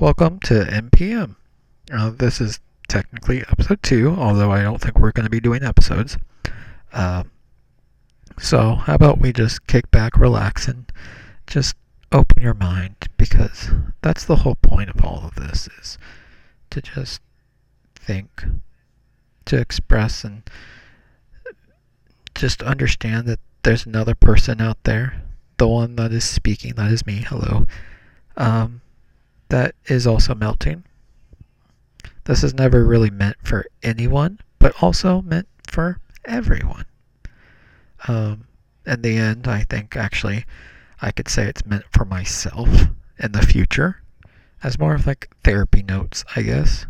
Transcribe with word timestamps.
Welcome 0.00 0.38
to 0.44 0.54
NPM. 0.54 1.34
Uh, 1.92 2.10
this 2.10 2.40
is 2.40 2.60
technically 2.86 3.40
episode 3.40 3.82
two, 3.82 4.14
although 4.16 4.52
I 4.52 4.62
don't 4.62 4.80
think 4.80 4.96
we're 4.96 5.10
going 5.10 5.24
to 5.24 5.30
be 5.30 5.40
doing 5.40 5.64
episodes. 5.64 6.16
Uh, 6.92 7.24
so, 8.38 8.76
how 8.76 8.94
about 8.94 9.18
we 9.18 9.32
just 9.32 9.66
kick 9.66 9.90
back, 9.90 10.16
relax, 10.16 10.68
and 10.68 10.84
just 11.48 11.74
open 12.12 12.44
your 12.44 12.54
mind 12.54 12.94
because 13.16 13.70
that's 14.00 14.24
the 14.24 14.36
whole 14.36 14.54
point 14.54 14.88
of 14.88 15.04
all 15.04 15.24
of 15.24 15.34
this 15.34 15.68
is 15.80 15.98
to 16.70 16.80
just 16.80 17.20
think, 17.96 18.44
to 19.46 19.58
express, 19.58 20.22
and 20.22 20.48
just 22.36 22.62
understand 22.62 23.26
that 23.26 23.40
there's 23.64 23.84
another 23.84 24.14
person 24.14 24.60
out 24.60 24.78
there, 24.84 25.22
the 25.56 25.66
one 25.66 25.96
that 25.96 26.12
is 26.12 26.22
speaking, 26.22 26.74
that 26.74 26.92
is 26.92 27.04
me, 27.04 27.24
hello, 27.28 27.66
um, 28.36 28.80
that 29.48 29.74
is 29.86 30.06
also 30.06 30.34
melting. 30.34 30.84
This 32.24 32.44
is 32.44 32.54
never 32.54 32.84
really 32.84 33.10
meant 33.10 33.36
for 33.42 33.66
anyone, 33.82 34.40
but 34.58 34.82
also 34.82 35.22
meant 35.22 35.48
for 35.66 36.00
everyone. 36.24 36.84
Um, 38.06 38.46
in 38.86 39.02
the 39.02 39.16
end, 39.16 39.48
I 39.48 39.64
think 39.64 39.96
actually 39.96 40.44
I 41.00 41.10
could 41.10 41.28
say 41.28 41.46
it's 41.46 41.64
meant 41.64 41.84
for 41.92 42.04
myself 42.04 42.68
in 43.18 43.32
the 43.32 43.42
future 43.42 44.02
as 44.62 44.78
more 44.78 44.94
of 44.94 45.06
like 45.06 45.30
therapy 45.44 45.82
notes, 45.82 46.24
I 46.34 46.42
guess. 46.42 46.86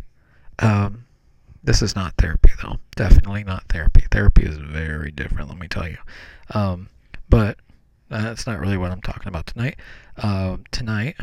Um, 0.59 1.05
this 1.63 1.81
is 1.81 1.95
not 1.95 2.15
therapy, 2.17 2.51
though. 2.61 2.77
Definitely 2.95 3.43
not 3.43 3.65
therapy. 3.69 4.05
Therapy 4.09 4.43
is 4.43 4.57
very 4.57 5.11
different, 5.11 5.49
let 5.49 5.59
me 5.59 5.67
tell 5.67 5.87
you. 5.87 5.97
Um, 6.53 6.89
but 7.29 7.57
that's 8.09 8.47
not 8.47 8.59
really 8.59 8.77
what 8.77 8.91
I'm 8.91 9.01
talking 9.01 9.27
about 9.27 9.47
tonight. 9.47 9.77
Uh, 10.17 10.57
tonight, 10.71 11.15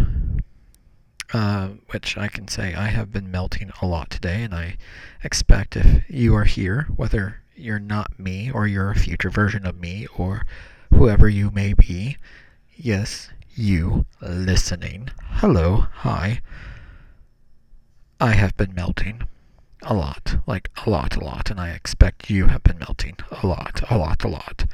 uh, 1.33 1.69
which 1.91 2.17
I 2.17 2.29
can 2.29 2.49
say 2.49 2.75
I 2.75 2.87
have 2.87 3.13
been 3.13 3.31
melting 3.31 3.73
a 3.81 3.87
lot 3.87 4.11
today, 4.11 4.43
and 4.43 4.55
I 4.55 4.77
expect 5.25 5.77
if 5.77 6.09
you 6.09 6.35
are 6.35 6.45
here, 6.45 6.87
whether 6.95 7.43
you're 7.55 7.79
not 7.79 8.19
me 8.19 8.51
or 8.51 8.67
you're 8.67 8.91
a 8.91 8.97
future 8.97 9.31
version 9.31 9.67
of 9.67 9.81
me 9.81 10.07
or 10.17 10.45
whoever 10.93 11.29
you 11.29 11.51
may 11.51 11.73
be, 11.73 12.17
yes, 12.77 13.31
you 13.55 14.07
listening, 14.21 15.11
hello, 15.21 15.87
hi, 15.93 16.41
I 18.21 18.33
have 18.33 18.57
been 18.57 18.75
melting 18.75 19.23
a 19.83 19.95
lot, 19.95 20.37
like 20.47 20.71
a 20.85 20.91
lot, 20.91 21.17
a 21.17 21.21
lot, 21.25 21.51
and 21.51 21.61
I 21.61 21.71
expect 21.71 22.31
you 22.31 22.47
have 22.47 22.63
been 22.63 22.79
melting 22.79 23.17
a 23.43 23.47
lot, 23.47 23.83
a 23.91 23.97
lot, 23.99 24.25
a 24.25 24.29
lot. 24.29 24.67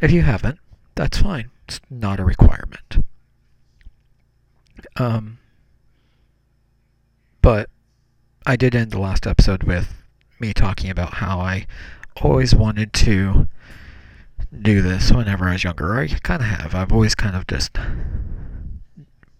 If 0.00 0.10
you 0.10 0.22
haven't, 0.22 0.58
that's 0.94 1.18
fine. 1.18 1.50
It's 1.66 1.80
not 1.90 2.20
a 2.20 2.24
requirement. 2.24 3.04
Um, 4.96 5.38
but 7.42 7.68
I 8.46 8.56
did 8.56 8.74
end 8.74 8.90
the 8.90 9.00
last 9.00 9.26
episode 9.26 9.64
with 9.64 9.92
me 10.40 10.52
talking 10.52 10.90
about 10.90 11.14
how 11.14 11.38
I 11.38 11.66
always 12.20 12.54
wanted 12.54 12.92
to 12.92 13.48
do 14.60 14.82
this 14.82 15.10
whenever 15.12 15.48
I 15.48 15.52
was 15.52 15.64
younger. 15.64 15.94
I 15.94 16.08
kind 16.08 16.42
of 16.42 16.48
have. 16.48 16.74
I've 16.74 16.92
always 16.92 17.14
kind 17.14 17.36
of 17.36 17.46
just 17.46 17.76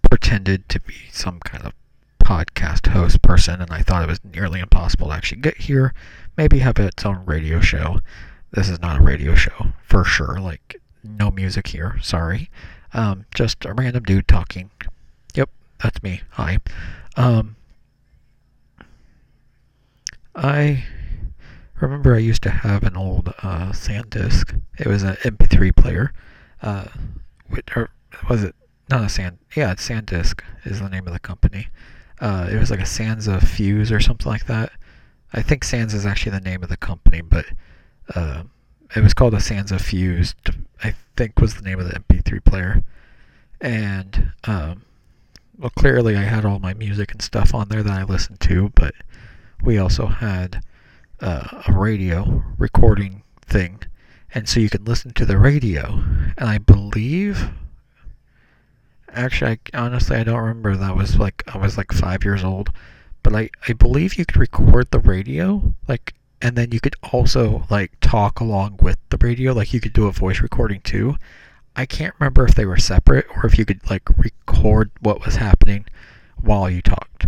pretended 0.08 0.68
to 0.68 0.80
be 0.80 0.94
some 1.10 1.40
kind 1.40 1.64
of 1.64 1.72
podcast 2.24 2.86
host 2.92 3.22
person, 3.22 3.60
and 3.60 3.70
I 3.70 3.82
thought 3.82 4.02
it 4.02 4.08
was 4.08 4.20
nearly 4.24 4.60
impossible 4.60 5.08
to 5.08 5.14
actually 5.14 5.40
get 5.40 5.56
here. 5.58 5.92
Maybe 6.36 6.60
have 6.60 6.78
its 6.78 7.04
own 7.04 7.24
radio 7.26 7.60
show. 7.60 7.98
This 8.52 8.68
is 8.68 8.80
not 8.80 9.00
a 9.00 9.02
radio 9.02 9.34
show 9.34 9.72
for 9.82 10.04
sure. 10.04 10.38
Like 10.38 10.80
no 11.02 11.30
music 11.30 11.66
here. 11.68 11.98
Sorry. 12.02 12.50
Um, 12.94 13.26
just 13.34 13.64
a 13.64 13.74
random 13.74 14.04
dude 14.04 14.28
talking. 14.28 14.70
Yep, 15.34 15.50
that's 15.82 16.02
me. 16.02 16.20
Hi. 16.30 16.58
Um, 17.16 17.56
I 20.34 20.84
remember 21.80 22.14
I 22.14 22.18
used 22.18 22.42
to 22.44 22.50
have 22.50 22.84
an 22.84 22.96
old 22.96 23.28
uh, 23.42 23.72
SanDisk. 23.72 24.60
It 24.78 24.86
was 24.86 25.02
an 25.02 25.16
MP3 25.16 25.74
player. 25.74 26.12
Uh, 26.60 26.86
or 27.76 27.90
was 28.28 28.44
it 28.44 28.54
not 28.88 29.04
a 29.04 29.08
Sand? 29.08 29.38
Yeah, 29.54 29.72
it's 29.72 29.88
SanDisk 29.88 30.42
is 30.64 30.80
the 30.80 30.88
name 30.88 31.06
of 31.06 31.12
the 31.12 31.18
company. 31.18 31.68
Uh, 32.20 32.48
it 32.50 32.56
was 32.56 32.70
like 32.70 32.80
a 32.80 32.84
Sansa 32.84 33.42
Fuse 33.42 33.90
or 33.90 34.00
something 34.00 34.30
like 34.30 34.46
that. 34.46 34.72
I 35.32 35.42
think 35.42 35.64
Sansa 35.64 35.94
is 35.94 36.06
actually 36.06 36.32
the 36.32 36.40
name 36.40 36.62
of 36.62 36.68
the 36.68 36.76
company, 36.76 37.20
but 37.20 37.46
uh, 38.14 38.44
it 38.94 39.02
was 39.02 39.14
called 39.14 39.34
a 39.34 39.38
Sansa 39.38 39.80
Fuse. 39.80 40.34
I 40.84 40.94
think 41.16 41.40
was 41.40 41.54
the 41.54 41.62
name 41.62 41.80
of 41.80 41.88
the 41.88 41.98
MP3 41.98 42.44
player. 42.44 42.84
And 43.60 44.32
um, 44.44 44.82
well, 45.58 45.70
clearly 45.70 46.16
I 46.16 46.22
had 46.22 46.44
all 46.44 46.58
my 46.58 46.74
music 46.74 47.12
and 47.12 47.22
stuff 47.22 47.54
on 47.54 47.68
there 47.68 47.82
that 47.82 47.92
I 47.92 48.04
listened 48.04 48.40
to, 48.40 48.70
but 48.74 48.94
we 49.62 49.78
also 49.78 50.06
had 50.06 50.62
uh, 51.20 51.62
a 51.68 51.72
radio 51.72 52.42
recording 52.58 53.22
thing, 53.46 53.80
and 54.34 54.48
so 54.48 54.60
you 54.60 54.68
can 54.68 54.84
listen 54.84 55.12
to 55.14 55.24
the 55.24 55.38
radio. 55.38 56.02
And 56.36 56.48
I 56.48 56.58
believe, 56.58 57.50
actually, 59.08 59.60
I, 59.72 59.78
honestly, 59.78 60.16
I 60.16 60.24
don't 60.24 60.40
remember. 60.40 60.76
That 60.76 60.96
was 60.96 61.18
like 61.18 61.42
I 61.54 61.58
was 61.58 61.76
like 61.76 61.92
five 61.92 62.24
years 62.24 62.42
old, 62.42 62.70
but 63.22 63.34
I 63.34 63.50
I 63.68 63.72
believe 63.72 64.14
you 64.14 64.26
could 64.26 64.36
record 64.36 64.90
the 64.90 64.98
radio, 64.98 65.74
like, 65.86 66.14
and 66.40 66.56
then 66.56 66.72
you 66.72 66.80
could 66.80 66.96
also 67.12 67.66
like 67.70 67.92
talk 68.00 68.40
along 68.40 68.78
with 68.82 68.98
the 69.10 69.18
radio, 69.18 69.52
like 69.52 69.72
you 69.72 69.80
could 69.80 69.92
do 69.92 70.06
a 70.06 70.12
voice 70.12 70.40
recording 70.40 70.80
too. 70.80 71.16
I 71.74 71.86
can't 71.86 72.14
remember 72.18 72.44
if 72.44 72.54
they 72.54 72.66
were 72.66 72.76
separate 72.76 73.26
or 73.36 73.46
if 73.46 73.58
you 73.58 73.64
could 73.64 73.88
like 73.88 74.02
record 74.18 74.90
what 75.00 75.24
was 75.24 75.36
happening 75.36 75.86
while 76.40 76.68
you 76.68 76.82
talked. 76.82 77.26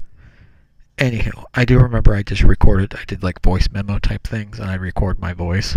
Anyhow, 0.98 1.44
I 1.54 1.64
do 1.64 1.78
remember 1.78 2.14
I 2.14 2.22
just 2.22 2.42
recorded, 2.42 2.94
I 2.94 3.04
did 3.04 3.22
like 3.22 3.42
voice 3.42 3.68
memo 3.70 3.98
type 3.98 4.26
things, 4.26 4.60
and 4.60 4.70
I 4.70 4.74
record 4.74 5.18
my 5.18 5.32
voice. 5.32 5.76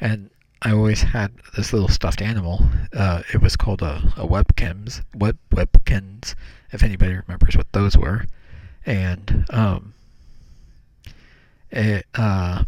And 0.00 0.28
I 0.60 0.72
always 0.72 1.02
had 1.02 1.32
this 1.56 1.72
little 1.72 1.88
stuffed 1.88 2.20
animal. 2.20 2.66
Uh, 2.92 3.22
it 3.32 3.40
was 3.40 3.56
called 3.56 3.80
a, 3.80 4.12
a 4.16 4.26
Webkinz, 4.26 5.02
web 5.14 5.38
Webkinz, 5.50 6.34
if 6.72 6.82
anybody 6.82 7.14
remembers 7.14 7.56
what 7.56 7.72
those 7.72 7.96
were. 7.96 8.26
And 8.84 9.46
um, 9.50 9.94
it, 11.70 12.06
uh, 12.14 12.64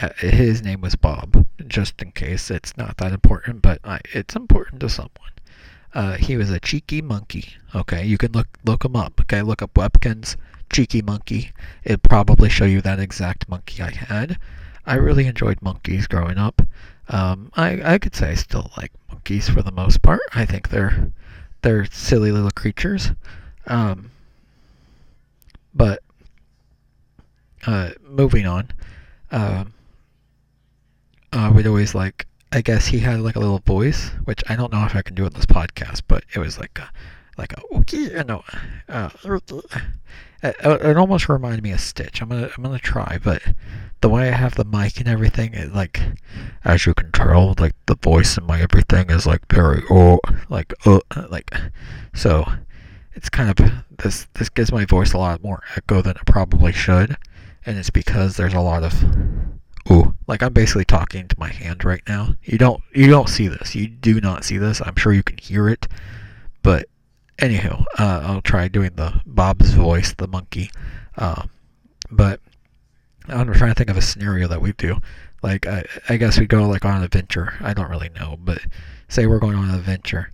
uh, 0.00 0.08
his 0.18 0.62
name 0.62 0.80
was 0.80 0.96
Bob, 0.96 1.46
just 1.66 2.00
in 2.02 2.12
case 2.12 2.50
it's 2.50 2.76
not 2.76 2.96
that 2.98 3.12
important, 3.12 3.62
but 3.62 3.80
I, 3.84 4.00
it's 4.12 4.36
important 4.36 4.80
to 4.80 4.88
someone. 4.88 5.30
Uh, 5.92 6.16
he 6.16 6.36
was 6.36 6.50
a 6.50 6.60
cheeky 6.60 7.02
monkey. 7.02 7.54
Okay, 7.74 8.04
you 8.04 8.16
can 8.16 8.32
look 8.32 8.46
look 8.64 8.84
him 8.84 8.96
up. 8.96 9.20
Okay, 9.22 9.42
look 9.42 9.62
up 9.62 9.74
Webkinz 9.74 10.36
cheeky 10.70 11.02
monkey. 11.02 11.52
It'll 11.84 11.98
probably 11.98 12.48
show 12.48 12.64
you 12.64 12.80
that 12.82 13.00
exact 13.00 13.48
monkey 13.48 13.82
I 13.82 13.90
had. 13.90 14.38
I 14.86 14.94
really 14.94 15.26
enjoyed 15.26 15.60
monkeys 15.62 16.06
growing 16.06 16.38
up. 16.38 16.62
Um, 17.08 17.50
I 17.56 17.94
I 17.94 17.98
could 17.98 18.14
say 18.14 18.30
I 18.30 18.34
still 18.34 18.70
like 18.76 18.92
monkeys 19.08 19.48
for 19.48 19.62
the 19.62 19.72
most 19.72 20.02
part. 20.02 20.20
I 20.32 20.44
think 20.46 20.68
they're 20.68 21.10
they're 21.62 21.84
silly 21.86 22.30
little 22.32 22.50
creatures. 22.50 23.10
Um, 23.66 24.10
but 25.74 26.02
uh, 27.66 27.90
moving 28.08 28.46
on. 28.46 28.68
Um, 29.30 29.74
I 31.32 31.48
would 31.48 31.66
always 31.66 31.94
like 31.94 32.26
I 32.52 32.62
guess 32.62 32.86
he 32.86 32.98
had 32.98 33.20
like 33.20 33.36
a 33.36 33.40
little 33.40 33.60
voice, 33.60 34.10
which 34.24 34.42
I 34.48 34.56
don't 34.56 34.72
know 34.72 34.84
if 34.84 34.96
I 34.96 35.02
can 35.02 35.14
do 35.14 35.24
on 35.24 35.32
this 35.32 35.46
podcast, 35.46 36.02
but 36.08 36.24
it 36.34 36.40
was 36.40 36.58
like 36.58 36.78
a, 36.78 36.90
like 37.38 37.52
a 37.52 37.62
okay, 37.76 38.16
you 38.16 38.24
know, 38.24 38.42
uh, 38.88 39.10
it, 40.42 40.56
it 40.60 40.96
almost 40.96 41.28
reminded 41.28 41.62
me 41.62 41.70
of 41.70 41.80
Stitch. 41.80 42.20
I'm 42.20 42.28
gonna 42.28 42.50
I'm 42.56 42.62
gonna 42.62 42.78
try, 42.78 43.18
but 43.22 43.42
the 44.00 44.08
way 44.08 44.28
I 44.28 44.32
have 44.32 44.56
the 44.56 44.64
mic 44.64 44.98
and 44.98 45.08
everything, 45.08 45.54
it 45.54 45.72
like 45.72 46.00
as 46.64 46.86
you 46.86 46.94
can 46.94 47.12
tell, 47.12 47.54
like 47.58 47.74
the 47.86 47.96
voice 47.96 48.36
and 48.36 48.46
my 48.46 48.60
everything 48.60 49.10
is 49.10 49.26
like 49.26 49.42
very 49.52 49.82
oh 49.88 50.18
like 50.48 50.74
uh 50.86 51.00
like 51.28 51.54
so 52.14 52.50
it's 53.12 53.28
kind 53.28 53.50
of 53.50 53.72
this 53.98 54.26
this 54.34 54.48
gives 54.48 54.72
my 54.72 54.84
voice 54.86 55.12
a 55.12 55.18
lot 55.18 55.42
more 55.42 55.62
echo 55.76 56.02
than 56.02 56.16
it 56.16 56.26
probably 56.26 56.72
should, 56.72 57.16
and 57.64 57.78
it's 57.78 57.90
because 57.90 58.36
there's 58.36 58.54
a 58.54 58.60
lot 58.60 58.82
of 58.82 59.04
Ooh, 59.90 60.14
like 60.26 60.42
I'm 60.42 60.52
basically 60.52 60.84
talking 60.84 61.28
to 61.28 61.38
my 61.38 61.48
hand 61.48 61.84
right 61.84 62.02
now. 62.08 62.34
You 62.42 62.58
don't 62.58 62.82
you 62.94 63.08
don't 63.08 63.28
see 63.28 63.48
this. 63.48 63.74
You 63.74 63.88
do 63.88 64.20
not 64.20 64.44
see 64.44 64.58
this. 64.58 64.80
I'm 64.84 64.96
sure 64.96 65.12
you 65.12 65.22
can 65.22 65.38
hear 65.38 65.68
it. 65.68 65.88
But 66.62 66.86
anyhow, 67.38 67.84
uh, 67.98 68.20
I'll 68.24 68.42
try 68.42 68.68
doing 68.68 68.92
the 68.96 69.20
Bob's 69.26 69.72
voice, 69.72 70.14
the 70.14 70.28
monkey. 70.28 70.70
Um, 71.16 71.50
but 72.10 72.40
I'm 73.28 73.52
trying 73.52 73.70
to 73.70 73.74
think 73.74 73.90
of 73.90 73.96
a 73.96 74.02
scenario 74.02 74.48
that 74.48 74.60
we 74.60 74.72
do. 74.72 74.98
Like 75.42 75.66
I, 75.66 75.84
I 76.08 76.16
guess 76.16 76.38
we 76.38 76.46
go 76.46 76.68
like 76.68 76.84
on 76.84 76.98
an 76.98 77.02
adventure. 77.02 77.54
I 77.60 77.72
don't 77.72 77.90
really 77.90 78.10
know, 78.10 78.36
but 78.38 78.60
say 79.08 79.26
we're 79.26 79.38
going 79.38 79.56
on 79.56 79.70
an 79.70 79.74
adventure, 79.74 80.32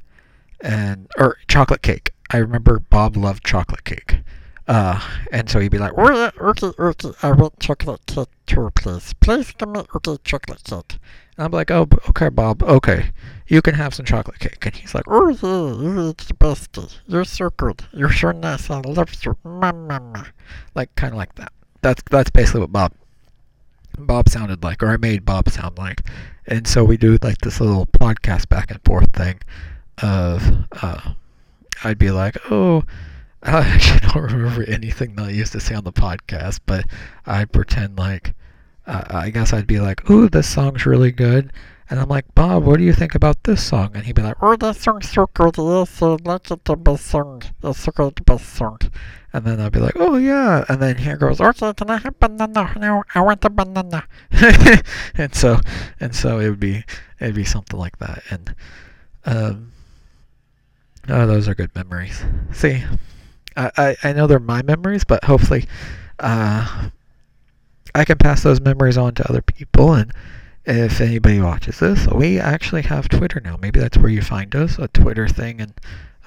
and 0.61 1.07
or 1.19 1.39
chocolate 1.49 1.83
cake. 1.83 2.13
I 2.31 2.39
remember 2.39 2.81
Bob 2.81 3.17
loved 3.17 3.45
chocolate 3.45 3.85
cake. 3.85 4.19
Uh, 4.69 5.01
and 5.31 5.49
so 5.49 5.61
he'd 5.61 5.71
be 5.71 5.79
like, 5.79 5.97
okay, 5.97 6.71
okay, 6.81 7.09
I 7.23 7.31
want 7.33 7.61
chocolate 7.61 8.05
cake 8.07 8.29
please. 8.75 9.13
Please 9.21 9.53
give 9.53 9.69
me 9.69 9.81
okay 9.95 10.17
chocolate 10.25 10.65
cake. 10.65 10.99
And 11.37 11.45
I'm 11.45 11.51
like, 11.53 11.71
oh, 11.71 11.87
okay, 12.09 12.29
Bob, 12.31 12.63
okay. 12.63 13.11
you 13.47 13.63
can 13.63 13.75
have 13.75 13.95
some 13.95 14.07
chocolate 14.07 14.39
cake. 14.39 14.65
And 14.65 14.75
he's 14.75 14.95
like, 14.95 15.05
oh, 15.07 15.29
yeah, 15.29 15.83
you're 15.83 16.13
the 16.13 16.35
bestie. 16.39 16.97
You're 17.07 17.25
so 17.25 17.51
good. 17.51 17.85
You're 17.93 18.13
so 18.13 18.33
nice. 18.33 18.71
I 18.71 18.81
love 18.81 19.15
you. 19.23 19.37
Mama. 19.45 20.27
Like, 20.75 20.95
kind 20.97 21.13
of 21.13 21.19
like 21.19 21.35
that. 21.37 21.53
That's, 21.83 22.03
that's 22.11 22.31
basically 22.31 22.61
what 22.61 22.73
Bob 22.73 22.93
Bob 23.99 24.29
sounded 24.29 24.63
like, 24.63 24.83
or 24.83 24.89
I 24.89 24.97
made 24.99 25.25
Bob 25.25 25.49
sound 25.49 25.79
like. 25.79 26.03
And 26.47 26.67
so 26.67 26.85
we 26.85 26.97
do 26.97 27.19
like 27.23 27.39
this 27.39 27.61
little 27.61 27.87
podcast 27.87 28.49
back 28.49 28.71
and 28.71 28.81
forth 28.85 29.13
thing 29.15 29.41
of, 30.03 30.67
uh, 30.83 31.13
I'd 31.83 31.99
be 31.99 32.11
like, 32.11 32.37
oh, 32.51 32.85
I 33.49 33.61
actually 33.61 34.01
don't 34.01 34.33
remember 34.33 34.65
anything 34.65 35.15
that 35.15 35.27
I 35.27 35.31
used 35.31 35.53
to 35.53 35.61
say 35.61 35.77
on 35.77 35.85
the 35.85 35.93
podcast, 35.93 36.59
but 36.67 36.85
I'd 37.27 37.53
pretend 37.53 37.97
like, 37.97 38.35
uh, 38.89 39.05
I 39.09 39.31
guess 39.31 39.53
I'd 39.53 39.69
be 39.69 39.79
like, 39.79 40.11
ooh, 40.11 40.29
this 40.29 40.49
song's 40.49 40.85
really 40.85 41.13
good. 41.13 41.53
And 41.89 42.01
I'm 42.01 42.09
like, 42.09 42.35
Bob, 42.35 42.65
what 42.65 42.79
do 42.79 42.83
you 42.83 42.93
think 42.93 43.15
about 43.15 43.45
this 43.45 43.63
song? 43.63 43.93
And 43.95 44.05
he'd 44.05 44.17
be 44.17 44.23
like, 44.23 44.43
Oh, 44.43 44.57
this 44.57 44.81
song's 44.81 45.09
so 45.09 45.31
good. 45.33 45.55
Yes, 45.57 46.03
I 46.03 46.17
like 46.25 46.51
it 46.51 46.65
the 46.65 46.75
best 46.75 47.07
song. 47.07 47.43
It's 47.63 47.79
so 47.79 47.93
good, 47.93 48.17
the 48.17 48.23
best 48.23 48.53
song. 48.53 48.81
And 49.33 49.45
then 49.45 49.61
I'd 49.61 49.71
be 49.71 49.79
like, 49.79 49.95
Oh, 49.95 50.17
yeah. 50.17 50.65
And 50.69 50.83
then 50.83 50.97
he 50.97 51.15
goes, 51.15 51.41
Okay, 51.41 51.73
can 51.75 51.89
I 51.89 51.99
have 51.99 52.19
banana? 52.19 52.73
No, 52.81 53.05
I 53.15 53.21
want 53.21 53.45
a 53.45 53.51
banana. 53.51 54.09
and 55.15 55.33
so, 55.33 55.61
and 56.01 56.13
so 56.13 56.41
it 56.41 56.51
would 56.51 56.59
be, 56.59 56.83
it'd 57.21 57.37
be 57.37 57.45
something 57.45 57.79
like 57.79 57.99
that. 58.01 58.25
And, 58.31 58.57
um, 59.25 59.71
oh, 61.09 61.29
those 61.29 61.49
are 61.49 61.55
good 61.55 61.73
memories. 61.77 62.25
See, 62.51 62.83
I, 63.57 63.97
I, 64.03 64.13
know 64.13 64.27
they're 64.27 64.39
my 64.39 64.63
memories, 64.63 65.05
but 65.05 65.25
hopefully, 65.25 65.67
uh, 66.19 66.91
I 67.95 68.05
can 68.05 68.19
pass 68.19 68.43
those 68.43 68.61
memories 68.61 68.99
on 68.99 69.15
to 69.15 69.29
other 69.29 69.41
people 69.41 69.95
and, 69.95 70.13
if 70.67 71.01
anybody 71.01 71.41
watches 71.41 71.79
this, 71.79 72.07
we 72.09 72.41
actually 72.41 72.83
have 72.83 73.09
Twitter 73.09 73.41
now. 73.41 73.57
Maybe 73.57 73.79
that's 73.79 73.97
where 73.97 74.11
you 74.11 74.21
find 74.21 74.55
us, 74.57 74.79
a 74.79 74.89
Twitter 74.89 75.29
thing, 75.29 75.61
and 75.61 75.73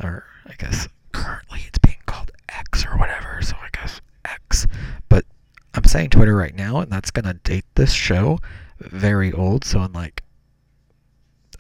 or 0.02 0.24
I 0.46 0.54
guess 0.58 0.88
currently 1.12 1.60
it's 1.68 1.78
being 1.80 1.98
called 2.06 2.32
X 2.48 2.86
or 2.86 2.98
whatever. 2.98 3.42
So 3.42 3.58
I 3.58 3.68
guess 3.74 4.00
X, 4.24 4.66
but 5.10 5.26
I'm 5.74 5.84
saying 5.84 6.12
Twitter 6.12 6.36
right 6.36 6.56
now, 6.56 6.80
and 6.80 6.90
that's 6.90 7.12
gonna 7.12 7.34
date 7.34 7.66
this 7.76 7.92
show 7.92 8.40
very 8.80 9.34
old. 9.34 9.66
So 9.66 9.84
in 9.84 9.92
like 9.92 10.24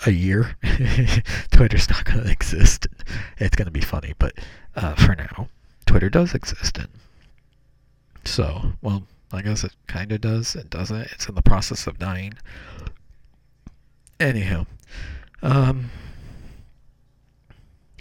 a 0.05 0.11
year, 0.11 0.55
Twitter's 1.51 1.89
not 1.89 2.05
gonna 2.05 2.29
exist. 2.31 2.87
It's 3.39 3.57
gonna 3.57 3.71
be 3.71 3.81
funny, 3.81 4.13
but 4.17 4.33
uh, 4.77 4.95
for 4.95 5.15
now, 5.15 5.49
Twitter 5.89 6.09
does 6.11 6.35
exist, 6.35 6.77
in. 6.77 6.87
so 8.23 8.73
well 8.83 9.01
I 9.31 9.41
guess 9.41 9.63
it 9.63 9.73
kind 9.87 10.11
of 10.11 10.21
does. 10.21 10.55
It 10.55 10.69
doesn't. 10.69 11.01
It's 11.11 11.27
in 11.27 11.33
the 11.33 11.41
process 11.41 11.87
of 11.87 11.97
dying. 11.97 12.33
Anyhow, 14.19 14.67
um, 15.41 15.89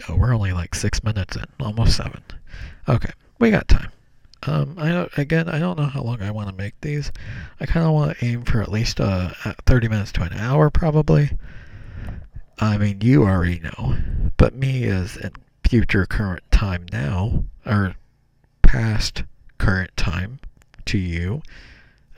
oh, 0.06 0.17
we're 0.17 0.35
only 0.35 0.52
like 0.52 0.75
six 0.75 1.02
minutes 1.02 1.37
in, 1.37 1.46
almost 1.61 1.96
seven. 1.96 2.23
Okay, 2.88 3.11
we 3.38 3.50
got 3.50 3.69
time. 3.69 3.90
Um, 4.43 4.75
I 4.79 5.08
again, 5.17 5.49
I 5.49 5.58
don't 5.58 5.79
know 5.79 5.87
how 5.87 6.02
long 6.02 6.20
I 6.20 6.31
want 6.31 6.50
to 6.50 6.55
make 6.55 6.79
these. 6.82 7.11
I 7.58 7.64
kind 7.64 7.87
of 7.87 7.93
want 7.93 8.19
to 8.19 8.25
aim 8.25 8.44
for 8.44 8.61
at 8.61 8.70
least 8.70 9.00
uh, 9.00 9.31
30 9.67 9.88
minutes 9.88 10.12
to 10.12 10.23
an 10.23 10.35
hour, 10.35 10.69
probably. 10.69 11.31
I 12.58 12.76
mean, 12.76 13.00
you 13.00 13.25
already 13.25 13.61
know, 13.61 13.96
but 14.37 14.55
me 14.55 14.85
as 14.85 15.17
in 15.17 15.32
future 15.64 16.06
current 16.06 16.43
time 16.58 16.84
now, 16.93 17.44
or 17.64 17.94
past 18.62 19.22
current 19.58 19.96
time, 19.96 20.40
to 20.84 20.99
you. 20.99 21.40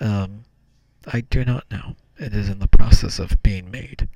Um, 0.01 0.45
I 1.07 1.21
do 1.21 1.45
not 1.45 1.71
know. 1.71 1.95
It 2.17 2.33
is 2.33 2.49
in 2.49 2.59
the 2.59 2.67
process 2.67 3.19
of 3.19 3.43
being 3.43 3.71
made. 3.71 4.09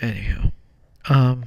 Anyhow, 0.00 0.50
um, 1.08 1.44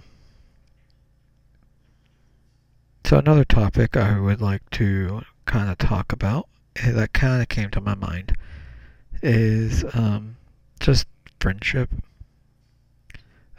so 3.03 3.17
another 3.17 3.43
topic 3.43 3.97
I 3.97 4.21
would 4.21 4.39
like 4.39 4.69
to 4.71 5.23
kind 5.47 5.69
of 5.69 5.77
talk 5.77 6.13
about 6.13 6.47
eh, 6.77 6.91
that 6.91 7.11
kind 7.11 7.41
of 7.41 7.49
came 7.49 7.71
to 7.71 7.81
my 7.81 7.95
mind 7.95 8.37
is 9.21 9.83
um, 9.93 10.37
just 10.79 11.07
friendship. 11.41 11.89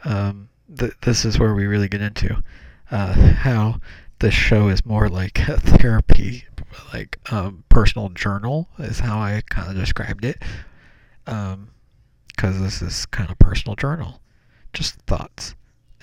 Um, 0.03 0.49
th- 0.77 0.93
this 1.01 1.25
is 1.25 1.39
where 1.39 1.53
we 1.53 1.65
really 1.65 1.87
get 1.87 2.01
into 2.01 2.41
uh, 2.89 3.13
how 3.13 3.79
this 4.19 4.33
show 4.33 4.67
is 4.67 4.85
more 4.85 5.09
like 5.09 5.39
a 5.47 5.59
therapy, 5.59 6.45
like 6.93 7.17
um, 7.31 7.63
personal 7.69 8.09
journal 8.09 8.69
is 8.77 8.99
how 8.99 9.19
I 9.19 9.41
kind 9.49 9.69
of 9.69 9.75
described 9.75 10.25
it. 10.25 10.41
Because 11.25 11.55
um, 11.55 12.63
this 12.63 12.81
is 12.81 13.05
kind 13.07 13.29
of 13.29 13.39
personal 13.39 13.75
journal, 13.75 14.21
just 14.73 14.95
thoughts, 15.01 15.55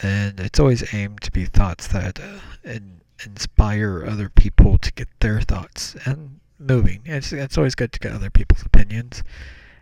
and 0.03 0.41
it's 0.41 0.61
always 0.61 0.94
aimed 0.94 1.20
to 1.23 1.32
be 1.32 1.44
thoughts 1.44 1.88
that 1.88 2.20
uh, 2.20 2.38
in, 2.65 3.00
inspire 3.25 4.05
other 4.06 4.29
people 4.29 4.79
to 4.79 4.93
get 4.93 5.09
their 5.20 5.41
thoughts 5.41 5.97
and 6.05 6.41
moving. 6.59 7.03
It's 7.05 7.32
it's 7.32 7.59
always 7.59 7.75
good 7.75 7.93
to 7.93 8.00
get 8.00 8.12
other 8.12 8.31
people's 8.31 8.65
opinions, 8.65 9.23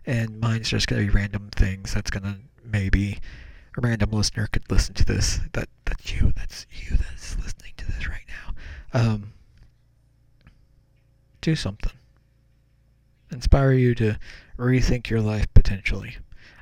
and 0.05 0.41
mine's 0.41 0.69
just 0.69 0.89
gonna 0.89 1.03
be 1.03 1.11
random 1.11 1.51
things 1.55 1.95
that's 1.95 2.11
gonna 2.11 2.39
maybe 2.65 3.19
a 3.77 3.81
random 3.81 4.11
listener 4.11 4.47
could 4.47 4.71
listen 4.71 4.95
to 4.95 5.05
this. 5.05 5.41
That 5.53 5.69
that's 5.85 6.13
you. 6.13 6.33
That's 6.37 6.67
you. 6.73 6.97
That's 6.97 7.37
listening 7.37 7.73
to 7.77 7.87
this 7.87 8.09
right 8.09 8.27
now. 8.29 9.01
Um, 9.01 9.33
do 11.41 11.55
something. 11.55 11.93
Inspire 13.31 13.73
you 13.73 13.95
to 13.97 14.19
rethink 14.59 15.11
your 15.11 15.21
life 15.21 15.47
potentially. 15.55 16.17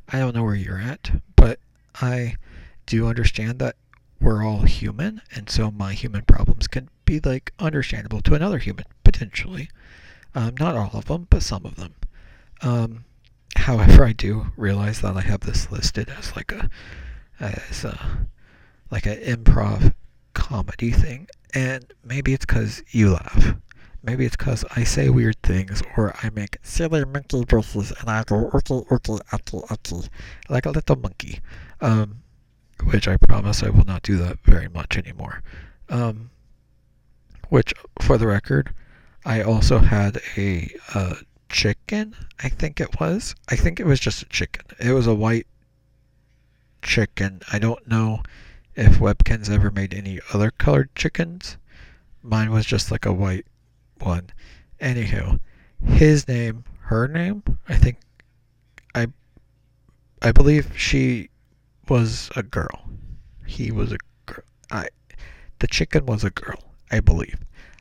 I 0.08 0.18
don't 0.18 0.34
know 0.34 0.42
where 0.42 0.54
you're 0.54 0.80
at, 0.80 1.22
but 1.36 1.58
I 2.00 2.36
do 2.86 3.06
understand 3.06 3.58
that 3.60 3.76
we're 4.20 4.44
all 4.44 4.62
human, 4.62 5.22
and 5.34 5.48
so 5.48 5.70
my 5.70 5.92
human 5.92 6.22
problems 6.22 6.66
can 6.66 6.88
be 7.04 7.20
like 7.20 7.52
understandable 7.58 8.20
to 8.22 8.34
another 8.34 8.58
human 8.58 8.84
potentially. 9.04 9.68
Um, 10.34 10.54
not 10.58 10.74
all 10.74 10.90
of 10.94 11.04
them, 11.06 11.26
but 11.30 11.42
some 11.42 11.64
of 11.64 11.76
them. 11.76 11.94
Um, 12.62 13.04
however, 13.56 14.04
I 14.04 14.12
do 14.12 14.46
realize 14.56 15.00
that 15.00 15.16
I 15.16 15.22
have 15.22 15.40
this 15.40 15.70
listed 15.70 16.10
as 16.10 16.34
like 16.36 16.52
a 16.52 16.68
as 17.40 17.84
a 17.84 18.28
like 18.90 19.06
an 19.06 19.18
improv 19.18 19.94
comedy 20.34 20.90
thing, 20.90 21.28
and 21.52 21.84
maybe 22.04 22.32
it's 22.32 22.46
because 22.46 22.82
you 22.90 23.12
laugh. 23.12 23.54
Maybe 24.02 24.26
it's 24.26 24.36
because 24.36 24.66
I 24.76 24.84
say 24.84 25.08
weird 25.08 25.40
things 25.42 25.82
or 25.96 26.14
I 26.22 26.28
make 26.28 26.58
silly 26.62 27.04
monkey 27.06 27.42
voices 27.48 27.90
and 27.98 28.10
I 28.10 28.22
go 28.24 28.50
okay, 28.52 28.74
okay, 28.74 28.94
okay, 28.94 29.58
okay, 29.70 30.08
like 30.50 30.66
a 30.66 30.70
little 30.70 30.96
monkey. 30.96 31.40
Um, 31.80 32.22
which 32.82 33.08
I 33.08 33.16
promise 33.16 33.62
I 33.62 33.70
will 33.70 33.84
not 33.84 34.02
do 34.02 34.16
that 34.18 34.40
very 34.44 34.68
much 34.68 34.98
anymore. 34.98 35.42
Um, 35.88 36.30
which, 37.48 37.72
for 38.00 38.18
the 38.18 38.26
record, 38.26 38.74
I 39.24 39.42
also 39.42 39.78
had 39.78 40.20
a 40.36 40.74
uh, 40.94 41.14
chicken. 41.54 42.16
I 42.42 42.48
think 42.48 42.80
it 42.80 42.98
was. 42.98 43.36
I 43.48 43.54
think 43.54 43.78
it 43.78 43.86
was 43.86 44.00
just 44.00 44.22
a 44.22 44.28
chicken. 44.28 44.64
It 44.80 44.92
was 44.92 45.06
a 45.06 45.14
white 45.14 45.46
chicken. 46.82 47.42
I 47.52 47.60
don't 47.60 47.86
know 47.86 48.24
if 48.74 48.98
Webkinz 48.98 49.48
ever 49.48 49.70
made 49.70 49.94
any 49.94 50.18
other 50.32 50.50
colored 50.50 50.92
chickens. 50.96 51.56
Mine 52.22 52.50
was 52.50 52.66
just 52.66 52.90
like 52.90 53.06
a 53.06 53.12
white 53.12 53.46
one. 54.00 54.30
Anywho, 54.80 55.38
his 55.86 56.26
name, 56.26 56.64
her 56.80 57.06
name, 57.06 57.44
I 57.68 57.76
think, 57.76 57.98
I, 58.92 59.06
I 60.20 60.32
believe 60.32 60.72
she 60.76 61.30
was 61.88 62.30
a 62.34 62.42
girl. 62.42 62.90
He 63.46 63.70
was 63.70 63.92
a 63.92 63.98
girl. 64.26 64.42
I, 64.72 64.88
the 65.60 65.68
chicken 65.68 66.04
was 66.04 66.24
a 66.24 66.30
girl, 66.30 66.74
I 66.90 66.98
believe. 66.98 67.38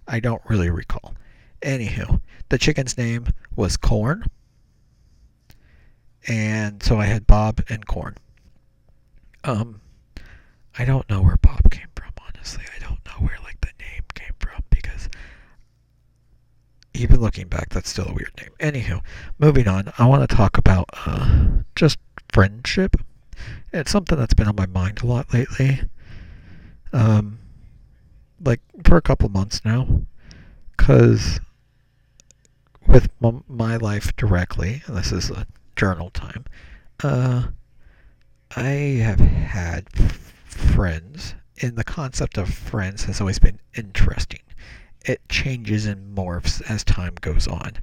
I 0.07 0.19
don't 0.19 0.43
really 0.47 0.69
recall. 0.69 1.15
Anywho, 1.63 2.21
the 2.49 2.57
chicken's 2.57 2.97
name 2.97 3.27
was 3.55 3.77
Corn. 3.77 4.25
And 6.27 6.81
so 6.83 6.99
I 6.99 7.05
had 7.05 7.25
Bob 7.25 7.61
and 7.69 7.85
Corn. 7.85 8.15
Um, 9.43 9.81
I 10.77 10.85
don't 10.85 11.09
know 11.09 11.21
where 11.21 11.37
Bob 11.37 11.71
came 11.71 11.87
from, 11.95 12.11
honestly. 12.27 12.63
I 12.75 12.79
don't 12.79 12.99
know 13.05 13.25
where 13.25 13.37
like 13.43 13.59
the 13.61 13.71
name 13.79 14.03
came 14.13 14.33
from 14.39 14.63
because 14.69 15.09
even 16.93 17.19
looking 17.19 17.47
back, 17.47 17.69
that's 17.69 17.89
still 17.89 18.07
a 18.07 18.13
weird 18.13 18.33
name. 18.37 18.51
Anywho, 18.59 19.01
moving 19.39 19.67
on, 19.67 19.91
I 19.97 20.05
want 20.05 20.27
to 20.27 20.35
talk 20.35 20.57
about 20.57 20.89
uh, 21.05 21.47
just 21.75 21.97
friendship. 22.31 22.95
It's 23.71 23.91
something 23.91 24.17
that's 24.17 24.33
been 24.33 24.47
on 24.47 24.55
my 24.55 24.67
mind 24.67 25.01
a 25.01 25.05
lot 25.05 25.33
lately. 25.33 25.81
Um, 26.91 27.39
like 28.43 28.61
for 28.85 28.97
a 28.97 29.01
couple 29.01 29.29
months 29.29 29.61
now, 29.65 30.01
because 30.77 31.39
with 32.93 33.09
m- 33.23 33.43
my 33.47 33.75
life 33.75 34.15
directly, 34.15 34.83
and 34.85 34.95
this 34.95 35.11
is 35.11 35.31
a 35.31 35.47
journal 35.75 36.11
time. 36.11 36.45
Uh, 37.03 37.47
I 38.55 39.01
have 39.01 39.19
had 39.19 39.89
friends, 40.45 41.33
and 41.59 41.75
the 41.75 41.83
concept 41.83 42.37
of 42.37 42.53
friends 42.53 43.05
has 43.05 43.19
always 43.19 43.39
been 43.39 43.59
interesting. 43.75 44.41
It 45.05 45.27
changes 45.27 45.87
and 45.87 46.15
morphs 46.15 46.61
as 46.69 46.83
time 46.83 47.15
goes 47.19 47.47
on. 47.47 47.73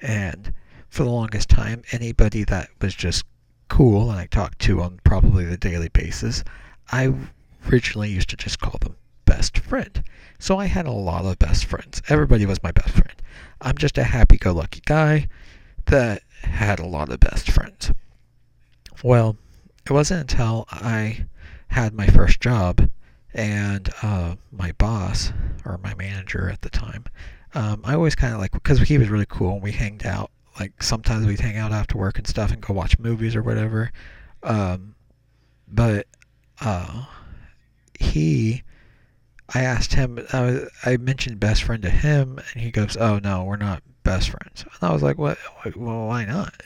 And 0.00 0.54
for 0.88 1.02
the 1.02 1.10
longest 1.10 1.48
time, 1.48 1.82
anybody 1.90 2.44
that 2.44 2.68
was 2.80 2.94
just 2.94 3.24
cool 3.68 4.12
and 4.12 4.20
I 4.20 4.26
talked 4.26 4.60
to 4.60 4.80
on 4.80 5.00
probably 5.02 5.44
the 5.44 5.56
daily 5.56 5.88
basis, 5.88 6.44
I 6.92 7.12
originally 7.68 8.10
used 8.10 8.30
to 8.30 8.36
just 8.36 8.60
call 8.60 8.78
them 8.80 8.94
best 9.24 9.58
friend. 9.58 10.02
So 10.38 10.58
I 10.58 10.66
had 10.66 10.86
a 10.86 10.92
lot 10.92 11.24
of 11.24 11.38
best 11.38 11.64
friends. 11.64 12.02
Everybody 12.08 12.46
was 12.46 12.62
my 12.62 12.72
best 12.72 12.90
friend. 12.90 13.22
I'm 13.60 13.78
just 13.78 13.98
a 13.98 14.04
happy 14.04 14.36
go 14.36 14.52
lucky 14.52 14.82
guy 14.84 15.28
that 15.86 16.22
had 16.42 16.78
a 16.78 16.86
lot 16.86 17.10
of 17.10 17.20
best 17.20 17.50
friends. 17.50 17.92
Well, 19.02 19.36
it 19.84 19.92
wasn't 19.92 20.32
until 20.32 20.66
I 20.70 21.26
had 21.68 21.94
my 21.94 22.06
first 22.06 22.40
job 22.40 22.90
and 23.34 23.88
uh, 24.02 24.36
my 24.50 24.72
boss 24.72 25.32
or 25.64 25.78
my 25.78 25.94
manager 25.94 26.50
at 26.50 26.60
the 26.62 26.70
time, 26.70 27.04
um, 27.54 27.82
I 27.84 27.94
always 27.94 28.14
kind 28.14 28.34
of 28.34 28.40
like 28.40 28.52
because 28.52 28.80
he 28.80 28.98
was 28.98 29.08
really 29.08 29.26
cool 29.28 29.54
and 29.54 29.62
we 29.62 29.72
hanged 29.72 30.06
out. 30.06 30.30
Like 30.58 30.82
sometimes 30.82 31.26
we'd 31.26 31.40
hang 31.40 31.56
out 31.56 31.72
after 31.72 31.96
work 31.96 32.18
and 32.18 32.26
stuff 32.26 32.52
and 32.52 32.60
go 32.60 32.74
watch 32.74 32.98
movies 32.98 33.34
or 33.34 33.42
whatever. 33.42 33.90
Um, 34.42 34.94
but 35.68 36.06
uh, 36.60 37.04
he, 37.98 38.62
I 39.54 39.62
asked 39.62 39.94
him. 39.94 40.24
I, 40.32 40.66
I 40.84 40.96
mentioned 40.96 41.40
best 41.40 41.62
friend 41.62 41.82
to 41.82 41.90
him, 41.90 42.38
and 42.38 42.62
he 42.62 42.70
goes, 42.70 42.96
"Oh 42.96 43.18
no, 43.18 43.44
we're 43.44 43.56
not 43.56 43.82
best 44.02 44.30
friends." 44.30 44.64
And 44.64 44.90
I 44.90 44.92
was 44.92 45.02
like, 45.02 45.18
"What? 45.18 45.38
Well, 45.76 46.06
why 46.06 46.24
not?" 46.24 46.62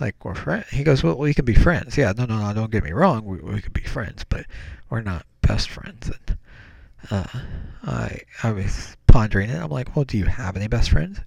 Like 0.00 0.24
we're 0.24 0.34
friends. 0.34 0.68
He 0.70 0.84
goes, 0.84 1.02
"Well, 1.02 1.18
we 1.18 1.34
can 1.34 1.44
be 1.44 1.54
friends." 1.54 1.96
Yeah, 1.96 2.12
no, 2.16 2.24
no, 2.24 2.38
no. 2.38 2.52
Don't 2.54 2.70
get 2.70 2.84
me 2.84 2.92
wrong. 2.92 3.24
We 3.24 3.38
we 3.38 3.60
could 3.60 3.72
be 3.72 3.82
friends, 3.82 4.24
but 4.24 4.46
we're 4.90 5.02
not 5.02 5.26
best 5.42 5.68
friends. 5.70 6.10
And 6.10 6.38
uh, 7.10 7.40
I 7.84 8.20
I 8.42 8.52
was 8.52 8.96
pondering 9.06 9.50
it. 9.50 9.62
I'm 9.62 9.70
like, 9.70 9.94
well, 9.94 10.04
do 10.04 10.18
you 10.18 10.24
have 10.24 10.56
any 10.56 10.66
best 10.66 10.90
friends? 10.90 11.20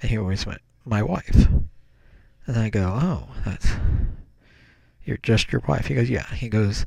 And 0.00 0.10
he 0.10 0.18
always 0.18 0.46
went, 0.46 0.60
my 0.84 1.02
wife. 1.02 1.48
And 2.46 2.56
I 2.56 2.70
go, 2.70 2.84
oh, 3.00 3.28
that's 3.44 3.68
you're 5.04 5.18
just 5.18 5.50
your 5.50 5.62
wife. 5.66 5.86
He 5.86 5.94
goes, 5.94 6.08
yeah. 6.08 6.32
He 6.34 6.48
goes, 6.48 6.86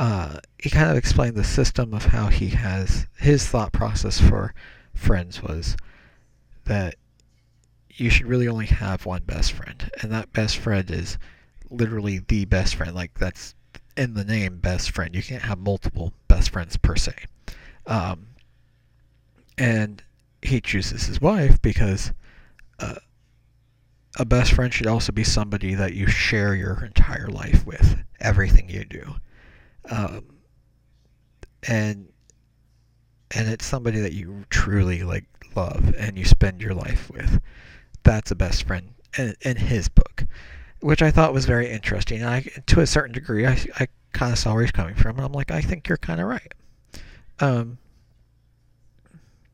uh, 0.00 0.40
he 0.58 0.70
kind 0.70 0.90
of 0.90 0.96
explained 0.96 1.36
the 1.36 1.44
system 1.44 1.92
of 1.92 2.06
how 2.06 2.28
he 2.28 2.48
has 2.48 3.06
his 3.18 3.46
thought 3.46 3.70
process 3.70 4.18
for 4.18 4.54
friends 4.94 5.42
was 5.42 5.76
that 6.64 6.94
you 7.90 8.08
should 8.08 8.24
really 8.24 8.48
only 8.48 8.64
have 8.64 9.04
one 9.04 9.22
best 9.24 9.52
friend, 9.52 9.90
and 10.00 10.10
that 10.10 10.32
best 10.32 10.56
friend 10.56 10.90
is 10.90 11.18
literally 11.68 12.18
the 12.18 12.46
best 12.46 12.76
friend. 12.76 12.94
Like 12.94 13.18
that's 13.18 13.54
in 13.94 14.14
the 14.14 14.24
name 14.24 14.56
best 14.56 14.90
friend. 14.90 15.14
You 15.14 15.22
can't 15.22 15.42
have 15.42 15.58
multiple 15.58 16.14
best 16.28 16.48
friends 16.48 16.78
per 16.78 16.96
se. 16.96 17.12
Um, 17.86 18.28
and 19.58 20.02
he 20.40 20.62
chooses 20.62 21.08
his 21.08 21.20
wife 21.20 21.60
because 21.60 22.14
uh, 22.78 22.94
a 24.18 24.24
best 24.24 24.54
friend 24.54 24.72
should 24.72 24.86
also 24.86 25.12
be 25.12 25.24
somebody 25.24 25.74
that 25.74 25.92
you 25.92 26.06
share 26.06 26.54
your 26.54 26.86
entire 26.86 27.28
life 27.28 27.66
with, 27.66 27.98
everything 28.18 28.70
you 28.70 28.86
do. 28.86 29.16
Um, 29.88 30.24
and 31.68 32.08
and 33.32 33.48
it's 33.48 33.64
somebody 33.64 34.00
that 34.00 34.12
you 34.12 34.44
truly 34.50 35.02
like 35.02 35.24
love 35.54 35.94
and 35.96 36.18
you 36.18 36.24
spend 36.24 36.60
your 36.60 36.74
life 36.74 37.10
with. 37.10 37.40
That's 38.02 38.30
a 38.30 38.34
best 38.34 38.64
friend 38.64 38.94
in, 39.16 39.34
in 39.42 39.56
his 39.56 39.88
book 39.88 40.26
which 40.80 41.02
I 41.02 41.10
thought 41.10 41.32
was 41.32 41.44
very 41.44 41.70
interesting. 41.70 42.24
I, 42.24 42.40
to 42.66 42.80
a 42.80 42.86
certain 42.86 43.12
degree, 43.12 43.46
I, 43.46 43.58
I 43.78 43.88
kind 44.12 44.32
of 44.32 44.38
saw 44.38 44.54
where 44.54 44.62
he's 44.62 44.72
coming 44.72 44.94
from, 44.94 45.16
and 45.16 45.24
I'm 45.24 45.32
like, 45.32 45.50
I 45.50 45.60
think 45.60 45.88
you're 45.88 45.98
kind 45.98 46.20
of 46.20 46.26
right. 46.26 46.54
Um, 47.38 47.78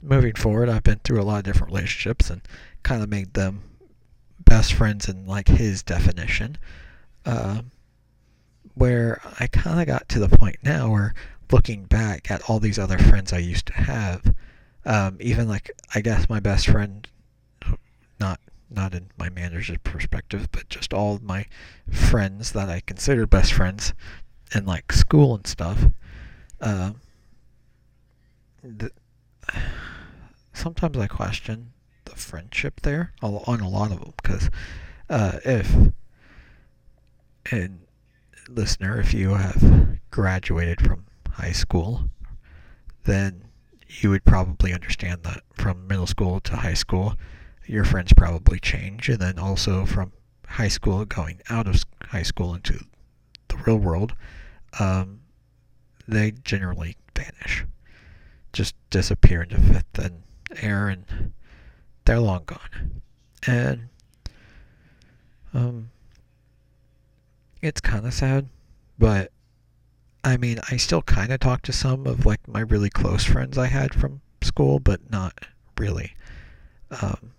moving 0.03 0.35
forward, 0.35 0.69
I've 0.69 0.85
been 0.85 1.01
through 1.03 1.21
a 1.21 1.25
lot 1.25 1.39
of 1.39 1.45
different 1.45 1.73
relationships 1.73 2.31
and 2.31 2.43
kind 2.83 3.03
of 3.03 3.09
made 3.09 3.35
them 3.35 3.63
best 4.45 4.73
friends 4.73 5.09
in 5.09 5.27
like 5.27 5.49
his 5.49 5.83
definition. 5.83 6.59
Uh, 7.25 7.63
where 8.77 9.21
I 9.41 9.47
kind 9.47 9.81
of 9.81 9.87
got 9.87 10.09
to 10.11 10.19
the 10.19 10.29
point 10.29 10.57
now 10.63 10.91
where 10.91 11.15
looking 11.51 11.85
back 11.85 12.31
at 12.31 12.49
all 12.49 12.61
these 12.61 12.79
other 12.79 12.99
friends 12.99 13.33
I 13.33 13.39
used 13.39 13.67
to 13.67 13.73
have, 13.73 14.35
um, 14.85 15.17
even 15.19 15.49
like 15.49 15.71
I 15.95 16.01
guess 16.03 16.29
my 16.29 16.41
best 16.41 16.69
friend, 16.69 17.09
not 18.21 18.39
not 18.71 18.95
in 18.95 19.09
my 19.17 19.31
manager's 19.31 19.79
perspective, 19.83 20.49
but 20.53 20.69
just 20.69 20.93
all 20.93 21.19
my 21.23 21.47
friends 21.91 22.53
that 22.53 22.69
I 22.69 22.81
considered 22.81 23.31
best 23.31 23.53
friends 23.53 23.95
in 24.55 24.67
like 24.67 24.93
school 24.93 25.35
and 25.35 25.47
stuff. 25.47 25.87
Uh, 26.61 26.93
the, 28.63 28.91
sometimes 30.53 30.99
I 30.99 31.07
question 31.07 31.73
the 32.05 32.17
friendship 32.17 32.81
there 32.83 33.13
on 33.23 33.61
a 33.61 33.69
lot 33.69 33.93
of 33.93 34.01
them 34.01 34.13
because 34.23 34.51
uh, 35.09 35.39
if 35.45 35.75
and 37.51 37.86
listener, 38.49 38.99
if 39.01 39.13
you 39.15 39.35
have 39.35 39.99
graduated 40.11 40.81
from 40.81 41.07
high 41.31 41.53
school, 41.53 42.11
then 43.05 43.45
you 44.01 44.11
would 44.11 44.25
probably 44.25 44.73
understand 44.73 45.23
that 45.23 45.43
from 45.55 45.87
middle 45.87 46.07
school 46.07 46.41
to 46.41 46.57
high 46.57 46.75
school 46.75 47.17
your 47.67 47.85
friends 47.85 48.13
probably 48.13 48.59
change. 48.59 49.09
And 49.09 49.19
then 49.19 49.39
also 49.39 49.85
from 49.85 50.13
high 50.47 50.69
school, 50.69 51.05
going 51.05 51.41
out 51.51 51.67
of 51.67 51.83
high 52.03 52.23
school 52.23 52.55
into 52.55 52.85
the 53.49 53.57
real 53.59 53.77
world, 53.77 54.15
um, 54.79 55.21
they 56.09 56.31
generally 56.31 56.97
vanish. 57.15 57.65
Just 58.53 58.75
disappear 58.91 59.43
into 59.43 59.61
fifth 59.61 59.99
and 59.99 60.23
air, 60.63 60.89
and 60.89 61.33
they're 62.05 62.21
long 62.21 62.45
gone. 62.47 63.03
And 63.47 63.89
um, 65.53 65.91
it's 67.63 67.81
kind 67.81 68.07
of 68.07 68.15
sad, 68.15 68.49
but 68.99 69.33
I 70.25 70.37
mean, 70.37 70.59
I 70.71 70.77
still 70.77 71.03
kind 71.03 71.33
of 71.33 71.41
talk 71.41 71.63
to 71.63 71.73
some 71.73 72.07
of 72.07 72.27
like 72.27 72.47
my 72.49 72.61
really 72.61 72.91
close 72.91 73.25
friends 73.25 73.57
I 73.57 73.67
had 73.67 73.95
from 73.95 74.21
school, 74.43 74.81
but 74.81 75.11
not 75.11 75.35
really. 75.79 76.15
Um, 76.91 77.33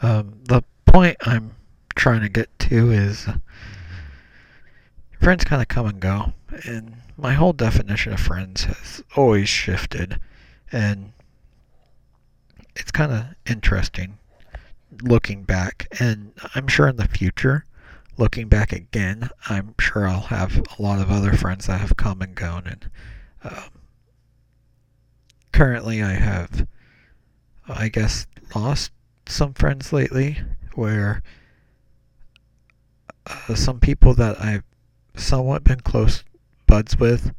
um, 0.00 0.40
the 0.44 0.62
point 0.86 1.16
I'm 1.22 1.52
trying 1.94 2.20
to 2.22 2.28
get 2.28 2.56
to 2.60 2.90
is 2.90 3.26
uh, 3.28 3.38
friends 5.20 5.44
kind 5.44 5.60
of 5.60 5.68
come 5.68 5.86
and 5.86 6.00
go, 6.00 6.32
and 6.64 6.96
my 7.16 7.34
whole 7.34 7.52
definition 7.52 8.12
of 8.12 8.20
friends 8.20 8.64
has 8.64 9.02
always 9.16 9.48
shifted, 9.48 10.20
and 10.72 11.12
it's 12.76 12.90
kind 12.90 13.12
of 13.12 13.26
interesting 13.46 14.18
looking 15.02 15.42
back, 15.42 15.86
and 16.00 16.32
I'm 16.54 16.68
sure 16.68 16.88
in 16.88 16.96
the 16.96 17.08
future, 17.08 17.64
looking 18.18 18.48
back 18.48 18.72
again, 18.72 19.30
I'm 19.48 19.74
sure 19.78 20.06
I'll 20.06 20.20
have 20.20 20.62
a 20.78 20.82
lot 20.82 21.00
of 21.00 21.10
other 21.10 21.32
friends 21.32 21.66
that 21.66 21.80
have 21.80 21.96
come 21.96 22.20
and 22.20 22.34
gone, 22.34 22.66
and 22.66 22.90
um, 23.44 23.70
currently 25.52 26.02
I 26.02 26.12
have, 26.12 26.66
I 27.68 27.88
guess, 27.88 28.26
lost 28.54 28.92
some 29.26 29.54
friends 29.54 29.92
lately 29.92 30.38
where 30.74 31.22
uh, 33.26 33.54
some 33.54 33.78
people 33.80 34.14
that 34.14 34.40
I've 34.40 34.64
somewhat 35.14 35.64
been 35.64 35.80
close 35.80 36.24
buds 36.66 36.98
with, 36.98 37.32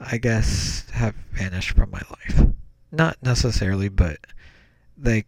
I 0.00 0.18
guess, 0.18 0.88
have 0.92 1.14
vanished 1.32 1.72
from 1.72 1.90
my 1.90 2.02
life. 2.10 2.48
Not 2.90 3.16
necessarily, 3.22 3.88
but 3.88 4.18
they 4.96 5.24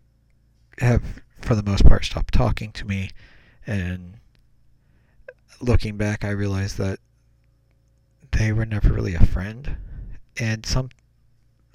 have, 0.79 1.03
for 1.41 1.55
the 1.55 1.63
most 1.63 1.85
part, 1.85 2.05
stopped 2.05 2.35
talking 2.35 2.73
to 2.73 2.85
me. 2.85 3.11
And 3.67 4.19
looking 5.65 5.97
back, 5.97 6.25
I 6.25 6.31
realized 6.31 6.79
that 6.79 6.99
they 8.33 8.53
were 8.53 8.67
never 8.67 8.93
really 8.93 9.15
a 9.15 9.25
friend. 9.25 9.77
And 10.39 10.67
some, 10.67 10.91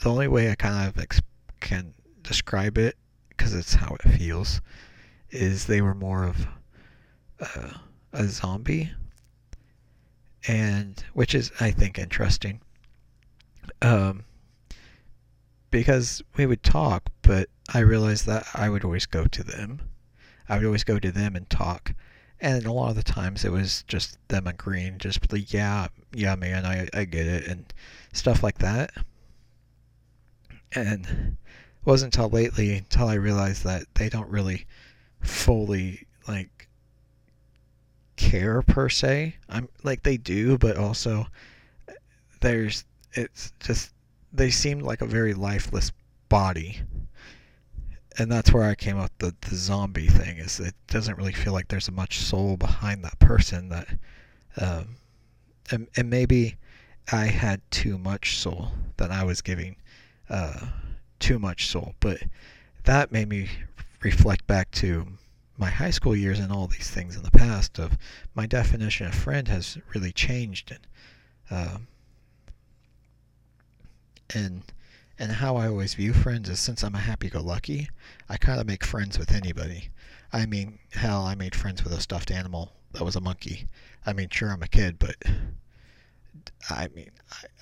the 0.01 0.09
only 0.09 0.27
way 0.27 0.51
I 0.51 0.55
kind 0.55 0.87
of 0.87 0.99
ex- 0.99 1.21
can 1.59 1.93
describe 2.21 2.77
it 2.77 2.95
because 3.29 3.53
it's 3.53 3.73
how 3.73 3.95
it 3.95 4.09
feels, 4.17 4.61
is 5.29 5.65
they 5.65 5.81
were 5.81 5.95
more 5.95 6.25
of 6.25 6.47
uh, 7.39 7.73
a 8.11 8.27
zombie, 8.27 8.91
and 10.47 11.01
which 11.13 11.33
is 11.33 11.51
I 11.59 11.71
think 11.71 11.97
interesting. 11.97 12.61
Um, 13.81 14.25
because 15.71 16.21
we 16.35 16.45
would 16.45 16.63
talk, 16.63 17.09
but 17.21 17.49
I 17.73 17.79
realized 17.79 18.25
that 18.25 18.47
I 18.53 18.69
would 18.69 18.83
always 18.83 19.05
go 19.05 19.25
to 19.25 19.43
them. 19.43 19.81
I 20.49 20.57
would 20.57 20.65
always 20.65 20.83
go 20.83 20.99
to 20.99 21.11
them 21.11 21.35
and 21.35 21.49
talk. 21.49 21.93
And 22.41 22.65
a 22.65 22.71
lot 22.71 22.89
of 22.89 22.95
the 22.95 23.03
times 23.03 23.43
it 23.43 23.51
was 23.51 23.83
just 23.87 24.17
them 24.29 24.47
agreeing, 24.47 24.97
just 24.97 25.31
like, 25.31 25.51
yeah, 25.53 25.87
yeah, 26.13 26.35
man, 26.35 26.65
I, 26.65 26.87
I 26.93 27.03
get 27.03 27.27
it, 27.27 27.47
and 27.47 27.71
stuff 28.13 28.43
like 28.43 28.59
that. 28.59 28.91
And 30.71 31.05
it 31.05 31.85
wasn't 31.85 32.15
until 32.15 32.29
lately 32.29 32.77
until 32.77 33.07
I 33.07 33.15
realized 33.15 33.63
that 33.65 33.83
they 33.95 34.07
don't 34.07 34.29
really 34.29 34.65
fully 35.21 36.07
like 36.27 36.69
care 38.15 38.61
per 38.61 38.89
se. 38.89 39.35
I'm 39.49 39.67
like 39.83 40.03
they 40.03 40.17
do, 40.17 40.57
but 40.57 40.77
also 40.77 41.27
there's 42.41 42.85
it's 43.13 43.53
just 43.59 43.93
they 44.31 44.49
seem 44.49 44.79
like 44.79 45.01
a 45.01 45.05
very 45.05 45.33
lifeless 45.33 45.91
body. 46.29 46.81
And 48.19 48.29
that's 48.29 48.51
where 48.51 48.63
I 48.63 48.75
came 48.75 48.97
up 48.99 49.11
the 49.19 49.33
the 49.41 49.55
zombie 49.55 50.07
thing 50.07 50.37
is 50.37 50.59
it 50.59 50.75
doesn't 50.87 51.17
really 51.17 51.33
feel 51.33 51.53
like 51.53 51.69
there's 51.69 51.89
much 51.89 52.19
soul 52.19 52.57
behind 52.57 53.03
that 53.03 53.17
person 53.19 53.69
that 53.69 53.87
um, 54.57 54.97
and, 55.71 55.87
and 55.95 56.09
maybe 56.09 56.57
I 57.11 57.25
had 57.25 57.61
too 57.71 57.97
much 57.97 58.37
soul 58.37 58.71
that 58.97 59.09
I 59.09 59.23
was 59.23 59.41
giving 59.41 59.77
uh, 60.29 60.67
too 61.19 61.39
much 61.39 61.67
soul 61.67 61.95
but 61.99 62.21
that 62.83 63.11
made 63.11 63.29
me 63.29 63.49
reflect 64.01 64.45
back 64.47 64.69
to 64.71 65.07
my 65.57 65.69
high 65.69 65.91
school 65.91 66.15
years 66.15 66.39
and 66.39 66.51
all 66.51 66.67
these 66.67 66.89
things 66.89 67.15
in 67.15 67.23
the 67.23 67.31
past 67.31 67.79
of 67.79 67.97
my 68.35 68.45
definition 68.45 69.07
of 69.07 69.13
friend 69.13 69.47
has 69.47 69.77
really 69.93 70.11
changed 70.11 70.71
and 70.71 70.87
uh, 71.51 71.77
and 74.33 74.63
and 75.19 75.33
how 75.33 75.57
I 75.57 75.67
always 75.67 75.93
view 75.93 76.13
friends 76.13 76.49
is 76.49 76.59
since 76.59 76.81
I'm 76.81 76.95
a 76.95 76.99
happy-go-lucky, 76.99 77.89
I 78.29 78.37
kind 78.37 78.59
of 78.61 78.65
make 78.65 78.85
friends 78.85 79.19
with 79.19 79.33
anybody. 79.33 79.89
I 80.31 80.45
mean, 80.45 80.79
hell, 80.93 81.23
I 81.23 81.35
made 81.35 81.55
friends 81.55 81.83
with 81.83 81.91
a 81.91 81.99
stuffed 81.99 82.31
animal 82.31 82.71
that 82.93 83.03
was 83.03 83.17
a 83.17 83.21
monkey. 83.21 83.67
I 84.05 84.13
mean, 84.13 84.29
sure, 84.29 84.49
I'm 84.49 84.63
a 84.63 84.67
kid, 84.67 84.97
but 84.97 85.15
I 86.69 86.87
mean, 86.95 87.11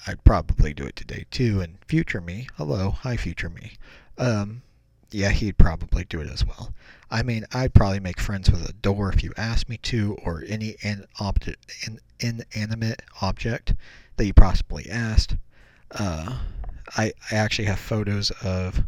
I, 0.06 0.12
would 0.12 0.24
probably 0.24 0.74
do 0.74 0.86
it 0.86 0.96
today 0.96 1.26
too. 1.32 1.60
And 1.62 1.78
future 1.88 2.22
me, 2.22 2.48
hello, 2.58 2.92
hi, 2.92 3.18
future 3.18 3.50
me. 3.50 3.74
Um, 4.18 4.62
yeah, 5.10 5.30
he'd 5.30 5.58
probably 5.58 6.04
do 6.04 6.22
it 6.22 6.30
as 6.30 6.46
well. 6.46 6.74
I 7.10 7.24
mean, 7.24 7.46
I'd 7.54 7.74
probably 7.74 8.00
make 8.00 8.20
friends 8.20 8.52
with 8.52 8.70
a 8.70 8.74
door 8.74 9.12
if 9.12 9.24
you 9.24 9.34
asked 9.38 9.70
me 9.70 9.78
to, 9.78 10.18
or 10.24 10.44
any 10.48 10.76
in, 10.84 11.98
inanimate 12.20 13.02
object 13.22 13.74
that 14.18 14.26
you 14.26 14.34
possibly 14.34 14.90
asked. 14.90 15.38
Uh, 15.92 16.40
I, 16.96 17.14
I 17.32 17.36
actually 17.36 17.66
have 17.66 17.80
photos 17.80 18.32
of 18.44 18.84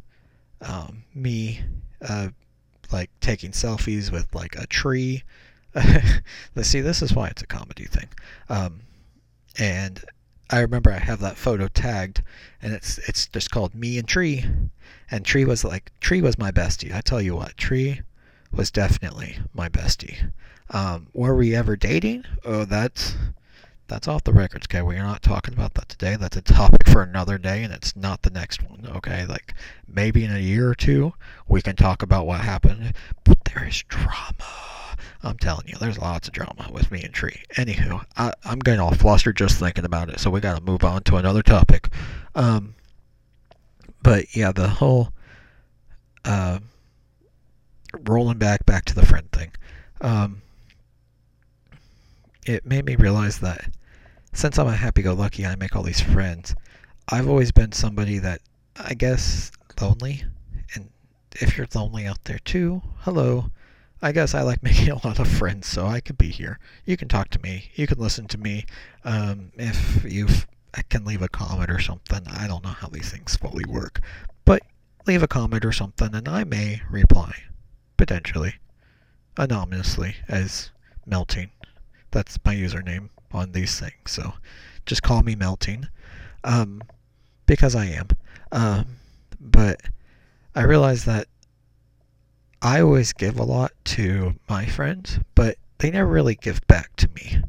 um, 0.62 1.04
me 1.14 1.62
uh, 2.08 2.30
like 2.92 3.10
taking 3.22 3.52
selfies 3.52 4.12
with 4.12 4.34
like 4.34 4.56
a 4.56 4.68
tree. 4.68 5.24
Let's 6.56 6.70
see, 6.70 6.82
this 6.82 7.02
is 7.02 7.14
why 7.14 7.28
it's 7.28 7.42
a 7.42 7.48
comedy 7.48 7.86
thing. 7.86 8.10
Um, 8.50 8.82
and 9.58 10.04
I 10.50 10.62
remember 10.62 10.92
I 10.92 10.98
have 10.98 11.20
that 11.20 11.38
photo 11.38 11.68
tagged, 11.68 12.24
and 12.62 12.74
it's 12.74 12.98
it's 13.00 13.28
just 13.28 13.52
called 13.52 13.76
me 13.76 14.00
and 14.00 14.08
Tree, 14.08 14.46
and 15.12 15.24
Tree 15.24 15.46
was 15.46 15.64
like 15.64 15.92
Tree 16.00 16.22
was 16.22 16.40
my 16.40 16.52
bestie. 16.52 16.94
I 16.94 17.02
tell 17.02 17.22
you 17.22 17.36
what, 17.36 17.56
Tree 17.58 18.02
was 18.52 18.72
definitely 18.72 19.38
my 19.54 19.70
bestie. 19.70 20.32
Um, 20.72 21.08
were 21.14 21.36
we 21.36 21.56
ever 21.56 21.76
dating? 21.76 22.26
Oh, 22.44 22.66
that's 22.66 23.16
that's 23.90 24.08
off 24.08 24.24
the 24.24 24.32
records, 24.34 24.68
okay? 24.68 24.82
We 24.82 24.96
are 24.96 25.04
not 25.04 25.22
talking 25.22 25.54
about 25.54 25.74
that 25.74 25.90
today. 25.90 26.16
That's 26.16 26.38
a 26.38 26.42
topic 26.42 26.88
for 26.88 27.02
another 27.02 27.38
day, 27.38 27.64
and 27.64 27.74
it's 27.74 27.96
not 27.96 28.22
the 28.22 28.30
next 28.30 28.64
one, 28.64 28.88
okay? 28.96 29.26
Like, 29.26 29.54
maybe 29.88 30.24
in 30.24 30.34
a 30.34 30.40
year 30.40 30.70
or 30.70 30.76
two, 30.76 31.14
we 31.48 31.62
can 31.62 31.76
talk 31.76 32.02
about 32.02 32.26
what 32.26 32.42
happened, 32.42 32.94
but 33.24 33.38
there 33.46 33.68
is 33.68 33.84
drama. 33.84 34.34
I'm 35.22 35.38
telling 35.38 35.68
you, 35.68 35.76
there's 35.78 35.98
lots 35.98 36.28
of 36.28 36.34
drama 36.34 36.70
with 36.72 36.92
me 36.92 37.04
and 37.04 37.14
Tree. 37.14 37.42
Anywho, 37.56 38.06
I, 38.16 38.34
am 38.46 38.60
getting 38.60 38.80
all 38.80 38.94
flustered 38.94 39.36
just 39.36 39.60
thinking 39.60 39.86
about 39.86 40.10
it, 40.10 40.20
so 40.20 40.30
we 40.30 40.40
gotta 40.40 40.64
move 40.64 40.84
on 40.84 41.04
to 41.04 41.18
another 41.18 41.44
topic. 41.44 41.90
Um, 42.36 42.76
but 44.02 44.36
yeah, 44.36 44.52
the 44.52 44.70
whole 44.70 45.12
uh, 46.24 46.60
rolling 48.06 48.38
back 48.38 48.66
back 48.66 48.86
to 48.86 48.96
the 48.96 49.06
friend 49.06 49.30
thing. 49.32 49.52
Um, 50.02 50.42
it 52.46 52.66
made 52.66 52.86
me 52.86 52.96
realize 52.96 53.40
that 53.40 53.70
since 54.34 54.58
I'm 54.58 54.68
a 54.68 54.76
happy-go-lucky, 54.76 55.46
I 55.46 55.56
make 55.56 55.76
all 55.76 55.84
these 55.84 56.02
friends. 56.02 56.56
I've 57.08 57.28
always 57.28 57.52
been 57.52 57.72
somebody 57.72 58.20
that 58.20 58.42
I 58.78 58.94
guess 58.94 59.52
lonely, 59.82 60.24
and 60.76 60.90
if 61.34 61.58
you're 61.58 61.68
lonely 61.74 62.06
out 62.06 62.24
there 62.26 62.40
too, 62.40 62.82
hello. 63.00 63.52
I 64.02 64.12
guess 64.12 64.34
I 64.34 64.44
like 64.44 64.64
making 64.64 64.90
a 64.90 65.06
lot 65.08 65.20
of 65.20 65.28
friends, 65.28 65.68
so 65.68 65.88
I 65.88 66.00
could 66.00 66.18
be 66.18 66.30
here. 66.30 66.60
You 66.86 66.96
can 66.98 67.08
talk 67.08 67.30
to 67.32 67.42
me. 67.42 67.72
You 67.76 67.88
can 67.88 67.98
listen 68.00 68.28
to 68.28 68.38
me. 68.38 68.66
Um, 69.04 69.52
if 69.58 70.06
you 70.06 70.28
can 70.90 71.04
leave 71.04 71.22
a 71.22 71.28
comment 71.28 71.72
or 71.72 71.80
something, 71.80 72.22
I 72.28 72.48
don't 72.48 72.64
know 72.64 72.70
how 72.70 72.88
these 72.88 73.12
things 73.12 73.36
fully 73.36 73.66
work, 73.66 74.02
but 74.46 74.62
leave 75.08 75.24
a 75.24 75.28
comment 75.28 75.66
or 75.66 75.72
something, 75.72 76.14
and 76.14 76.28
I 76.28 76.44
may 76.44 76.82
reply, 76.90 77.34
potentially, 77.98 78.56
anonymously 79.38 80.16
as 80.28 80.72
melting. 81.06 81.50
That's 82.12 82.38
my 82.46 82.56
username 82.56 83.10
on 83.32 83.52
these 83.52 83.80
things. 83.80 84.12
So 84.12 84.34
just 84.86 85.04
call 85.04 85.22
me 85.24 85.36
melting, 85.36 85.88
um, 86.44 86.82
because 87.46 87.76
I 87.76 87.86
am. 87.86 88.08
Um, 88.52 88.86
but 89.40 89.82
I 90.56 90.64
realize 90.64 91.06
that 91.06 91.28
I 92.62 92.82
always 92.82 93.14
give 93.14 93.40
a 93.40 93.44
lot 93.44 93.72
to 93.86 94.36
my 94.50 94.66
friends, 94.66 95.20
but 95.36 95.58
they 95.78 95.92
never 95.92 96.10
really 96.10 96.36
give 96.36 96.66
back 96.68 96.96
to 96.98 97.10
me. 97.16 97.42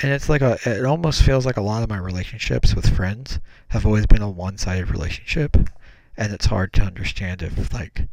And 0.00 0.12
it's 0.12 0.28
like 0.28 0.42
a, 0.42 0.58
it 0.64 0.84
almost 0.84 1.22
feels 1.22 1.46
like 1.46 1.56
a 1.56 1.62
lot 1.62 1.82
of 1.82 1.88
my 1.88 1.98
relationships 1.98 2.74
with 2.74 2.94
friends 2.94 3.40
have 3.68 3.86
always 3.86 4.06
been 4.06 4.22
a 4.22 4.30
one-sided 4.30 4.90
relationship, 4.90 5.56
and 6.16 6.32
it's 6.32 6.46
hard 6.46 6.72
to 6.74 6.82
understand 6.82 7.42
if 7.42 7.72
like, 7.72 8.08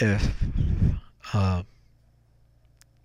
if, 0.00 0.30
um, 1.32 1.66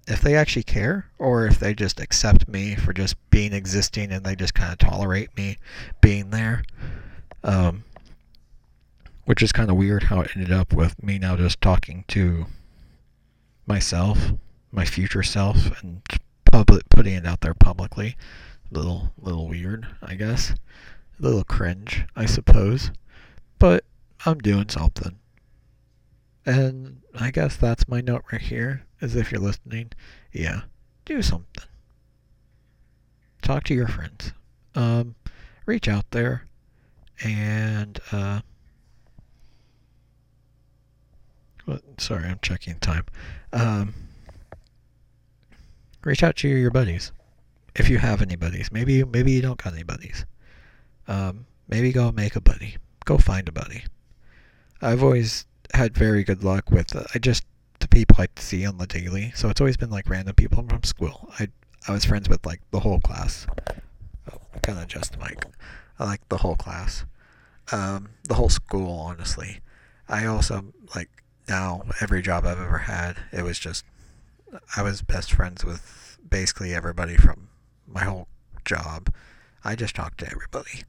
if 0.08 0.22
they 0.22 0.36
actually 0.36 0.64
care 0.64 1.08
or 1.18 1.46
if 1.46 1.60
they 1.60 1.74
just 1.74 2.00
accept 2.00 2.48
me 2.48 2.76
for 2.76 2.94
just 2.94 3.16
being 3.30 3.54
existing 3.54 4.12
and 4.12 4.26
they 4.26 4.36
just 4.36 4.54
kind 4.54 4.72
of 4.72 4.78
tolerate 4.78 5.36
me 5.38 5.58
being 6.02 6.30
there. 6.32 6.64
Um, 7.44 7.84
which 9.26 9.42
is 9.42 9.52
kind 9.52 9.70
of 9.70 9.78
weird 9.78 10.04
how 10.04 10.22
it 10.22 10.32
ended 10.36 10.52
up 10.52 10.74
with 10.74 11.02
me 11.02 11.18
now 11.18 11.36
just 11.36 11.62
talking 11.62 12.04
to 12.10 12.48
myself, 13.66 14.34
my 14.72 14.84
future 14.84 15.24
self, 15.24 15.82
and 15.82 16.02
public 16.52 16.90
putting 16.90 17.14
it 17.14 17.26
out 17.26 17.42
there 17.42 17.54
publicly. 17.54 18.18
Little, 18.72 19.14
little 19.18 19.48
weird, 19.48 19.88
I 20.02 20.16
guess. 20.16 20.52
A 20.52 20.56
little 21.20 21.44
cringe, 21.44 22.06
I 22.16 22.26
suppose. 22.26 22.92
But 23.60 23.86
I'm 24.26 24.40
doing 24.40 24.70
something. 24.70 25.18
And 26.46 27.02
I 27.20 27.32
guess 27.32 27.56
that's 27.56 27.88
my 27.88 28.02
note 28.02 28.24
right 28.32 28.42
here, 28.42 28.86
as 29.00 29.16
if 29.16 29.32
you're 29.32 29.42
listening, 29.42 29.92
yeah, 30.32 30.62
do 31.06 31.22
something. 31.22 31.66
Talk 33.42 33.64
to 33.66 33.74
your 33.74 33.88
friends. 33.88 34.34
Um, 34.76 35.16
reach 35.66 35.88
out 35.88 36.10
there 36.12 36.48
and, 37.24 38.00
uh, 38.12 38.42
well, 41.66 41.80
sorry, 41.98 42.26
I'm 42.26 42.40
checking 42.42 42.80
time. 42.80 43.06
Um, 43.54 43.94
reach 46.04 46.24
out 46.24 46.36
to 46.38 46.48
your 46.48 46.72
buddies 46.72 47.12
if 47.76 47.90
you 47.90 48.00
have 48.00 48.22
any 48.22 48.36
buddies. 48.36 48.72
Maybe 48.72 49.04
maybe 49.04 49.32
you 49.32 49.42
don't 49.42 49.62
got 49.62 49.74
any 49.74 49.84
buddies. 49.84 50.26
Um, 51.08 51.46
maybe 51.68 51.92
go 51.92 52.12
make 52.12 52.36
a 52.36 52.42
buddy. 52.42 52.78
Go 53.06 53.18
find 53.18 53.48
a 53.48 53.52
buddy. 53.52 53.84
I've 54.82 55.04
always 55.04 55.46
had 55.74 55.96
very 55.96 56.24
good 56.24 56.44
luck 56.44 56.72
with 56.72 56.96
uh, 56.96 57.04
I 57.14 57.20
just 57.20 57.44
the 57.80 57.88
people 57.88 58.18
I 58.20 58.28
see 58.38 58.66
on 58.66 58.78
the 58.78 58.88
daily. 58.88 59.32
So 59.36 59.50
it's 59.50 59.60
always 59.60 59.78
been 59.78 59.90
like 59.90 60.10
random 60.10 60.36
people 60.36 60.64
from 60.68 60.84
school. 60.84 61.32
I 61.40 61.48
I 61.88 61.92
was 61.92 62.06
friends 62.06 62.30
with 62.30 62.46
like 62.46 62.62
the 62.72 62.80
whole 62.80 63.00
class. 63.00 63.48
Oh, 64.32 64.38
kind 64.62 64.78
of 64.78 64.86
adjust 64.86 65.14
the 65.14 65.18
mic. 65.18 65.46
I 66.00 66.06
like 66.06 66.28
the 66.30 66.38
whole 66.38 66.56
class, 66.56 67.06
um, 67.72 68.10
the 68.28 68.36
whole 68.36 68.50
school. 68.50 68.92
Honestly, 69.00 69.60
I 70.08 70.26
also 70.26 70.66
like 70.96 71.10
now 71.48 71.84
every 72.00 72.22
job 72.22 72.46
I've 72.46 72.60
ever 72.60 72.80
had. 72.80 73.18
It 73.32 73.44
was 73.44 73.60
just 73.60 73.84
I 74.76 74.84
was 74.84 75.02
best 75.02 75.32
friends 75.32 75.66
with 75.66 76.18
basically 76.30 76.74
everybody 76.74 77.18
from 77.18 77.50
my 77.88 78.04
whole 78.04 78.28
job. 78.66 79.14
I 79.64 79.76
just 79.76 79.96
talked 79.96 80.20
to 80.20 80.28
everybody, 80.28 80.84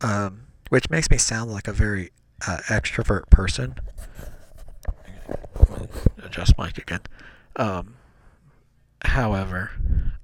um, 0.00 0.46
which 0.68 0.90
makes 0.90 1.10
me 1.10 1.16
sound 1.16 1.50
like 1.50 1.68
a 1.68 1.72
very 1.72 2.10
uh, 2.46 2.58
extrovert 2.68 3.28
person. 3.30 3.76
Adjust 6.22 6.58
mic 6.58 6.78
again. 6.78 7.00
Um, 7.56 7.96
however, 9.04 9.70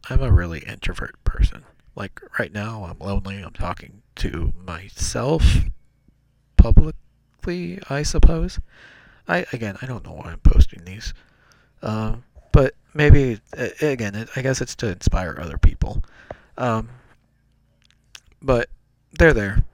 I'm 0.08 0.22
a 0.22 0.32
really 0.32 0.60
introvert 0.60 1.22
person. 1.24 1.64
Like 1.94 2.20
right 2.38 2.52
now, 2.52 2.84
I'm 2.84 2.98
lonely. 2.98 3.42
I'm 3.42 3.52
talking 3.52 4.02
to 4.16 4.52
myself 4.56 5.44
publicly, 6.56 7.80
I 7.88 8.02
suppose. 8.02 8.60
I 9.28 9.46
again, 9.52 9.76
I 9.82 9.86
don't 9.86 10.04
know 10.04 10.12
why 10.12 10.32
I'm 10.32 10.40
posting 10.40 10.84
these, 10.84 11.14
um, 11.82 12.24
but 12.52 12.74
maybe 12.94 13.40
again, 13.80 14.28
I 14.34 14.42
guess 14.42 14.60
it's 14.60 14.74
to 14.76 14.88
inspire 14.88 15.38
other 15.40 15.58
people. 15.58 16.02
Um, 16.58 16.88
but 18.42 18.68
they're 19.12 19.34
there. 19.34 19.64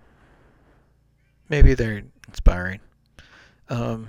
Maybe 1.49 1.75
they're 1.75 2.03
inspiring. 2.28 2.80
Um, 3.68 4.08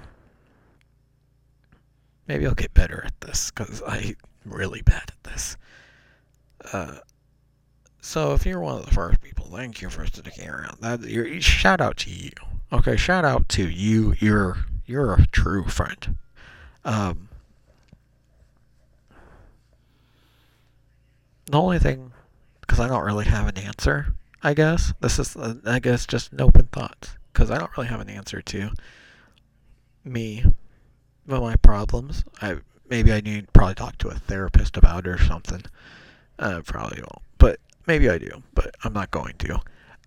maybe 2.27 2.45
I'll 2.45 2.53
get 2.53 2.73
better 2.73 3.03
at 3.05 3.19
this 3.21 3.51
because 3.51 3.81
I'm 3.87 4.15
really 4.45 4.81
bad 4.81 5.03
at 5.07 5.23
this. 5.23 5.57
Uh, 6.73 6.97
so 8.01 8.33
if 8.33 8.45
you're 8.45 8.59
one 8.59 8.77
of 8.77 8.85
the 8.85 8.93
first 8.93 9.21
people, 9.21 9.49
thank 9.51 9.81
you 9.81 9.89
for 9.89 10.05
sticking 10.05 10.49
around. 10.49 10.77
That 10.81 11.01
your 11.01 11.41
shout 11.41 11.81
out 11.81 11.97
to 11.97 12.09
you. 12.09 12.31
Okay, 12.71 12.95
shout 12.97 13.25
out 13.25 13.49
to 13.49 13.67
you. 13.67 14.13
You're 14.19 14.57
you're 14.85 15.13
a 15.13 15.27
true 15.27 15.65
friend. 15.67 16.17
Um, 16.85 17.27
the 21.45 21.57
only 21.57 21.79
thing, 21.79 22.11
because 22.61 22.79
I 22.79 22.87
don't 22.87 23.03
really 23.03 23.25
have 23.25 23.47
an 23.47 23.57
answer. 23.57 24.15
I 24.43 24.53
guess 24.53 24.93
this 25.01 25.19
is, 25.19 25.35
uh, 25.35 25.55
I 25.65 25.79
guess, 25.79 26.05
just 26.05 26.31
an 26.31 26.41
open 26.41 26.67
thoughts. 26.67 27.17
Because 27.37 27.51
I 27.51 27.59
don't 27.59 27.77
really 27.77 27.89
have 27.89 28.01
an 28.01 28.09
answer 28.09 28.41
to 28.41 28.71
me, 30.03 30.43
well, 31.27 31.41
my 31.41 31.55
problems. 31.57 32.23
I 32.41 32.57
maybe 32.89 33.13
I 33.13 33.21
need 33.21 33.53
probably 33.53 33.75
talk 33.75 33.95
to 33.99 34.07
a 34.07 34.15
therapist 34.15 34.75
about 34.75 35.05
it 35.05 35.09
or 35.11 35.23
something. 35.23 35.61
Uh, 36.39 36.61
probably 36.65 36.97
won't, 36.99 37.21
but 37.37 37.59
maybe 37.85 38.09
I 38.09 38.17
do. 38.17 38.41
But 38.55 38.73
I'm 38.83 38.93
not 38.93 39.11
going 39.11 39.35
to. 39.37 39.59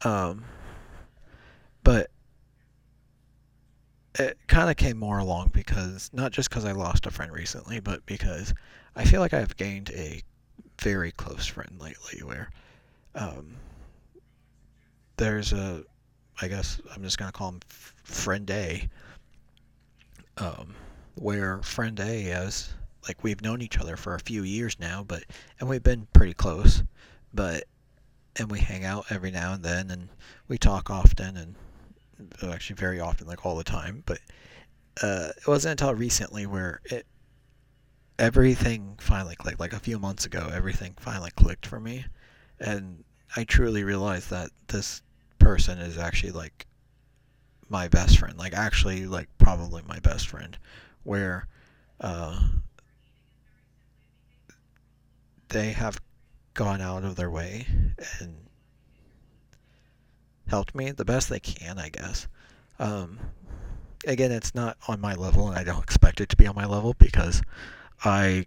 Um, 0.03 0.45
but 1.85 2.11
it 4.19 4.37
kind 4.49 4.69
of 4.69 4.77
came 4.77 4.99
more 4.99 5.19
along 5.19 5.53
because 5.55 6.11
not 6.13 6.33
just 6.33 6.51
because 6.51 6.65
I 6.65 6.73
lost 6.73 7.07
a 7.07 7.13
friend 7.13 7.31
recently, 7.31 7.79
but 7.79 8.05
because 8.07 8.53
I 8.97 9.05
feel 9.05 9.21
like 9.21 9.35
I've 9.35 9.57
gained 9.57 9.91
a 9.91 10.21
very 10.81 11.13
close 11.13 11.47
friend 11.47 11.79
lately. 11.81 12.25
Where 12.25 12.51
um, 13.15 13.55
there's 15.17 15.53
a, 15.53 15.85
I 16.41 16.49
guess 16.49 16.81
I'm 16.95 17.03
just 17.03 17.19
gonna 17.19 17.33
call 17.33 17.51
him 17.51 17.61
Friend 18.05 18.51
A. 18.51 18.89
Um, 20.39 20.75
where 21.17 21.63
Friend 21.63 21.99
A 22.01 22.45
is 22.45 22.73
like 23.07 23.23
we've 23.23 23.43
known 23.43 23.63
each 23.63 23.79
other 23.79 23.97
for 23.97 24.15
a 24.15 24.21
few 24.21 24.43
years 24.43 24.79
now, 24.79 25.05
but 25.07 25.25
and 25.59 25.69
we've 25.69 25.83
been 25.83 26.07
pretty 26.13 26.35
close, 26.35 26.83
but 27.35 27.65
and 28.37 28.51
we 28.51 28.61
hang 28.61 28.85
out 28.85 29.07
every 29.11 29.31
now 29.31 29.53
and 29.53 29.63
then 29.63 29.91
and 29.91 30.09
we 30.49 30.57
talk 30.57 30.91
often 30.91 31.37
and 31.37 31.55
actually 32.43 32.77
very 32.77 33.01
often, 33.01 33.27
like 33.27 33.45
all 33.45 33.57
the 33.57 33.65
time. 33.65 34.03
But 34.07 34.19
uh, 35.03 35.31
it 35.37 35.49
wasn't 35.49 35.81
until 35.81 35.95
recently 35.95 36.47
where 36.47 36.81
it 36.85 37.07
everything 38.19 38.97
finally 39.01 39.37
clicked. 39.37 39.61
Like 39.61 39.73
a 39.73 39.79
few 39.79 39.99
months 39.99 40.27
ago, 40.27 40.51
everything 40.53 40.95
finally 40.99 41.31
clicked 41.33 41.67
for 41.67 41.81
me, 41.81 42.05
and 42.59 43.05
I 43.37 43.45
truly 43.45 43.85
realized 43.85 44.31
that 44.31 44.51
this 44.69 45.03
person 45.51 45.81
is 45.81 45.99
actually 45.99 46.31
like 46.31 46.65
my 47.69 47.89
best 47.89 48.19
friend. 48.19 48.39
Like 48.39 48.55
actually, 48.55 49.07
like 49.07 49.29
probably 49.39 49.83
my 49.85 49.99
best 49.99 50.29
friend. 50.29 50.57
Where 51.03 51.49
uh, 52.01 52.41
they 55.49 55.73
have 55.73 56.01
gone 56.55 56.81
out 56.81 57.03
of 57.03 57.17
their 57.17 57.31
way 57.31 57.67
and 58.21 58.37
helped 60.47 60.73
me 60.73 60.93
the 60.93 61.05
best 61.05 61.29
they 61.29 61.41
can, 61.41 61.81
I 61.81 61.89
guess. 61.89 62.29
Um, 62.79 63.19
again, 64.07 64.31
it's 64.31 64.55
not 64.55 64.77
on 64.87 65.01
my 65.01 65.15
level, 65.15 65.49
and 65.49 65.59
I 65.59 65.65
don't 65.65 65.83
expect 65.83 66.21
it 66.21 66.29
to 66.29 66.37
be 66.37 66.47
on 66.47 66.55
my 66.55 66.67
level 66.67 66.95
because 66.95 67.43
I, 68.05 68.47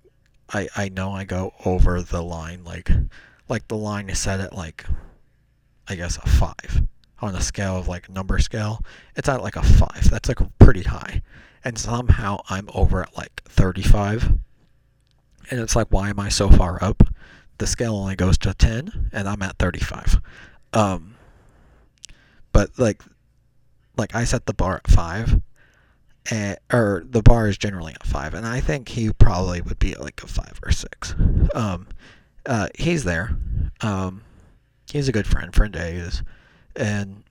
I, 0.53 0.69
I 0.77 0.87
know 0.87 1.11
I 1.11 1.25
go 1.25 1.53
over 1.65 2.01
the 2.01 2.23
line. 2.23 2.63
Like, 2.63 2.89
like 3.49 3.67
the 3.67 3.75
line 3.77 4.09
is 4.09 4.19
set 4.19 4.39
at 4.39 4.55
like, 4.55 4.85
I 5.85 5.95
guess 5.95 6.15
a 6.15 6.29
five 6.29 6.87
on 7.23 7.35
a 7.35 7.41
scale 7.41 7.77
of 7.77 7.87
like 7.87 8.09
number 8.09 8.37
scale. 8.39 8.81
It's 9.15 9.29
at 9.29 9.41
like 9.41 9.55
a 9.55 9.63
five. 9.63 10.09
That's 10.09 10.27
like 10.27 10.39
pretty 10.59 10.83
high, 10.83 11.21
and 11.63 11.77
somehow 11.77 12.41
I'm 12.49 12.69
over 12.73 13.01
at 13.01 13.15
like 13.17 13.41
35. 13.45 14.37
And 15.49 15.59
it's 15.59 15.75
like, 15.75 15.87
why 15.89 16.09
am 16.09 16.19
I 16.19 16.29
so 16.29 16.49
far 16.49 16.83
up? 16.83 17.03
The 17.57 17.67
scale 17.67 17.95
only 17.95 18.15
goes 18.15 18.37
to 18.39 18.53
10, 18.53 19.09
and 19.13 19.27
I'm 19.27 19.41
at 19.41 19.57
35. 19.57 20.21
Um, 20.73 21.15
but 22.51 22.77
like 22.77 23.01
like 23.97 24.15
I 24.15 24.23
set 24.23 24.45
the 24.45 24.53
bar 24.53 24.77
at 24.83 24.87
five, 24.87 25.41
and, 26.29 26.57
or 26.71 27.03
the 27.07 27.21
bar 27.21 27.47
is 27.47 27.57
generally 27.57 27.93
at 27.93 28.05
five, 28.05 28.33
and 28.33 28.45
I 28.45 28.59
think 28.59 28.89
he 28.89 29.11
probably 29.11 29.61
would 29.61 29.79
be 29.79 29.95
like 29.95 30.21
a 30.23 30.27
five 30.27 30.59
or 30.63 30.71
six. 30.71 31.15
Um, 31.53 31.87
uh, 32.45 32.67
he's 32.77 33.03
there. 33.03 33.37
Um, 33.81 34.23
he's 34.91 35.07
a 35.07 35.11
good 35.11 35.27
friend. 35.27 35.53
Friend 35.53 35.75
A 35.75 35.87
is, 35.87 36.23
and 36.75 37.23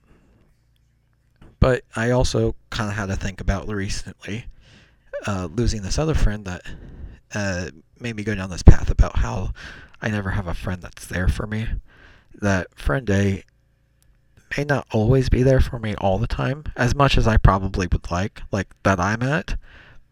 but 1.59 1.83
I 1.95 2.11
also 2.11 2.55
kind 2.69 2.89
of 2.89 2.97
had 2.97 3.05
to 3.05 3.15
think 3.15 3.39
about 3.39 3.67
recently 3.69 4.47
uh, 5.25 5.47
losing 5.51 5.81
this 5.81 5.97
other 5.97 6.13
friend 6.13 6.45
that 6.45 6.61
uh, 7.33 7.69
made 7.99 8.15
me 8.15 8.23
go 8.23 8.35
down 8.35 8.49
this 8.49 8.63
path 8.63 8.89
about 8.89 9.17
how 9.17 9.53
I 10.01 10.09
never 10.09 10.31
have 10.31 10.47
a 10.47 10.53
friend 10.53 10.81
that's 10.81 11.05
there 11.05 11.29
for 11.29 11.47
me. 11.47 11.67
That 12.35 12.67
friend 12.77 13.09
A 13.09 13.43
may 14.57 14.65
not 14.65 14.87
always 14.91 15.29
be 15.29 15.43
there 15.43 15.61
for 15.61 15.79
me 15.79 15.95
all 15.95 16.17
the 16.17 16.27
time, 16.27 16.65
as 16.75 16.93
much 16.93 17.17
as 17.17 17.27
I 17.27 17.37
probably 17.37 17.87
would 17.87 18.11
like, 18.11 18.41
like 18.51 18.67
that 18.83 18.99
I'm 18.99 19.23
at, 19.23 19.57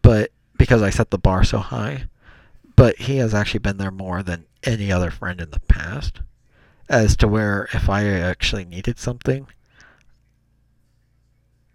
but 0.00 0.30
because 0.56 0.82
I 0.82 0.90
set 0.90 1.10
the 1.10 1.18
bar 1.18 1.44
so 1.44 1.58
high. 1.58 2.04
But 2.74 2.96
he 3.00 3.18
has 3.18 3.34
actually 3.34 3.60
been 3.60 3.76
there 3.76 3.90
more 3.90 4.22
than 4.22 4.46
any 4.64 4.90
other 4.90 5.10
friend 5.10 5.40
in 5.40 5.50
the 5.50 5.60
past, 5.60 6.22
as 6.92 7.16
to 7.16 7.26
where 7.26 7.68
if 7.72 7.88
I 7.88 8.04
actually 8.04 8.66
needed 8.66 8.98
something, 8.98 9.46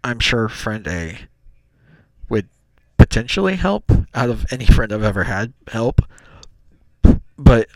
I'm 0.04 0.20
sure 0.20 0.48
friend 0.48 0.86
A 0.86 1.18
would 2.28 2.48
potentially 2.96 3.56
help 3.56 3.90
out 4.14 4.30
of 4.30 4.46
any 4.52 4.64
friend 4.64 4.92
I've 4.92 5.02
ever 5.02 5.24
had 5.24 5.52
help. 5.72 6.02
But 7.36 7.68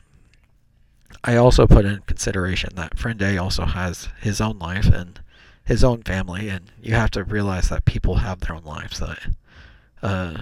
I 1.25 1.35
also 1.35 1.67
put 1.67 1.85
in 1.85 2.03
consideration 2.03 2.71
that 2.77 2.99
friend 2.99 3.21
A 3.21 3.37
also 3.39 3.65
has 3.65 4.09
his 4.21 4.41
own 4.41 4.61
life 4.61 4.87
and 4.87 5.21
his 5.65 5.83
own 5.83 6.03
family, 6.03 6.49
and 6.49 6.71
you 6.81 6.95
have 6.95 7.11
to 7.13 7.25
realize 7.25 7.69
that 7.71 7.85
people 7.85 8.17
have 8.17 8.41
their 8.41 8.55
own 8.55 8.65
lives. 8.65 9.01
That 9.01 9.19
uh, 10.01 10.39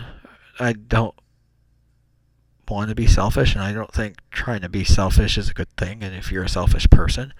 I 0.58 0.74
don't 0.74 1.14
want 2.70 2.88
to 2.88 2.94
be 2.94 3.06
selfish, 3.06 3.54
and 3.54 3.62
I 3.62 3.72
don't 3.72 3.92
think 3.92 4.18
trying 4.30 4.60
to 4.62 4.68
be 4.68 4.84
selfish 4.84 5.36
is 5.36 5.50
a 5.50 5.54
good 5.54 5.70
thing. 5.76 6.02
And 6.02 6.14
if 6.14 6.30
you're 6.30 6.44
a 6.44 6.48
selfish 6.48 6.88
person, 6.90 7.34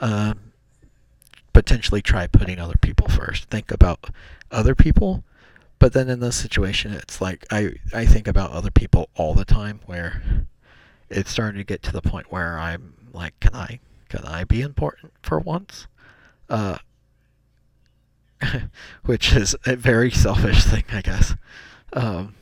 um, 0.00 0.52
potentially 1.52 2.02
try 2.02 2.26
putting 2.26 2.58
other 2.58 2.76
people 2.80 3.08
first. 3.08 3.50
Think 3.50 3.70
about 3.70 4.10
other 4.50 4.74
people, 4.74 5.24
but 5.78 5.92
then 5.92 6.08
in 6.08 6.20
this 6.20 6.36
situation, 6.36 6.92
it's 6.92 7.20
like 7.20 7.46
I 7.50 7.74
I 7.92 8.06
think 8.06 8.28
about 8.28 8.52
other 8.52 8.70
people 8.70 9.10
all 9.16 9.34
the 9.34 9.44
time 9.44 9.80
where 9.86 10.46
it's 11.10 11.30
starting 11.30 11.58
to 11.58 11.64
get 11.64 11.82
to 11.84 11.92
the 11.92 12.02
point 12.02 12.30
where 12.30 12.58
I'm 12.58 12.94
like, 13.12 13.38
can 13.40 13.54
I 13.54 13.80
can 14.08 14.24
I 14.24 14.44
be 14.44 14.60
important 14.60 15.12
for 15.22 15.38
once? 15.38 15.86
Uh, 16.48 16.78
which 19.04 19.32
is 19.32 19.56
a 19.66 19.76
very 19.76 20.10
selfish 20.10 20.64
thing, 20.64 20.84
I 20.92 21.00
guess. 21.00 21.34
Um, 21.92 22.34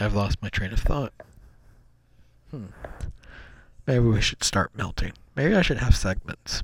I've 0.00 0.14
lost 0.14 0.42
my 0.42 0.48
train 0.48 0.72
of 0.72 0.80
thought. 0.80 1.12
Hmm. 2.50 2.66
Maybe 3.86 4.04
we 4.04 4.20
should 4.20 4.42
start 4.42 4.76
melting. 4.76 5.12
Maybe 5.36 5.54
I 5.54 5.62
should 5.62 5.78
have 5.78 5.96
segments. 5.96 6.62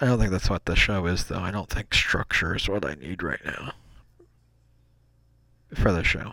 I 0.00 0.06
don't 0.06 0.18
think 0.18 0.30
that's 0.30 0.50
what 0.50 0.64
the 0.64 0.74
show 0.74 1.06
is, 1.06 1.24
though. 1.24 1.38
I 1.38 1.50
don't 1.50 1.68
think 1.68 1.94
structure 1.94 2.56
is 2.56 2.68
what 2.68 2.84
I 2.84 2.94
need 2.94 3.22
right 3.22 3.44
now 3.44 3.72
for 5.74 5.92
the 5.92 6.04
show. 6.04 6.32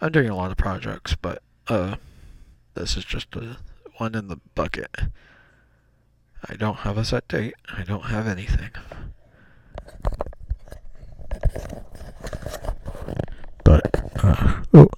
I'm 0.00 0.12
doing 0.12 0.28
a 0.28 0.36
lot 0.36 0.50
of 0.50 0.56
projects, 0.56 1.14
but 1.14 1.42
uh, 1.68 1.96
this 2.74 2.96
is 2.96 3.04
just 3.04 3.34
a 3.36 3.56
one 3.96 4.14
in 4.14 4.28
the 4.28 4.38
bucket. 4.54 4.94
I 6.48 6.54
don't 6.54 6.78
have 6.78 6.98
a 6.98 7.04
set 7.04 7.26
date. 7.28 7.54
I 7.74 7.82
don't 7.82 8.06
have 8.06 8.26
anything. 8.26 8.70
But 13.64 14.22
uh, 14.22 14.62
oh, 14.74 14.88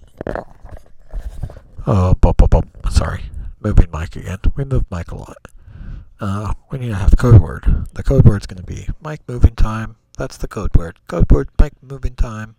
oh, 1.88 2.14
bop, 2.20 2.36
bop, 2.36 2.50
bop. 2.50 2.66
Sorry, 2.90 3.24
moving 3.60 3.90
mic 3.90 4.14
again. 4.16 4.38
We 4.56 4.64
move 4.64 4.84
mic 4.90 5.10
a 5.10 5.16
lot. 5.16 5.38
Uh, 6.20 6.52
we 6.70 6.78
need 6.78 6.88
to 6.88 6.94
have 6.94 7.16
code 7.16 7.40
word. 7.40 7.86
The 7.94 8.02
code 8.02 8.24
word's 8.24 8.46
going 8.46 8.60
to 8.60 8.66
be 8.66 8.88
mic 9.02 9.20
moving 9.28 9.54
time. 9.54 9.96
That's 10.16 10.36
the 10.36 10.48
code 10.48 10.74
word. 10.76 10.98
Code 11.06 11.30
word 11.30 11.48
mic 11.60 11.72
moving 11.82 12.14
time. 12.14 12.56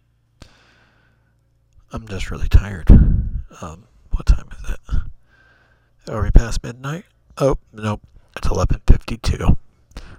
I'm 1.91 2.07
just 2.07 2.31
really 2.31 2.47
tired. 2.47 2.89
Um, 3.61 3.85
what 4.11 4.25
time 4.25 4.47
is 4.63 4.69
it? 4.71 6.11
Are 6.11 6.23
we 6.23 6.31
past 6.31 6.63
midnight? 6.63 7.05
Oh, 7.37 7.57
nope. 7.73 8.01
It's 8.37 8.47
11:52. 8.47 9.57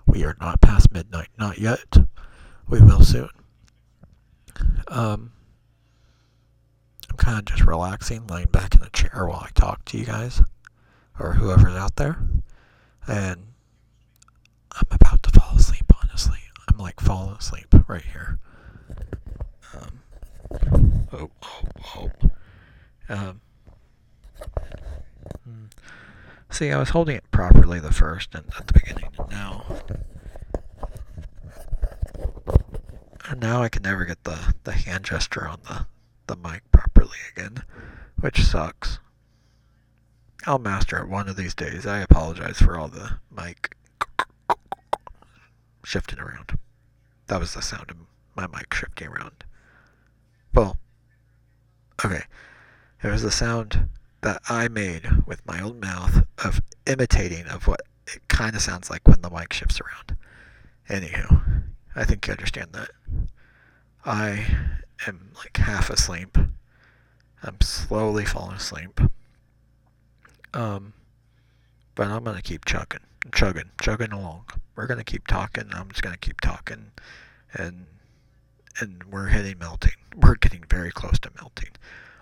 We 0.06 0.24
are 0.24 0.36
not 0.40 0.60
past 0.60 0.92
midnight. 0.92 1.28
Not 1.38 1.58
yet. 1.58 1.96
We 2.68 2.80
will 2.80 3.02
soon. 3.02 3.30
Um, 4.88 5.32
I'm 7.10 7.16
kind 7.16 7.38
of 7.38 7.44
just 7.44 7.64
relaxing, 7.64 8.26
laying 8.26 8.48
back 8.48 8.74
in 8.74 8.82
a 8.82 8.90
chair 8.90 9.26
while 9.26 9.44
I 9.44 9.50
talk 9.54 9.84
to 9.86 9.98
you 9.98 10.04
guys, 10.04 10.40
or 11.18 11.34
whoever's 11.34 11.74
out 11.74 11.96
there. 11.96 12.18
And 13.06 13.46
I'm 14.72 14.86
about 14.90 15.22
to 15.24 15.30
fall 15.30 15.56
asleep, 15.56 15.92
honestly. 16.02 16.38
I'm 16.68 16.78
like 16.78 17.00
falling 17.00 17.36
asleep 17.36 17.74
right 17.88 18.02
here. 18.02 18.38
Um, 19.74 20.00
oh, 21.12 21.30
oh, 21.42 21.64
oh. 21.96 22.10
Um, 23.08 23.40
See, 26.50 26.72
I 26.72 26.78
was 26.78 26.90
holding 26.90 27.16
it 27.16 27.30
properly 27.30 27.78
the 27.78 27.92
first 27.92 28.34
and 28.34 28.44
at 28.58 28.66
the 28.66 28.72
beginning, 28.72 29.08
and 29.18 29.30
now, 29.30 29.64
and 33.28 33.40
now 33.40 33.62
I 33.62 33.68
can 33.68 33.82
never 33.82 34.04
get 34.04 34.24
the 34.24 34.54
the 34.64 34.72
hand 34.72 35.04
gesture 35.04 35.46
on 35.46 35.60
the 35.68 35.86
the 36.30 36.36
mic 36.36 36.62
properly 36.70 37.18
again, 37.36 37.64
which 38.20 38.44
sucks. 38.44 39.00
I'll 40.46 40.60
master 40.60 40.96
it 40.98 41.08
one 41.08 41.28
of 41.28 41.34
these 41.34 41.56
days. 41.56 41.84
I 41.84 41.98
apologize 41.98 42.58
for 42.58 42.78
all 42.78 42.86
the 42.86 43.18
mic 43.36 43.74
shifting 45.84 46.20
around. 46.20 46.56
That 47.26 47.40
was 47.40 47.54
the 47.54 47.62
sound 47.62 47.90
of 47.90 47.96
my 48.36 48.46
mic 48.46 48.72
shifting 48.72 49.08
around. 49.08 49.42
Well, 50.54 50.78
okay. 52.04 52.22
It 53.02 53.08
was 53.08 53.22
the 53.22 53.32
sound 53.32 53.88
that 54.20 54.40
I 54.48 54.68
made 54.68 55.26
with 55.26 55.44
my 55.44 55.60
own 55.60 55.80
mouth 55.80 56.24
of 56.44 56.60
imitating 56.86 57.46
of 57.48 57.66
what 57.66 57.80
it 58.06 58.22
kind 58.28 58.54
of 58.54 58.62
sounds 58.62 58.88
like 58.88 59.06
when 59.08 59.20
the 59.20 59.30
mic 59.30 59.52
shifts 59.52 59.80
around. 59.80 60.16
Anywho, 60.88 61.64
I 61.96 62.04
think 62.04 62.24
you 62.28 62.32
understand 62.32 62.68
that. 62.72 62.90
I 64.04 64.46
am 65.06 65.32
like 65.36 65.56
half 65.56 65.90
asleep. 65.90 66.36
I'm 67.42 67.60
slowly 67.60 68.24
falling 68.24 68.56
asleep. 68.56 69.00
Um, 70.52 70.92
but 71.94 72.08
I'm 72.08 72.24
gonna 72.24 72.42
keep 72.42 72.64
chugging, 72.64 73.00
chugging, 73.32 73.70
chugging 73.80 74.12
along. 74.12 74.44
We're 74.74 74.86
gonna 74.86 75.04
keep 75.04 75.26
talking. 75.26 75.64
I'm 75.72 75.88
just 75.90 76.02
gonna 76.02 76.16
keep 76.16 76.40
talking, 76.40 76.92
and 77.54 77.86
and 78.78 79.04
we're 79.04 79.28
hitting 79.28 79.58
melting. 79.58 79.92
We're 80.16 80.36
getting 80.36 80.64
very 80.68 80.90
close 80.90 81.18
to 81.20 81.30
melting. 81.36 81.70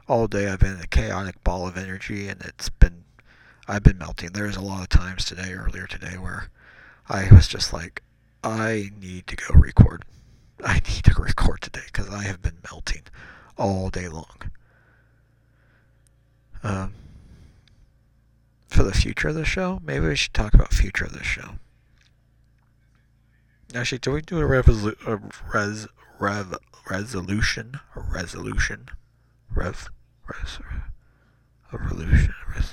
All 0.09 0.27
day 0.27 0.49
I've 0.49 0.61
been 0.61 0.81
a 0.81 0.87
chaotic 0.87 1.43
ball 1.45 1.67
of 1.67 1.77
energy, 1.77 2.29
and 2.29 2.41
it's 2.43 2.69
been 2.69 3.05
I've 3.67 3.83
been 3.83 3.99
melting. 3.99 4.31
There's 4.33 4.57
a 4.57 4.63
lot 4.63 4.83
of 4.83 4.89
times 4.89 5.25
today, 5.25 5.53
earlier 5.53 5.87
today, 5.87 6.17
where 6.17 6.49
I 7.09 7.29
was 7.33 7.49
just 7.49 7.73
like, 7.73 8.03
I 8.43 8.91
need 8.99 9.27
to 9.27 9.37
go 9.37 9.55
record. 9.55 10.05
I 10.65 10.75
need 10.75 11.05
to 11.05 11.15
record 11.23 11.61
today 11.61 11.83
because 11.87 12.09
I 12.09 12.25
have 12.25 12.43
been 12.43 12.59
melting 12.71 13.03
all 13.57 13.91
day 13.91 14.09
long. 14.09 14.51
Um, 16.63 16.95
for 18.69 18.83
the 18.83 18.93
future 18.93 19.29
of 19.29 19.35
the 19.35 19.45
show, 19.45 19.81
maybe 19.85 20.07
we 20.07 20.17
should 20.17 20.35
talk 20.35 20.55
about 20.55 20.75
future 20.75 21.05
of 21.05 21.13
the 21.13 21.23
show. 21.25 21.57
Actually, 23.75 23.99
do 23.99 24.13
we 24.13 24.23
do 24.23 24.39
a, 24.39 24.43
revolu- 24.43 25.07
a 25.07 25.21
res 25.53 25.87
rev 26.19 26.55
resolution 26.91 27.79
a 27.95 28.01
resolution 28.01 28.89
rev 29.55 29.89
res 30.27 30.59
a 31.71 31.79
revolution 31.79 32.35
res 32.55 32.73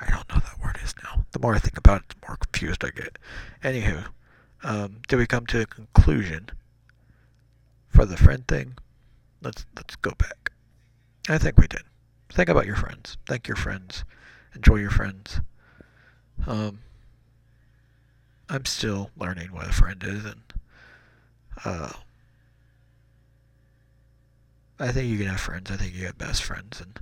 I 0.00 0.10
don't 0.10 0.28
know 0.30 0.40
that 0.40 0.58
word 0.60 0.78
is 0.82 0.94
now. 1.04 1.26
The 1.32 1.38
more 1.38 1.54
I 1.54 1.58
think 1.58 1.76
about 1.78 2.02
it, 2.02 2.08
the 2.08 2.26
more 2.26 2.36
confused 2.36 2.84
I 2.84 2.90
get. 2.90 3.18
Anywho, 3.62 4.06
um, 4.64 4.96
did 5.06 5.16
we 5.16 5.26
come 5.26 5.46
to 5.46 5.60
a 5.60 5.66
conclusion 5.66 6.50
for 7.92 8.04
the 8.06 8.16
friend 8.16 8.46
thing? 8.48 8.74
Let's 9.42 9.66
let's 9.76 9.96
go 9.96 10.12
back. 10.18 10.50
I 11.28 11.38
think 11.38 11.58
we 11.58 11.66
did. 11.66 11.82
Think 12.32 12.48
about 12.48 12.66
your 12.66 12.76
friends. 12.76 13.16
Thank 13.26 13.46
your 13.46 13.56
friends. 13.56 14.04
Enjoy 14.54 14.76
your 14.76 14.90
friends. 14.90 15.40
Um, 16.46 16.80
I'm 18.48 18.64
still 18.64 19.10
learning 19.16 19.52
what 19.52 19.68
a 19.68 19.72
friend 19.72 20.02
is, 20.02 20.24
and 20.24 20.42
uh, 21.64 21.92
I 24.78 24.90
think 24.90 25.08
you 25.08 25.18
can 25.18 25.28
have 25.28 25.40
friends. 25.40 25.70
I 25.70 25.76
think 25.76 25.94
you 25.94 26.06
have 26.06 26.18
best 26.18 26.42
friends, 26.42 26.80
and 26.80 26.98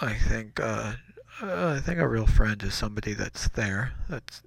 I 0.00 0.14
think 0.14 0.58
uh, 0.58 0.94
uh, 1.42 1.74
I 1.76 1.80
think 1.80 1.98
a 1.98 2.08
real 2.08 2.26
friend 2.26 2.62
is 2.62 2.74
somebody 2.74 3.14
that's 3.14 3.48
there, 3.48 3.92
that 4.08 4.40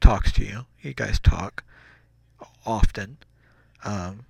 talks 0.00 0.32
to 0.32 0.44
you. 0.44 0.66
You 0.80 0.94
guys 0.94 1.18
talk 1.18 1.64
often. 2.66 3.18
Um, 3.84 4.26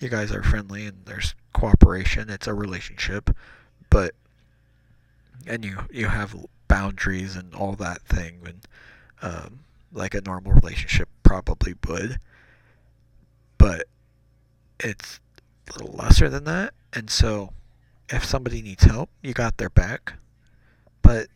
you 0.00 0.08
guys 0.08 0.32
are 0.32 0.42
friendly, 0.42 0.86
and 0.86 1.04
there's 1.04 1.34
cooperation. 1.52 2.30
It's 2.30 2.46
a 2.46 2.54
relationship, 2.54 3.34
but 3.90 4.14
and 5.46 5.64
you 5.64 5.78
you 5.90 6.08
have 6.08 6.36
boundaries 6.68 7.36
and 7.36 7.54
all 7.54 7.72
that 7.74 8.02
thing, 8.02 8.40
and 8.44 8.68
um, 9.22 9.60
like 9.92 10.14
a 10.14 10.20
normal 10.20 10.52
relationship 10.52 11.08
probably 11.22 11.74
would. 11.86 12.18
But 13.58 13.86
it's 14.80 15.20
a 15.68 15.78
little 15.78 15.96
lesser 15.96 16.28
than 16.28 16.44
that, 16.44 16.74
and 16.92 17.10
so 17.10 17.52
if 18.08 18.24
somebody 18.24 18.62
needs 18.62 18.84
help, 18.84 19.10
you 19.22 19.32
got 19.32 19.56
their 19.56 19.70
back. 19.70 20.14
But 21.02 21.28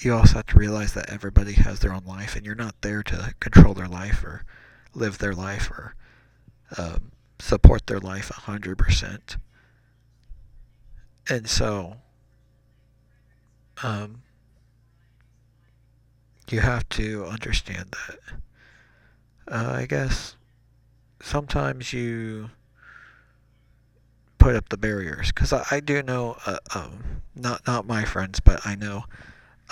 you 0.00 0.14
also 0.14 0.36
have 0.36 0.46
to 0.46 0.58
realize 0.58 0.92
that 0.94 1.10
everybody 1.10 1.54
has 1.54 1.80
their 1.80 1.92
own 1.92 2.04
life, 2.06 2.36
and 2.36 2.44
you're 2.44 2.54
not 2.54 2.74
there 2.82 3.02
to 3.04 3.34
control 3.40 3.74
their 3.74 3.88
life 3.88 4.22
or 4.24 4.44
live 4.96 5.18
their 5.18 5.34
life 5.34 5.70
or 5.70 5.94
um, 6.78 7.12
support 7.38 7.86
their 7.86 8.00
life 8.00 8.30
100%. 8.30 9.36
And 11.28 11.48
so, 11.48 11.96
um, 13.82 14.22
you 16.48 16.60
have 16.60 16.88
to 16.90 17.24
understand 17.26 17.94
that. 18.06 18.18
Uh, 19.48 19.72
I 19.74 19.86
guess 19.86 20.36
sometimes 21.20 21.92
you 21.92 22.50
put 24.38 24.54
up 24.54 24.68
the 24.68 24.76
barriers 24.76 25.28
because 25.28 25.52
I, 25.52 25.64
I, 25.70 25.80
do 25.80 26.02
know 26.02 26.36
uh, 26.46 26.58
um, 26.74 27.22
not 27.34 27.66
not 27.66 27.86
my 27.86 28.04
friends 28.04 28.38
but 28.38 28.64
I 28.64 28.74
know 28.74 29.04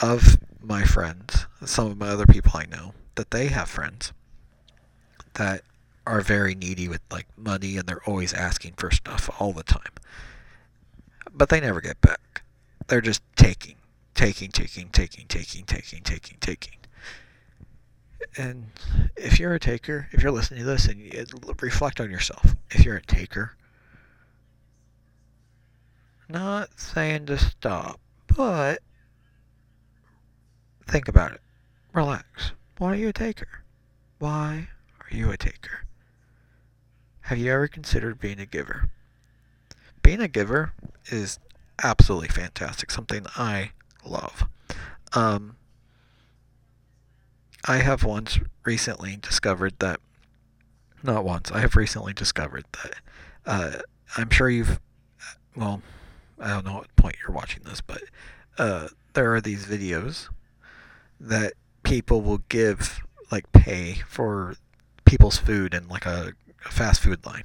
of 0.02 0.38
my 0.60 0.84
friends 0.84 1.46
some 1.64 1.90
of 1.90 1.98
my 1.98 2.08
other 2.08 2.26
people 2.26 2.52
I 2.54 2.66
know 2.66 2.94
that 3.14 3.30
they 3.30 3.48
have 3.48 3.68
friends 3.68 4.12
that 5.34 5.62
are 6.06 6.20
very 6.20 6.54
needy 6.54 6.88
with 6.88 7.00
like 7.10 7.26
money 7.36 7.76
and 7.76 7.86
they're 7.86 8.02
always 8.06 8.34
asking 8.34 8.74
for 8.76 8.90
stuff 8.90 9.30
all 9.38 9.52
the 9.52 9.62
time. 9.62 9.92
But 11.32 11.48
they 11.48 11.60
never 11.60 11.80
get 11.80 12.00
back. 12.00 12.42
They're 12.86 13.00
just 13.00 13.22
taking, 13.36 13.76
taking, 14.14 14.50
taking, 14.50 14.88
taking, 14.90 15.26
taking, 15.26 15.64
taking, 15.64 16.02
taking, 16.02 16.36
taking. 16.40 16.74
And 18.36 18.66
if 19.16 19.38
you're 19.38 19.54
a 19.54 19.60
taker, 19.60 20.08
if 20.12 20.22
you're 20.22 20.32
listening 20.32 20.60
to 20.60 20.66
this 20.66 20.86
and 20.86 21.00
you, 21.00 21.24
reflect 21.60 22.00
on 22.00 22.10
yourself, 22.10 22.56
if 22.70 22.84
you're 22.84 22.96
a 22.96 23.02
taker, 23.02 23.52
not 26.28 26.78
saying 26.78 27.26
to 27.26 27.38
stop, 27.38 28.00
but 28.36 28.80
think 30.86 31.08
about 31.08 31.32
it. 31.32 31.40
Relax. 31.92 32.52
Why 32.78 32.92
are 32.92 32.96
you 32.96 33.08
a 33.08 33.12
taker? 33.12 33.62
Why 34.18 34.68
are 35.14 35.16
you 35.16 35.30
a 35.30 35.36
taker? 35.36 35.84
Have 37.22 37.38
you 37.38 37.52
ever 37.52 37.68
considered 37.68 38.18
being 38.18 38.40
a 38.40 38.46
giver? 38.46 38.90
Being 40.02 40.20
a 40.20 40.28
giver 40.28 40.72
is 41.06 41.38
absolutely 41.82 42.28
fantastic, 42.28 42.90
something 42.90 43.24
I 43.36 43.70
love. 44.04 44.48
Um, 45.12 45.56
I 47.66 47.76
have 47.76 48.02
once 48.02 48.40
recently 48.64 49.16
discovered 49.16 49.78
that, 49.78 50.00
not 51.02 51.24
once, 51.24 51.52
I 51.52 51.60
have 51.60 51.76
recently 51.76 52.12
discovered 52.12 52.64
that, 52.82 52.94
uh, 53.46 53.78
I'm 54.16 54.30
sure 54.30 54.50
you've, 54.50 54.80
well, 55.54 55.80
I 56.40 56.50
don't 56.50 56.66
know 56.66 56.74
what 56.74 56.96
point 56.96 57.16
you're 57.22 57.34
watching 57.34 57.62
this, 57.62 57.80
but 57.80 58.02
uh, 58.58 58.88
there 59.12 59.32
are 59.32 59.40
these 59.40 59.66
videos 59.66 60.28
that 61.20 61.52
people 61.84 62.20
will 62.20 62.42
give 62.48 63.00
like 63.30 63.50
pay 63.52 63.94
for 64.08 64.56
people's 65.04 65.38
food 65.38 65.74
in 65.74 65.88
like 65.88 66.06
a, 66.06 66.32
a 66.66 66.70
fast 66.70 67.02
food 67.02 67.24
line, 67.26 67.44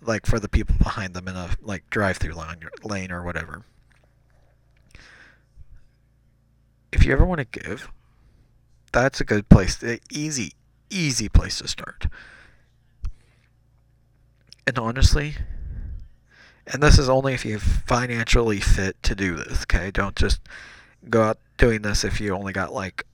like 0.00 0.26
for 0.26 0.38
the 0.38 0.48
people 0.48 0.74
behind 0.78 1.14
them 1.14 1.28
in 1.28 1.36
a 1.36 1.50
like 1.60 1.88
drive-through 1.90 2.34
line 2.34 2.60
lane 2.84 3.10
or 3.12 3.22
whatever. 3.22 3.64
If 6.92 7.04
you 7.04 7.12
ever 7.12 7.24
want 7.24 7.38
to 7.38 7.60
give, 7.60 7.90
that's 8.92 9.20
a 9.20 9.24
good 9.24 9.48
place. 9.48 9.82
Easy, 10.10 10.52
easy 10.90 11.28
place 11.28 11.58
to 11.58 11.68
start. 11.68 12.06
And 14.66 14.78
honestly, 14.78 15.36
and 16.66 16.82
this 16.82 16.98
is 16.98 17.08
only 17.08 17.34
if 17.34 17.44
you're 17.44 17.58
financially 17.58 18.60
fit 18.60 19.02
to 19.04 19.14
do 19.14 19.36
this, 19.36 19.62
okay? 19.62 19.90
Don't 19.90 20.16
just 20.16 20.40
go 21.08 21.22
out 21.22 21.38
doing 21.56 21.82
this 21.82 22.04
if 22.04 22.20
you 22.20 22.34
only 22.34 22.52
got 22.52 22.72
like 22.72 23.06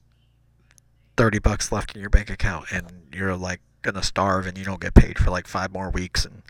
30 1.16 1.38
bucks 1.38 1.72
left 1.72 1.94
in 1.94 2.00
your 2.00 2.10
bank 2.10 2.30
account 2.30 2.66
and 2.70 3.08
you're 3.12 3.36
like 3.36 3.60
gonna 3.82 4.02
starve 4.02 4.46
and 4.46 4.58
you 4.58 4.64
don't 4.64 4.80
get 4.80 4.94
paid 4.94 5.18
for 5.18 5.30
like 5.30 5.46
five 5.46 5.72
more 5.72 5.90
weeks 5.90 6.24
and 6.24 6.42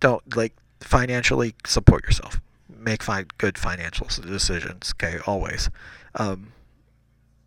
don't 0.00 0.36
like 0.36 0.54
financially 0.80 1.54
support 1.66 2.04
yourself. 2.04 2.40
Make 2.68 3.02
fine 3.02 3.26
good 3.38 3.58
financial 3.58 4.06
decisions 4.06 4.92
okay 4.94 5.18
always. 5.26 5.70
Um, 6.14 6.52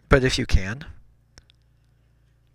but 0.09 0.23
if 0.23 0.37
you 0.37 0.45
can 0.45 0.85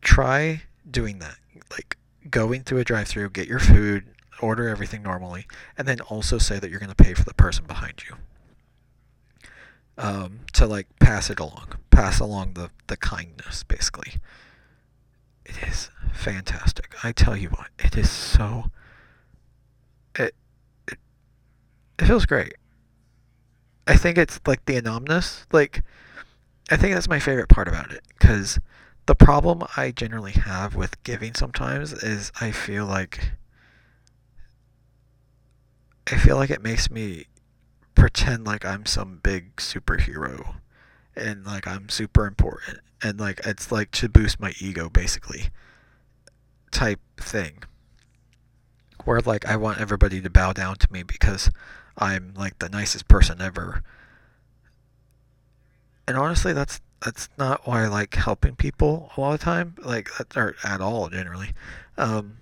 try 0.07 0.63
doing 0.89 1.19
that. 1.19 1.37
Like 1.71 1.99
going 2.31 2.63
through 2.63 2.79
a 2.79 2.85
drive 2.85 3.09
through 3.09 3.29
get 3.31 3.49
your 3.49 3.59
food 3.59 4.05
order 4.41 4.69
everything 4.69 5.03
normally, 5.03 5.47
and 5.77 5.89
then 5.89 6.01
also 6.01 6.39
say 6.39 6.59
that 6.59 6.71
you're 6.71 6.79
going 6.79 6.95
to 6.95 6.95
pay 6.95 7.15
for 7.15 7.25
the 7.25 7.35
person 7.35 7.65
behind 7.67 8.05
you. 8.09 8.17
um, 9.99 10.41
to 10.53 10.67
like 10.67 10.87
pass 11.01 11.31
it 11.31 11.41
along, 11.41 11.69
pass 11.97 12.21
along 12.21 12.53
the 12.53 12.69
the 12.89 12.97
kindness, 12.99 13.63
basically. 13.63 14.17
It 15.47 15.63
is 15.67 15.91
fantastic. 16.13 16.95
I 17.03 17.13
tell 17.13 17.35
you 17.35 17.49
what, 17.49 17.69
it 17.79 17.97
is 17.97 18.11
so. 18.11 18.71
It 20.15 20.35
it, 20.87 20.99
it 21.99 22.05
feels 22.05 22.27
great. 22.27 22.55
I 23.87 23.97
think 23.97 24.19
it's 24.19 24.41
like 24.47 24.67
the 24.67 24.77
anonymous. 24.77 25.47
Like, 25.53 25.85
I 26.71 26.77
think 26.77 26.93
that's 26.93 27.09
my 27.09 27.19
favorite 27.19 27.49
part 27.49 27.67
about 27.67 27.91
it 27.91 28.03
because 28.19 28.59
the 29.07 29.15
problem 29.15 29.63
I 29.79 29.91
generally 29.91 30.33
have 30.33 30.75
with 30.75 31.03
giving 31.03 31.33
sometimes 31.33 31.95
is 31.95 32.31
I 32.43 32.51
feel 32.51 32.85
like 32.85 33.33
I 36.13 36.19
feel 36.19 36.37
like 36.37 36.51
it 36.51 36.63
makes 36.63 36.91
me 36.91 37.25
pretend 37.95 38.45
like 38.45 38.67
I'm 38.67 38.85
some 38.85 39.21
big 39.23 39.57
superhero 39.57 40.57
and 41.17 41.45
like 41.45 41.67
I'm 41.67 41.89
super 41.89 42.27
important 42.27 42.81
and 43.03 43.19
like 43.19 43.41
it's 43.45 43.71
like 43.71 43.91
to 43.93 44.09
boost 44.09 44.41
my 44.41 44.53
ego 44.61 44.89
basically 44.89 45.51
type 46.71 47.01
thing. 47.17 47.63
Where 49.05 49.21
like 49.21 49.47
I 49.47 49.57
want 49.57 49.81
everybody 49.81 50.21
to 50.21 50.31
bow 50.31 50.53
down 50.53 50.77
to 50.77 50.93
me 50.93 51.03
because 51.03 51.51
I'm 51.97 52.35
like 52.37 52.59
the 52.59 52.69
nicest 52.69 53.09
person 53.09 53.41
ever. 53.41 53.83
And 56.09 56.17
honestly 56.17 56.53
that's 56.53 56.81
that's 57.03 57.29
not 57.39 57.67
why 57.67 57.85
I 57.85 57.89
like 57.89 58.15
helping 58.15 58.57
people 58.57 59.13
a 59.17 59.21
lot 59.21 59.35
of 59.35 59.41
time 59.41 59.77
like 59.83 60.09
or 60.37 60.57
at 60.65 60.81
all 60.81 61.09
generally. 61.09 61.53
Um, 61.97 62.39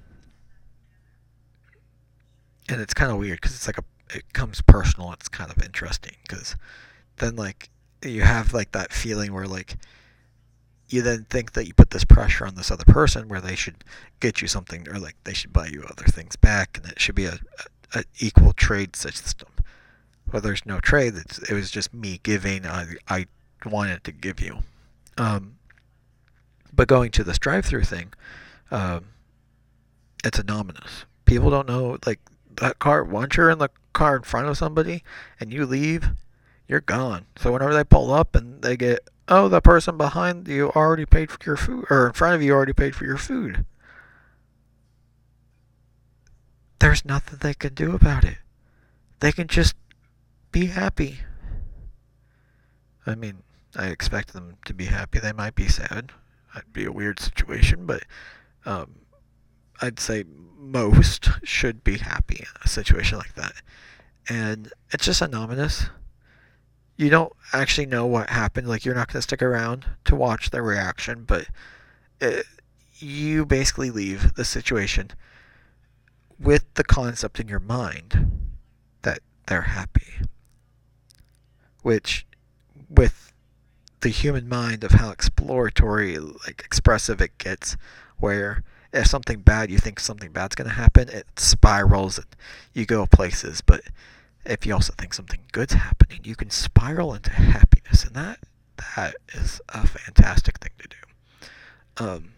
and 2.68 2.80
it's 2.80 2.94
kind 2.94 3.12
of 3.12 3.18
weird 3.18 3.40
because 3.40 3.54
it's 3.54 3.66
like 3.66 3.78
a 3.78 3.84
it 4.10 4.32
comes 4.32 4.60
personal 4.60 5.12
it's 5.12 5.28
kind 5.28 5.50
of 5.50 5.62
interesting 5.62 6.14
because 6.26 6.56
then 7.16 7.36
like 7.36 7.70
you 8.04 8.22
have 8.22 8.52
like 8.52 8.72
that 8.72 8.92
feeling 8.92 9.32
where 9.32 9.46
like 9.46 9.76
you 10.88 11.02
then 11.02 11.26
think 11.30 11.52
that 11.52 11.66
you 11.66 11.74
put 11.74 11.90
this 11.90 12.04
pressure 12.04 12.46
on 12.46 12.54
this 12.54 12.70
other 12.70 12.84
person 12.84 13.28
where 13.28 13.40
they 13.40 13.56
should 13.56 13.84
get 14.20 14.42
you 14.42 14.48
something 14.48 14.88
or 14.88 14.98
like 14.98 15.16
they 15.24 15.32
should 15.32 15.52
buy 15.52 15.66
you 15.66 15.82
other 15.82 16.04
things 16.04 16.36
back 16.36 16.76
and 16.76 16.90
it 16.90 17.00
should 17.00 17.14
be 17.14 17.24
a, 17.24 17.38
a, 17.94 18.00
a 18.00 18.04
equal 18.18 18.52
trade 18.52 18.94
system. 18.94 19.48
Well 20.32 20.42
there's 20.42 20.66
no 20.66 20.80
trade 20.80 21.14
it 21.16 21.52
was 21.52 21.70
just 21.70 21.94
me 21.94 22.20
giving 22.22 22.66
I, 22.66 22.94
I 23.08 23.26
wanted 23.64 24.04
to 24.04 24.12
give 24.12 24.40
you. 24.40 24.58
Um, 25.16 25.56
but 26.72 26.88
going 26.88 27.10
to 27.12 27.24
this 27.24 27.38
drive-through 27.38 27.84
thing 27.84 28.12
um, 28.70 29.06
it's 30.24 30.38
anonymous. 30.38 31.04
People 31.24 31.50
don't 31.50 31.68
know 31.68 31.98
like 32.06 32.20
that 32.56 32.78
car 32.78 33.04
once 33.04 33.36
you're 33.36 33.50
in 33.50 33.58
the 33.58 33.70
car 33.92 34.16
in 34.16 34.22
front 34.22 34.48
of 34.48 34.58
somebody 34.58 35.02
and 35.40 35.52
you 35.52 35.64
leave 35.66 36.08
you're 36.68 36.80
gone. 36.80 37.26
So 37.36 37.52
whenever 37.52 37.74
they 37.74 37.84
pull 37.84 38.12
up 38.12 38.34
and 38.34 38.62
they 38.62 38.76
get, 38.76 39.08
oh, 39.28 39.48
the 39.48 39.60
person 39.60 39.96
behind 39.96 40.48
you 40.48 40.70
already 40.70 41.06
paid 41.06 41.30
for 41.30 41.38
your 41.44 41.56
food, 41.56 41.86
or 41.90 42.06
in 42.06 42.12
front 42.12 42.34
of 42.34 42.42
you 42.42 42.52
already 42.52 42.72
paid 42.72 42.94
for 42.94 43.04
your 43.04 43.16
food. 43.16 43.64
There's 46.78 47.04
nothing 47.04 47.38
they 47.40 47.54
can 47.54 47.74
do 47.74 47.94
about 47.94 48.24
it. 48.24 48.38
They 49.20 49.32
can 49.32 49.48
just 49.48 49.74
be 50.52 50.66
happy. 50.66 51.20
I 53.06 53.14
mean, 53.14 53.42
I 53.76 53.86
expect 53.86 54.32
them 54.32 54.56
to 54.66 54.74
be 54.74 54.86
happy. 54.86 55.18
They 55.18 55.32
might 55.32 55.54
be 55.54 55.68
sad. 55.68 56.12
That'd 56.52 56.72
be 56.72 56.84
a 56.84 56.92
weird 56.92 57.20
situation, 57.20 57.86
but 57.86 58.04
um, 58.64 58.96
I'd 59.80 59.98
say 59.98 60.24
most 60.56 61.28
should 61.42 61.82
be 61.84 61.98
happy 61.98 62.36
in 62.40 62.46
a 62.64 62.68
situation 62.68 63.18
like 63.18 63.34
that. 63.34 63.54
And 64.28 64.72
it's 64.90 65.04
just 65.04 65.20
anonymous 65.20 65.86
you 66.96 67.10
don't 67.10 67.32
actually 67.52 67.86
know 67.86 68.06
what 68.06 68.30
happened. 68.30 68.68
Like 68.68 68.84
you're 68.84 68.94
not 68.94 69.08
going 69.08 69.18
to 69.18 69.22
stick 69.22 69.42
around 69.42 69.86
to 70.04 70.14
watch 70.14 70.50
their 70.50 70.62
reaction, 70.62 71.24
but 71.24 71.46
it, 72.20 72.46
you 72.98 73.44
basically 73.44 73.90
leave 73.90 74.34
the 74.34 74.44
situation 74.44 75.10
with 76.38 76.64
the 76.74 76.84
concept 76.84 77.40
in 77.40 77.48
your 77.48 77.60
mind 77.60 78.30
that 79.02 79.20
they're 79.46 79.62
happy. 79.62 80.20
Which, 81.82 82.26
with 82.88 83.32
the 84.00 84.08
human 84.08 84.48
mind 84.48 84.84
of 84.84 84.92
how 84.92 85.10
exploratory, 85.10 86.18
like 86.18 86.62
expressive 86.64 87.20
it 87.20 87.36
gets, 87.38 87.76
where 88.18 88.62
if 88.92 89.06
something 89.06 89.40
bad, 89.40 89.70
you 89.70 89.78
think 89.78 90.00
something 90.00 90.30
bad's 90.30 90.54
going 90.54 90.68
to 90.68 90.74
happen, 90.74 91.08
it 91.08 91.26
spirals 91.36 92.18
and 92.18 92.26
you 92.72 92.86
go 92.86 93.06
places. 93.06 93.60
But 93.60 93.82
if 94.46 94.66
you 94.66 94.74
also 94.74 94.92
think 94.98 95.14
something 95.14 95.40
good's 95.52 95.74
happening, 95.74 96.20
you 96.24 96.36
can 96.36 96.50
spiral 96.50 97.14
into 97.14 97.30
happiness, 97.32 98.04
and 98.04 98.14
that 98.14 98.40
that 98.96 99.16
is 99.32 99.60
a 99.68 99.86
fantastic 99.86 100.58
thing 100.58 100.72
to 100.78 100.88
do. 100.88 102.04
Um, 102.04 102.30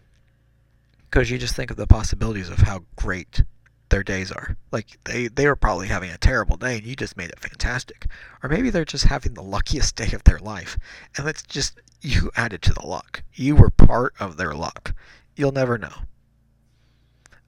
because 1.09 1.31
you 1.31 1.37
just 1.37 1.55
think 1.55 1.71
of 1.71 1.77
the 1.77 1.87
possibilities 1.87 2.49
of 2.49 2.59
how 2.59 2.83
great 2.95 3.43
their 3.89 4.03
days 4.03 4.31
are. 4.31 4.57
Like 4.71 4.99
they 5.05 5.27
they 5.27 5.47
were 5.47 5.55
probably 5.55 5.87
having 5.87 6.11
a 6.11 6.17
terrible 6.17 6.57
day, 6.57 6.77
and 6.77 6.85
you 6.85 6.95
just 6.95 7.17
made 7.17 7.29
it 7.29 7.39
fantastic. 7.39 8.07
Or 8.43 8.49
maybe 8.49 8.69
they're 8.69 8.85
just 8.85 9.05
having 9.05 9.33
the 9.33 9.41
luckiest 9.41 9.95
day 9.95 10.11
of 10.13 10.23
their 10.23 10.39
life, 10.39 10.77
and 11.17 11.27
it's 11.27 11.43
just 11.43 11.79
you 12.01 12.31
added 12.35 12.61
to 12.63 12.73
the 12.73 12.85
luck. 12.85 13.23
You 13.33 13.55
were 13.55 13.69
part 13.69 14.13
of 14.19 14.37
their 14.37 14.53
luck. 14.53 14.93
You'll 15.35 15.51
never 15.51 15.77
know. 15.77 15.93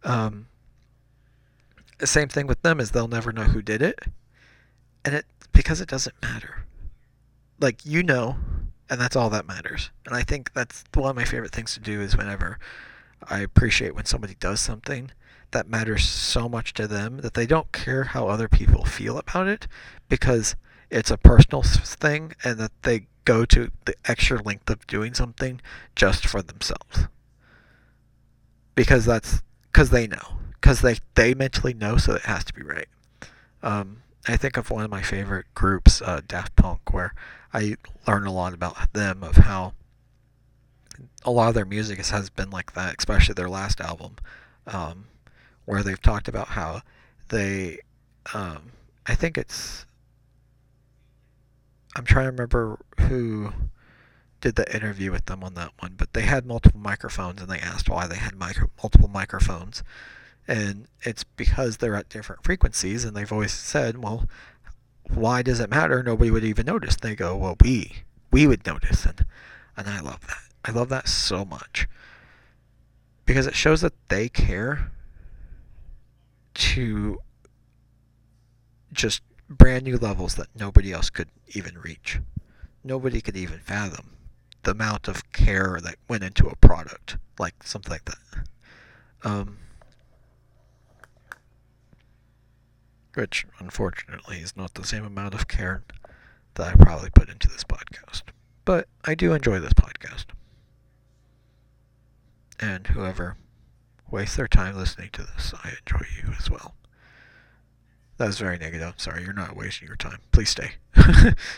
Um, 0.03 0.47
the 1.97 2.07
same 2.07 2.29
thing 2.29 2.47
with 2.47 2.61
them 2.61 2.79
is 2.79 2.91
they'll 2.91 3.07
never 3.07 3.31
know 3.33 3.43
who 3.43 3.61
did 3.61 3.81
it 3.81 3.99
and 5.05 5.15
it 5.15 5.25
because 5.51 5.81
it 5.81 5.89
doesn't 5.89 6.15
matter. 6.21 6.65
Like 7.59 7.85
you 7.85 8.03
know, 8.03 8.37
and 8.89 8.99
that's 8.99 9.15
all 9.15 9.29
that 9.29 9.47
matters. 9.47 9.91
And 10.05 10.15
I 10.15 10.23
think 10.23 10.53
that's 10.53 10.83
one 10.93 11.09
of 11.09 11.15
my 11.15 11.25
favorite 11.25 11.51
things 11.51 11.73
to 11.73 11.79
do 11.79 12.01
is 12.01 12.17
whenever 12.17 12.59
I 13.23 13.39
appreciate 13.39 13.95
when 13.95 14.05
somebody 14.05 14.35
does 14.39 14.61
something 14.61 15.11
that 15.51 15.67
matters 15.67 16.05
so 16.05 16.47
much 16.47 16.73
to 16.75 16.87
them 16.87 17.17
that 17.17 17.33
they 17.33 17.45
don't 17.45 17.71
care 17.71 18.05
how 18.05 18.27
other 18.27 18.47
people 18.47 18.85
feel 18.85 19.17
about 19.17 19.47
it 19.47 19.67
because 20.07 20.55
it's 20.89 21.11
a 21.11 21.17
personal 21.17 21.63
thing 21.63 22.33
and 22.43 22.57
that 22.59 22.71
they 22.83 23.07
go 23.25 23.45
to 23.45 23.71
the 23.85 23.95
extra 24.05 24.41
length 24.41 24.69
of 24.69 24.85
doing 24.87 25.13
something 25.13 25.61
just 25.95 26.25
for 26.25 26.41
themselves. 26.41 27.07
Because 28.75 29.05
that's 29.05 29.41
because 29.71 29.89
they 29.89 30.07
know. 30.07 30.39
Because 30.53 30.81
they, 30.81 30.97
they 31.15 31.33
mentally 31.33 31.73
know, 31.73 31.97
so 31.97 32.13
it 32.13 32.23
has 32.23 32.43
to 32.45 32.53
be 32.53 32.63
right. 32.63 32.87
Um, 33.61 34.01
I 34.27 34.37
think 34.37 34.57
of 34.57 34.69
one 34.69 34.83
of 34.83 34.91
my 34.91 35.01
favorite 35.01 35.45
groups, 35.55 36.01
uh, 36.01 36.21
Daft 36.27 36.55
Punk, 36.55 36.93
where 36.93 37.13
I 37.53 37.77
learn 38.07 38.25
a 38.27 38.33
lot 38.33 38.53
about 38.53 38.93
them, 38.93 39.23
of 39.23 39.37
how 39.37 39.73
a 41.23 41.31
lot 41.31 41.49
of 41.49 41.55
their 41.55 41.65
music 41.65 42.03
has 42.05 42.29
been 42.29 42.49
like 42.49 42.73
that, 42.73 42.95
especially 42.99 43.33
their 43.33 43.49
last 43.49 43.79
album, 43.79 44.15
um, 44.67 45.05
where 45.65 45.83
they've 45.83 46.01
talked 46.01 46.27
about 46.27 46.49
how 46.49 46.81
they, 47.29 47.79
um, 48.33 48.71
I 49.05 49.15
think 49.15 49.37
it's, 49.37 49.85
I'm 51.95 52.05
trying 52.05 52.25
to 52.25 52.31
remember 52.31 52.79
who 52.99 53.53
did 54.41 54.55
the 54.55 54.73
interview 54.75 55.11
with 55.11 55.25
them 55.25 55.43
on 55.43 55.53
that 55.55 55.71
one, 55.79 55.95
but 55.97 56.13
they 56.13 56.21
had 56.21 56.45
multiple 56.45 56.79
microphones 56.79 57.41
and 57.41 57.49
they 57.49 57.59
asked 57.59 57.89
why 57.89 58.07
they 58.07 58.15
had 58.15 58.35
micro- 58.35 58.69
multiple 58.81 59.09
microphones 59.09 59.83
and 60.49 60.87
it's 61.03 61.23
because 61.23 61.77
they're 61.77 61.95
at 61.95 62.09
different 62.09 62.43
frequencies 62.43 63.05
and 63.05 63.15
they've 63.15 63.31
always 63.31 63.53
said 63.53 63.99
well 63.99 64.27
why 65.13 65.41
does 65.41 65.59
it 65.59 65.69
matter? 65.69 66.03
Nobody 66.03 66.29
would 66.31 66.43
even 66.43 66.65
notice. 66.65 66.95
They 66.95 67.15
go 67.15 67.35
well 67.35 67.55
we 67.61 68.03
we 68.31 68.47
would 68.47 68.65
notice. 68.65 69.05
And 69.05 69.25
and 69.75 69.87
i 69.87 69.99
love 69.99 70.21
that. 70.27 70.37
I 70.65 70.71
love 70.71 70.89
that 70.89 71.07
so 71.07 71.45
much. 71.45 71.87
Because 73.25 73.47
it 73.47 73.55
shows 73.55 73.81
that 73.81 73.93
they 74.09 74.29
care 74.29 74.91
to 76.55 77.19
just 78.91 79.21
brand 79.47 79.83
new 79.83 79.97
levels 79.97 80.35
that 80.35 80.47
nobody 80.55 80.91
else 80.91 81.09
could 81.09 81.29
even 81.49 81.77
reach. 81.77 82.19
Nobody 82.83 83.21
could 83.21 83.37
even 83.37 83.59
fathom 83.59 84.17
the 84.63 84.71
amount 84.71 85.07
of 85.07 85.31
care 85.31 85.79
that 85.81 85.95
went 86.07 86.23
into 86.23 86.47
a 86.47 86.55
product 86.57 87.17
like 87.37 87.63
something 87.63 87.91
like 87.91 88.05
that. 88.05 88.17
Um, 89.23 89.57
which 93.15 93.45
unfortunately 93.59 94.37
is 94.37 94.55
not 94.55 94.73
the 94.73 94.85
same 94.85 95.05
amount 95.05 95.33
of 95.33 95.47
care 95.47 95.83
that 96.55 96.67
I 96.67 96.83
probably 96.83 97.09
put 97.09 97.29
into 97.29 97.47
this 97.47 97.63
podcast. 97.63 98.23
But 98.65 98.87
I 99.05 99.15
do 99.15 99.33
enjoy 99.33 99.59
this 99.59 99.73
podcast. 99.73 100.25
And 102.59 102.87
whoever 102.87 103.37
wastes 104.11 104.35
their 104.35 104.47
time 104.47 104.75
listening 104.75 105.09
to 105.13 105.23
this, 105.23 105.53
I 105.63 105.69
enjoy 105.79 106.05
you 106.21 106.33
as 106.37 106.49
well. 106.49 106.75
That 108.17 108.27
was 108.27 108.37
very 108.37 108.57
negative. 108.57 108.95
Sorry, 108.97 109.23
you're 109.23 109.31
not 109.31 109.55
wasting 109.55 109.87
your 109.87 109.95
time. 109.95 110.19
Please 110.33 110.49
stay. 110.49 110.73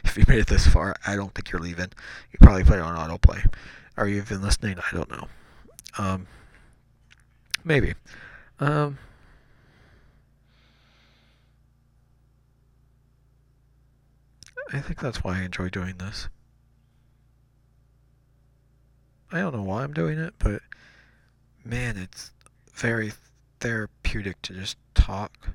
if 0.04 0.16
you 0.16 0.24
made 0.28 0.40
it 0.40 0.48
this 0.48 0.68
far, 0.68 0.96
I 1.08 1.16
don't 1.16 1.34
think 1.34 1.52
you're 1.52 1.62
leaving. 1.62 1.90
You 2.32 2.38
probably 2.40 2.64
put 2.64 2.78
it 2.78 2.82
on 2.82 2.96
autoplay. 2.96 3.52
Are 3.98 4.08
you 4.08 4.18
even 4.18 4.44
listening? 4.44 4.78
I 4.78 4.96
don't 4.96 5.10
know. 5.10 5.28
Um, 5.98 6.28
maybe. 7.64 7.96
Um, 8.60 9.00
I 14.74 14.80
think 14.80 15.00
that's 15.00 15.24
why 15.24 15.40
I 15.40 15.44
enjoy 15.44 15.70
doing 15.70 15.98
this. 15.98 16.30
I 19.32 19.40
don't 19.40 19.56
know 19.56 19.64
why 19.64 19.84
I'm 19.84 19.94
doing 19.94 20.18
it, 20.18 20.34
but 20.40 20.62
man, 21.64 21.98
it's 21.98 22.32
very 22.74 23.12
therapeutic 23.60 24.42
to 24.44 24.54
just 24.54 24.78
talk 24.94 25.50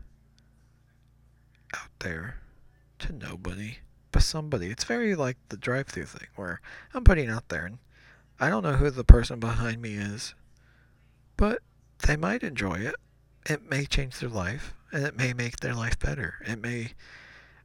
out 1.74 1.90
there 2.00 2.36
to 3.00 3.12
nobody 3.12 3.78
but 4.12 4.22
somebody. 4.22 4.68
It's 4.68 4.84
very 4.84 5.14
like 5.14 5.36
the 5.48 5.56
drive 5.56 5.88
through 5.88 6.06
thing 6.06 6.28
where 6.36 6.60
I'm 6.94 7.04
putting 7.04 7.28
out 7.28 7.48
there 7.48 7.66
and 7.66 7.78
I 8.40 8.48
don't 8.48 8.62
know 8.62 8.74
who 8.74 8.90
the 8.90 9.04
person 9.04 9.40
behind 9.40 9.82
me 9.82 9.94
is, 9.94 10.34
but 11.36 11.60
they 12.06 12.16
might 12.16 12.42
enjoy 12.42 12.76
it. 12.76 12.94
It 13.44 13.68
may 13.68 13.84
change 13.84 14.18
their 14.18 14.30
life 14.30 14.74
and 14.92 15.04
it 15.04 15.16
may 15.16 15.32
make 15.32 15.60
their 15.60 15.74
life 15.74 15.98
better. 15.98 16.36
It 16.46 16.60
may 16.60 16.92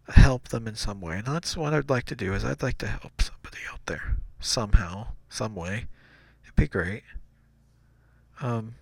help 0.09 0.49
them 0.49 0.67
in 0.67 0.75
some 0.75 1.01
way. 1.01 1.17
And 1.17 1.27
that's 1.27 1.55
what 1.55 1.73
I'd 1.73 1.89
like 1.89 2.05
to 2.05 2.15
do 2.15 2.33
is 2.33 2.43
I'd 2.43 2.63
like 2.63 2.77
to 2.79 2.87
help 2.87 3.21
somebody 3.21 3.59
out 3.71 3.85
there 3.85 4.17
somehow, 4.39 5.07
some 5.29 5.55
way. 5.55 5.85
It'd 6.43 6.55
be 6.55 6.67
great. 6.67 7.03
Um 8.41 8.75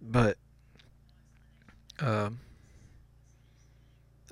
but 0.00 0.38
um 2.00 2.40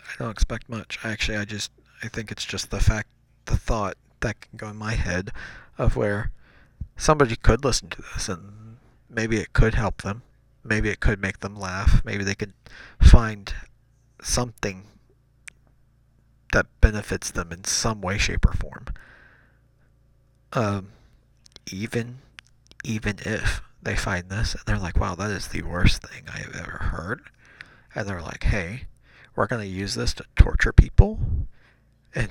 I 0.00 0.12
don't 0.18 0.30
expect 0.30 0.68
much. 0.68 0.98
Actually, 1.02 1.38
I 1.38 1.44
just 1.44 1.70
I 2.02 2.08
think 2.08 2.30
it's 2.30 2.44
just 2.44 2.70
the 2.70 2.80
fact 2.80 3.08
the 3.46 3.56
thought 3.56 3.96
that 4.20 4.40
can 4.40 4.56
go 4.56 4.68
in 4.68 4.76
my 4.76 4.94
head 4.94 5.30
of 5.78 5.96
where 5.96 6.30
somebody 6.96 7.36
could 7.36 7.64
listen 7.64 7.88
to 7.90 8.02
this 8.14 8.28
and 8.28 8.78
maybe 9.08 9.38
it 9.38 9.52
could 9.52 9.74
help 9.74 10.02
them. 10.02 10.22
Maybe 10.62 10.88
it 10.88 11.00
could 11.00 11.20
make 11.20 11.40
them 11.40 11.54
laugh. 11.54 12.02
Maybe 12.04 12.24
they 12.24 12.34
could 12.34 12.54
find 13.00 13.52
something 14.22 14.84
that 16.54 16.66
benefits 16.80 17.32
them 17.32 17.50
in 17.50 17.64
some 17.64 18.00
way, 18.00 18.16
shape, 18.16 18.46
or 18.46 18.52
form. 18.52 18.86
Um, 20.52 20.92
even 21.70 22.18
even 22.84 23.18
if 23.24 23.60
they 23.82 23.96
find 23.96 24.30
this 24.30 24.54
and 24.54 24.62
they're 24.64 24.78
like, 24.78 24.96
"Wow, 24.96 25.16
that 25.16 25.30
is 25.30 25.48
the 25.48 25.62
worst 25.62 26.02
thing 26.02 26.22
I 26.32 26.38
have 26.38 26.54
ever 26.54 26.78
heard," 26.92 27.22
and 27.94 28.08
they're 28.08 28.22
like, 28.22 28.44
"Hey, 28.44 28.84
we're 29.34 29.48
going 29.48 29.62
to 29.62 29.68
use 29.68 29.96
this 29.96 30.14
to 30.14 30.24
torture 30.36 30.72
people," 30.72 31.18
and 32.14 32.30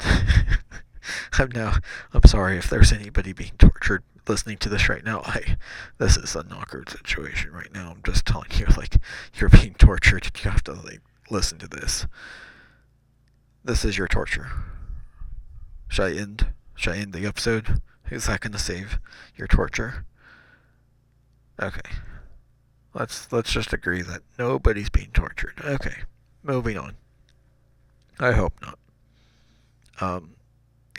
I'm 1.33 1.51
now 1.51 1.75
I'm 2.13 2.23
sorry 2.23 2.57
if 2.57 2.69
there's 2.69 2.93
anybody 2.93 3.33
being 3.33 3.51
tortured 3.57 4.03
listening 4.25 4.57
to 4.59 4.69
this 4.69 4.87
right 4.87 5.03
now. 5.03 5.21
I 5.25 5.57
this 5.97 6.15
is 6.15 6.33
an 6.35 6.53
awkward 6.53 6.89
situation 6.89 7.51
right 7.51 7.73
now. 7.73 7.91
I'm 7.91 8.03
just 8.05 8.25
telling 8.25 8.51
you, 8.57 8.67
like, 8.77 8.95
you're 9.35 9.49
being 9.49 9.73
tortured. 9.73 10.31
You 10.43 10.49
have 10.49 10.63
to 10.63 10.73
like 10.73 11.01
listen 11.29 11.57
to 11.59 11.67
this. 11.67 12.07
This 13.63 13.85
is 13.85 13.97
your 13.97 14.07
torture. 14.07 14.51
Should 15.87 16.05
I 16.05 16.19
end? 16.19 16.47
Should 16.75 16.93
I 16.93 16.97
end 16.97 17.13
the 17.13 17.25
episode? 17.25 17.81
Is 18.11 18.25
that 18.27 18.41
gonna 18.41 18.59
save 18.59 18.99
your 19.35 19.47
torture? 19.47 20.05
Okay. 21.61 21.91
Let's 22.93 23.31
let's 23.31 23.51
just 23.51 23.71
agree 23.73 24.01
that 24.01 24.21
nobody's 24.37 24.89
being 24.89 25.11
tortured. 25.13 25.61
Okay. 25.63 26.03
Moving 26.43 26.77
on. 26.77 26.95
I 28.19 28.33
hope 28.33 28.53
not. 28.61 28.79
Um, 30.01 30.31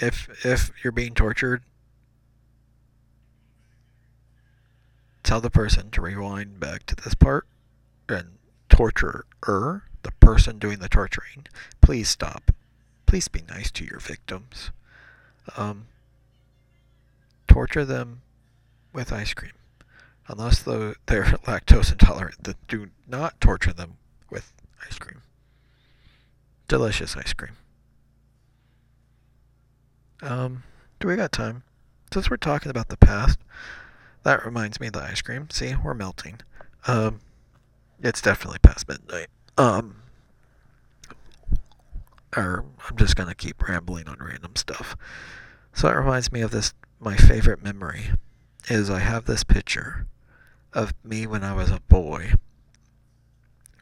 if 0.00 0.44
if 0.44 0.70
you're 0.82 0.92
being 0.92 1.14
tortured, 1.14 1.62
tell 5.22 5.40
the 5.40 5.50
person 5.50 5.90
to 5.90 6.00
rewind 6.00 6.58
back 6.58 6.86
to 6.86 6.96
this 6.96 7.14
part 7.14 7.46
and 8.08 8.38
torturer, 8.68 9.26
the 10.04 10.12
person 10.12 10.58
doing 10.58 10.78
the 10.78 10.88
torturing, 10.88 11.46
please 11.80 12.08
stop. 12.08 12.52
Please 13.06 13.28
be 13.28 13.42
nice 13.48 13.70
to 13.72 13.84
your 13.84 13.98
victims. 13.98 14.70
Um, 15.56 15.86
torture 17.48 17.84
them 17.84 18.22
with 18.92 19.12
ice 19.12 19.34
cream. 19.34 19.52
Unless 20.28 20.62
the, 20.62 20.94
they're 21.06 21.24
lactose 21.46 21.92
intolerant, 21.92 22.44
then 22.44 22.54
do 22.68 22.88
not 23.06 23.40
torture 23.40 23.72
them 23.72 23.96
with 24.30 24.52
ice 24.86 24.98
cream. 24.98 25.22
Delicious 26.68 27.16
ice 27.16 27.32
cream. 27.32 27.56
Um, 30.22 30.62
do 31.00 31.08
we 31.08 31.16
got 31.16 31.32
time? 31.32 31.64
Since 32.12 32.30
we're 32.30 32.36
talking 32.36 32.70
about 32.70 32.88
the 32.88 32.96
past, 32.96 33.38
that 34.22 34.44
reminds 34.44 34.80
me 34.80 34.86
of 34.86 34.94
the 34.94 35.02
ice 35.02 35.20
cream. 35.20 35.50
See, 35.50 35.74
we're 35.82 35.94
melting. 35.94 36.40
Um, 36.86 37.20
it's 38.02 38.22
definitely 38.22 38.58
past 38.60 38.88
midnight. 38.88 39.28
Um, 39.56 39.96
or 42.36 42.64
I'm 42.88 42.96
just 42.96 43.16
gonna 43.16 43.34
keep 43.34 43.62
rambling 43.66 44.08
on 44.08 44.18
random 44.18 44.56
stuff. 44.56 44.96
So 45.72 45.88
it 45.88 45.92
reminds 45.94 46.32
me 46.32 46.40
of 46.40 46.50
this. 46.50 46.74
My 47.00 47.16
favorite 47.16 47.62
memory 47.62 48.10
is 48.68 48.88
I 48.88 49.00
have 49.00 49.26
this 49.26 49.44
picture 49.44 50.06
of 50.72 50.94
me 51.04 51.26
when 51.26 51.44
I 51.44 51.52
was 51.54 51.70
a 51.70 51.80
boy, 51.80 52.32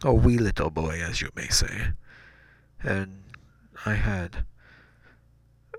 a 0.02 0.12
wee 0.12 0.38
little 0.38 0.70
boy, 0.70 1.00
as 1.00 1.20
you 1.20 1.30
may 1.34 1.48
say, 1.48 1.92
and 2.82 3.22
I 3.86 3.94
had. 3.94 4.44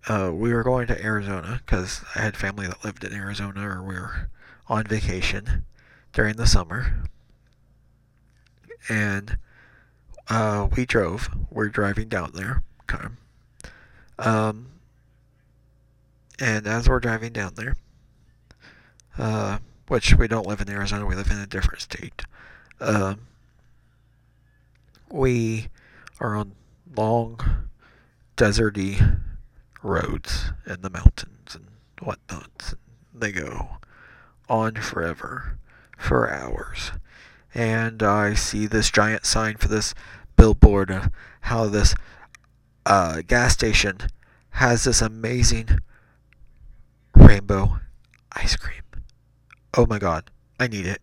Uh, 0.06 0.32
we 0.34 0.52
were 0.52 0.64
going 0.64 0.86
to 0.88 1.02
Arizona 1.02 1.62
because 1.66 2.04
I 2.14 2.20
had 2.20 2.36
family 2.36 2.68
that 2.68 2.84
lived 2.84 3.06
in 3.06 3.14
Arizona, 3.14 3.66
or 3.66 3.82
we 3.82 3.96
were 3.96 4.30
on 4.68 4.84
vacation 4.84 5.64
during 6.12 6.36
the 6.36 6.46
summer, 6.46 7.06
and 8.90 9.38
uh, 10.30 10.68
we 10.76 10.86
drove. 10.86 11.30
We're 11.50 11.70
driving 11.70 12.10
down 12.10 12.32
there. 12.34 12.64
Okay. 12.84 13.06
Um, 14.20 14.68
and 16.40 16.68
as 16.68 16.88
we're 16.88 17.00
driving 17.00 17.34
down 17.34 17.54
there, 17.56 17.76
uh, 19.18 19.60
which 19.88 20.16
we 20.16 20.28
don't 20.28 20.48
live 20.48 20.62
in 20.62 20.70
Arizona, 20.70 21.06
we 21.06 21.16
live 21.16 21.32
in 21.32 21.40
a 21.40 21.48
different 21.48 21.82
state. 21.82 22.24
Um, 22.80 23.22
we 25.10 25.68
are 26.20 26.36
on 26.36 26.54
long, 26.96 27.40
deserty 28.36 29.20
roads 29.82 30.52
in 30.66 30.82
the 30.82 30.90
mountains 30.90 31.56
and 31.56 31.68
whatnot. 32.02 32.74
They 33.14 33.32
go 33.32 33.78
on 34.50 34.76
forever, 34.76 35.60
for 35.98 36.30
hours. 36.30 36.92
And 37.54 38.02
I 38.02 38.34
see 38.34 38.66
this 38.66 38.90
giant 38.90 39.26
sign 39.26 39.58
for 39.58 39.68
this 39.68 39.94
billboard 40.38 40.90
of 40.90 41.10
how 41.42 41.68
this 41.68 41.96
uh, 42.86 43.22
gas 43.28 43.54
station 43.54 43.98
has 44.52 44.84
this 44.84 45.02
amazing 45.02 45.80
rainbow 47.16 47.80
ice 48.32 48.56
cream. 48.56 48.82
Oh 49.76 49.86
my 49.86 50.00
god, 50.00 50.32
I 50.60 50.68
need 50.68 50.86
it. 50.86 51.02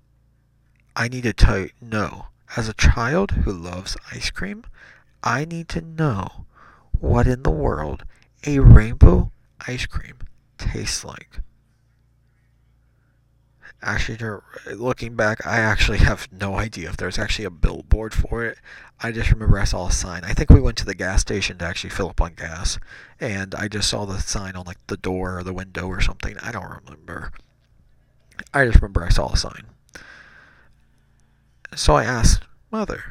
I 0.96 1.08
need 1.08 1.22
to 1.22 1.32
tell 1.32 1.58
you, 1.58 1.70
no. 1.80 2.26
As 2.56 2.68
a 2.68 2.74
child 2.74 3.30
who 3.30 3.52
loves 3.52 3.96
ice 4.10 4.30
cream, 4.30 4.64
I 5.22 5.44
need 5.44 5.68
to 5.70 5.80
know 5.80 6.46
what 6.98 7.26
in 7.26 7.42
the 7.42 7.50
world 7.50 8.04
a 8.46 8.58
rainbow 8.58 9.30
ice 9.66 9.86
cream 9.86 10.16
tastes 10.58 11.04
like 11.04 11.40
actually 13.82 14.18
looking 14.74 15.16
back 15.16 15.46
i 15.46 15.58
actually 15.58 15.98
have 15.98 16.28
no 16.32 16.54
idea 16.56 16.88
if 16.88 16.96
there's 16.96 17.18
actually 17.18 17.44
a 17.44 17.50
billboard 17.50 18.12
for 18.14 18.44
it. 18.44 18.58
I 19.02 19.12
just 19.12 19.30
remember 19.30 19.58
i 19.58 19.64
saw 19.64 19.86
a 19.86 19.92
sign. 19.92 20.24
I 20.24 20.34
think 20.34 20.50
we 20.50 20.60
went 20.60 20.76
to 20.78 20.84
the 20.84 20.94
gas 20.94 21.22
station 21.22 21.58
to 21.58 21.64
actually 21.64 21.90
fill 21.90 22.10
up 22.10 22.20
on 22.20 22.34
gas 22.34 22.78
and 23.18 23.54
i 23.54 23.68
just 23.68 23.88
saw 23.88 24.04
the 24.04 24.18
sign 24.18 24.56
on 24.56 24.66
like 24.66 24.86
the 24.86 24.96
door 24.96 25.38
or 25.38 25.42
the 25.42 25.54
window 25.54 25.86
or 25.86 26.00
something. 26.00 26.36
I 26.38 26.52
don't 26.52 26.82
remember. 26.84 27.32
I 28.52 28.64
just 28.66 28.80
remember 28.80 29.04
i 29.04 29.08
saw 29.08 29.32
a 29.32 29.36
sign. 29.36 29.66
So 31.74 31.94
i 31.94 32.04
asked 32.04 32.44
mother 32.70 33.02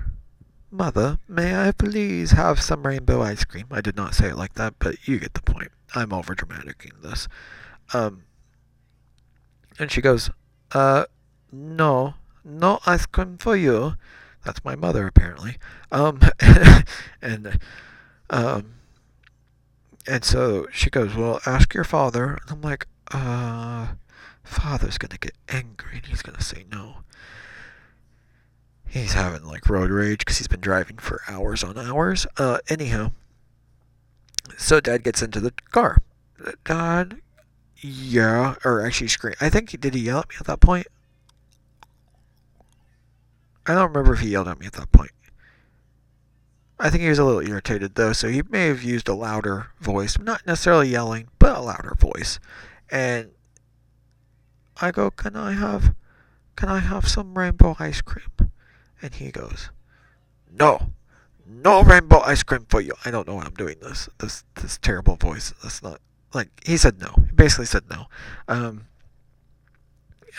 mother 0.71 1.17
may 1.27 1.55
i 1.55 1.71
please 1.71 2.31
have 2.31 2.61
some 2.61 2.85
rainbow 2.85 3.21
ice 3.21 3.43
cream? 3.43 3.65
I 3.71 3.81
did 3.81 3.95
not 3.95 4.13
say 4.13 4.29
it 4.29 4.37
like 4.37 4.53
that 4.55 4.75
but 4.79 5.07
you 5.07 5.19
get 5.19 5.33
the 5.33 5.41
point. 5.41 5.71
I'm 5.95 6.13
over 6.13 6.35
dramatic 6.35 6.85
in 6.85 7.01
this. 7.01 7.27
Um, 7.93 8.23
and 9.79 9.89
she 9.89 10.01
goes 10.01 10.29
uh, 10.71 11.05
no, 11.51 12.15
no 12.43 12.79
ice 12.85 13.05
cream 13.05 13.37
for 13.37 13.55
you. 13.55 13.95
That's 14.45 14.63
my 14.63 14.75
mother, 14.75 15.07
apparently. 15.07 15.57
Um, 15.91 16.21
and, 17.21 17.59
um, 18.29 18.73
and 20.07 20.23
so 20.23 20.67
she 20.71 20.89
goes, 20.89 21.15
well, 21.15 21.39
ask 21.45 21.73
your 21.73 21.83
father. 21.83 22.37
And 22.41 22.51
I'm 22.51 22.61
like, 22.61 22.87
uh, 23.11 23.87
father's 24.43 24.97
gonna 24.97 25.17
get 25.17 25.35
angry 25.47 25.97
and 25.97 26.05
he's 26.05 26.21
gonna 26.21 26.41
say 26.41 26.65
no. 26.71 26.97
He's 28.87 29.13
having 29.13 29.43
like 29.43 29.69
road 29.69 29.91
rage 29.91 30.19
because 30.19 30.39
he's 30.39 30.47
been 30.47 30.61
driving 30.61 30.97
for 30.97 31.21
hours 31.27 31.63
on 31.63 31.77
hours. 31.77 32.25
Uh, 32.37 32.57
anyhow, 32.69 33.11
so 34.57 34.79
dad 34.79 35.03
gets 35.03 35.21
into 35.21 35.39
the 35.39 35.53
car. 35.71 35.99
Dad, 36.65 37.21
yeah, 37.81 38.55
or 38.65 38.85
actually 38.85 39.07
scream. 39.07 39.35
I 39.39 39.49
think 39.49 39.79
did 39.79 39.93
he 39.93 40.01
yell 40.01 40.19
at 40.19 40.29
me 40.29 40.35
at 40.39 40.47
that 40.47 40.59
point? 40.59 40.87
I 43.65 43.75
don't 43.75 43.89
remember 43.89 44.13
if 44.13 44.19
he 44.19 44.29
yelled 44.29 44.47
at 44.47 44.59
me 44.59 44.65
at 44.65 44.73
that 44.73 44.91
point. 44.91 45.11
I 46.79 46.89
think 46.89 47.03
he 47.03 47.09
was 47.09 47.19
a 47.19 47.25
little 47.25 47.47
irritated 47.47 47.95
though, 47.95 48.13
so 48.13 48.29
he 48.29 48.41
may 48.49 48.67
have 48.67 48.83
used 48.83 49.09
a 49.09 49.13
louder 49.13 49.67
voice, 49.79 50.17
not 50.17 50.45
necessarily 50.47 50.89
yelling, 50.89 51.27
but 51.37 51.57
a 51.57 51.61
louder 51.61 51.95
voice. 51.99 52.39
And 52.89 53.31
I 54.81 54.91
go, 54.91 55.11
"Can 55.11 55.35
I 55.35 55.53
have 55.53 55.93
can 56.55 56.69
I 56.69 56.79
have 56.79 57.07
some 57.07 57.37
rainbow 57.37 57.75
ice 57.79 58.01
cream?" 58.01 58.51
And 59.01 59.13
he 59.13 59.31
goes, 59.31 59.69
"No. 60.49 60.93
No 61.45 61.83
rainbow 61.83 62.19
ice 62.21 62.43
cream 62.43 62.65
for 62.69 62.81
you." 62.81 62.93
I 63.05 63.11
don't 63.11 63.27
know 63.27 63.35
why 63.35 63.43
I'm 63.43 63.53
doing 63.53 63.79
this. 63.81 64.09
This 64.19 64.43
this 64.55 64.77
terrible 64.77 65.15
voice. 65.17 65.53
That's 65.61 65.83
not 65.83 66.01
like 66.33 66.49
he 66.65 66.77
said 66.77 66.99
no. 66.99 67.13
He 67.27 67.33
basically 67.33 67.65
said 67.65 67.83
no. 67.89 68.05
Um 68.47 68.85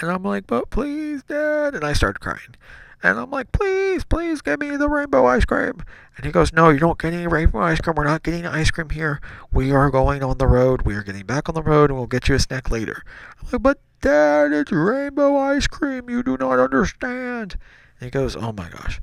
and 0.00 0.10
I'm 0.10 0.22
like, 0.22 0.46
"But 0.46 0.70
please, 0.70 1.22
dad." 1.24 1.74
And 1.74 1.84
I 1.84 1.92
started 1.92 2.20
crying. 2.20 2.56
And 3.02 3.18
I'm 3.18 3.30
like, 3.30 3.50
please, 3.52 4.04
please 4.04 4.42
give 4.42 4.60
me 4.60 4.76
the 4.76 4.88
rainbow 4.88 5.24
ice 5.24 5.46
cream. 5.46 5.82
And 6.16 6.26
he 6.26 6.32
goes, 6.32 6.52
no, 6.52 6.68
you 6.68 6.78
don't 6.78 6.98
get 6.98 7.14
any 7.14 7.26
rainbow 7.26 7.60
ice 7.60 7.80
cream. 7.80 7.94
We're 7.96 8.04
not 8.04 8.22
getting 8.22 8.46
ice 8.46 8.70
cream 8.70 8.90
here. 8.90 9.20
We 9.50 9.72
are 9.72 9.90
going 9.90 10.22
on 10.22 10.36
the 10.36 10.46
road. 10.46 10.82
We 10.82 10.94
are 10.94 11.02
getting 11.02 11.24
back 11.24 11.48
on 11.48 11.54
the 11.54 11.62
road 11.62 11.88
and 11.90 11.98
we'll 11.98 12.06
get 12.06 12.28
you 12.28 12.34
a 12.34 12.38
snack 12.38 12.70
later. 12.70 13.02
I'm 13.40 13.48
like, 13.52 13.62
but 13.62 13.80
dad, 14.02 14.52
it's 14.52 14.70
rainbow 14.70 15.38
ice 15.38 15.66
cream. 15.66 16.10
You 16.10 16.22
do 16.22 16.36
not 16.36 16.58
understand. 16.58 17.56
And 18.00 18.06
he 18.06 18.10
goes, 18.10 18.36
oh 18.36 18.52
my 18.52 18.68
gosh. 18.68 19.00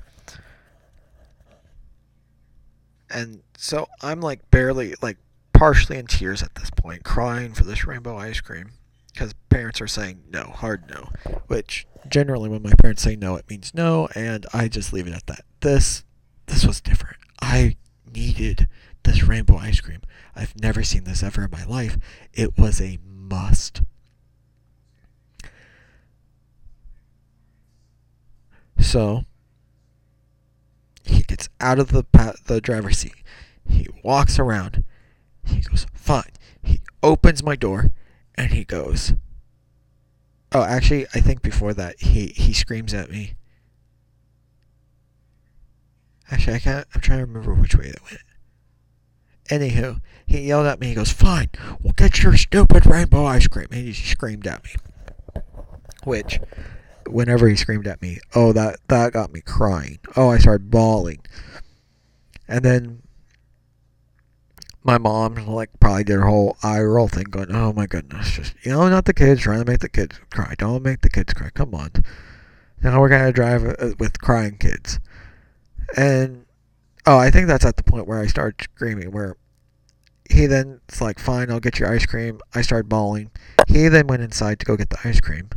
And 3.09 3.41
so 3.57 3.87
I'm 4.03 4.21
like 4.21 4.51
barely, 4.51 4.93
like 5.01 5.17
partially 5.57 5.97
in 5.97 6.05
tears 6.05 6.43
at 6.43 6.53
this 6.55 6.69
point, 6.69 7.03
crying 7.03 7.53
for 7.53 7.63
this 7.63 7.85
rainbow 7.85 8.15
ice 8.15 8.39
cream 8.39 8.71
because 9.11 9.33
parents 9.49 9.81
are 9.81 9.87
saying 9.87 10.23
no, 10.29 10.43
hard 10.43 10.87
no, 10.89 11.09
which 11.47 11.87
generally 12.07 12.47
when 12.47 12.61
my 12.61 12.73
parents 12.79 13.01
say 13.01 13.15
no, 13.15 13.35
it 13.35 13.49
means 13.49 13.73
no, 13.73 14.07
and 14.13 14.45
I 14.53 14.67
just 14.67 14.93
leave 14.93 15.07
it 15.07 15.13
at 15.13 15.25
that. 15.25 15.43
This 15.61 16.03
this 16.45 16.65
was 16.65 16.79
different. 16.79 17.17
I 17.41 17.75
needed 18.13 18.67
this 19.03 19.23
rainbow 19.23 19.57
ice 19.57 19.81
cream. 19.81 20.01
I've 20.35 20.55
never 20.61 20.83
seen 20.83 21.05
this 21.05 21.23
ever 21.23 21.45
in 21.45 21.51
my 21.51 21.65
life. 21.65 21.97
It 22.33 22.57
was 22.57 22.79
a 22.79 22.99
must. 23.03 23.81
So 28.79 29.23
he 31.03 31.23
gets 31.23 31.49
out 31.59 31.79
of 31.79 31.89
the 31.89 32.05
the 32.45 32.61
driver's 32.61 32.99
seat. 32.99 33.23
He 33.67 33.87
walks 34.03 34.37
around. 34.37 34.83
He 35.47 35.61
goes, 35.61 35.85
"Fine." 35.93 36.31
He 36.61 36.81
opens 37.01 37.43
my 37.43 37.55
door 37.55 37.91
and 38.35 38.51
he 38.51 38.63
goes, 38.63 39.13
Oh, 40.51 40.63
actually, 40.63 41.05
I 41.13 41.19
think 41.19 41.41
before 41.41 41.73
that 41.73 41.99
he 41.99 42.27
he 42.27 42.53
screams 42.53 42.93
at 42.93 43.11
me. 43.11 43.35
Actually, 46.31 46.55
I 46.55 46.59
can't. 46.59 46.87
I'm 46.93 47.01
trying 47.01 47.19
to 47.19 47.25
remember 47.25 47.53
which 47.53 47.75
way 47.75 47.87
it 47.87 48.01
went. 48.03 48.21
Anywho, 49.49 50.01
he 50.25 50.41
yelled 50.41 50.67
at 50.67 50.79
me. 50.79 50.87
He 50.87 50.95
goes, 50.95 51.11
"Fine, 51.11 51.49
we'll 51.81 51.93
get 51.93 52.23
your 52.23 52.35
stupid 52.37 52.85
rainbow 52.85 53.25
ice 53.25 53.47
cream." 53.47 53.67
And 53.71 53.87
he 53.87 53.93
screamed 53.93 54.47
at 54.47 54.63
me. 54.63 54.71
Which, 56.03 56.39
whenever 57.07 57.47
he 57.49 57.55
screamed 57.55 57.87
at 57.87 58.01
me, 58.01 58.19
oh 58.33 58.53
that 58.53 58.79
that 58.87 59.13
got 59.13 59.33
me 59.33 59.41
crying. 59.41 59.99
Oh, 60.15 60.29
I 60.29 60.37
started 60.37 60.71
bawling. 60.71 61.19
And 62.47 62.63
then 62.63 63.01
my 64.87 64.97
mom 64.97 65.35
like 65.35 65.69
probably 65.81 66.05
did 66.05 66.13
her 66.13 66.25
whole 66.25 66.57
eye 66.63 66.79
roll 66.79 67.09
thing, 67.09 67.25
going, 67.25 67.51
"Oh 67.51 67.73
my 67.73 67.85
goodness, 67.85 68.31
just 68.31 68.55
you 68.63 68.71
know, 68.71 68.87
not 68.89 69.05
the 69.05 69.13
kids 69.13 69.41
trying 69.41 69.63
to 69.63 69.69
make 69.69 69.81
the 69.81 69.89
kids 69.89 70.17
cry. 70.31 70.55
Don't 70.57 70.81
make 70.81 71.01
the 71.01 71.09
kids 71.09 71.33
cry. 71.33 71.49
Come 71.49 71.75
on." 71.75 71.91
Now 72.81 73.01
we're 73.01 73.09
gonna 73.09 73.33
drive 73.33 73.65
uh, 73.65 73.95
with 73.99 74.21
crying 74.21 74.57
kids, 74.57 74.99
and 75.97 76.45
oh, 77.05 77.17
I 77.17 77.29
think 77.29 77.47
that's 77.47 77.65
at 77.65 77.75
the 77.75 77.83
point 77.83 78.07
where 78.07 78.19
I 78.19 78.27
start 78.27 78.61
screaming. 78.61 79.11
Where 79.11 79.35
he 80.29 80.45
then 80.45 80.79
it's 80.87 81.01
like, 81.01 81.19
"Fine, 81.19 81.51
I'll 81.51 81.59
get 81.59 81.79
your 81.79 81.91
ice 81.91 82.05
cream." 82.05 82.39
I 82.55 82.61
started 82.61 82.87
bawling. 82.87 83.31
He 83.67 83.89
then 83.89 84.07
went 84.07 84.23
inside 84.23 84.59
to 84.59 84.65
go 84.65 84.77
get 84.77 84.89
the 84.89 84.99
ice 85.03 85.19
cream, 85.19 85.49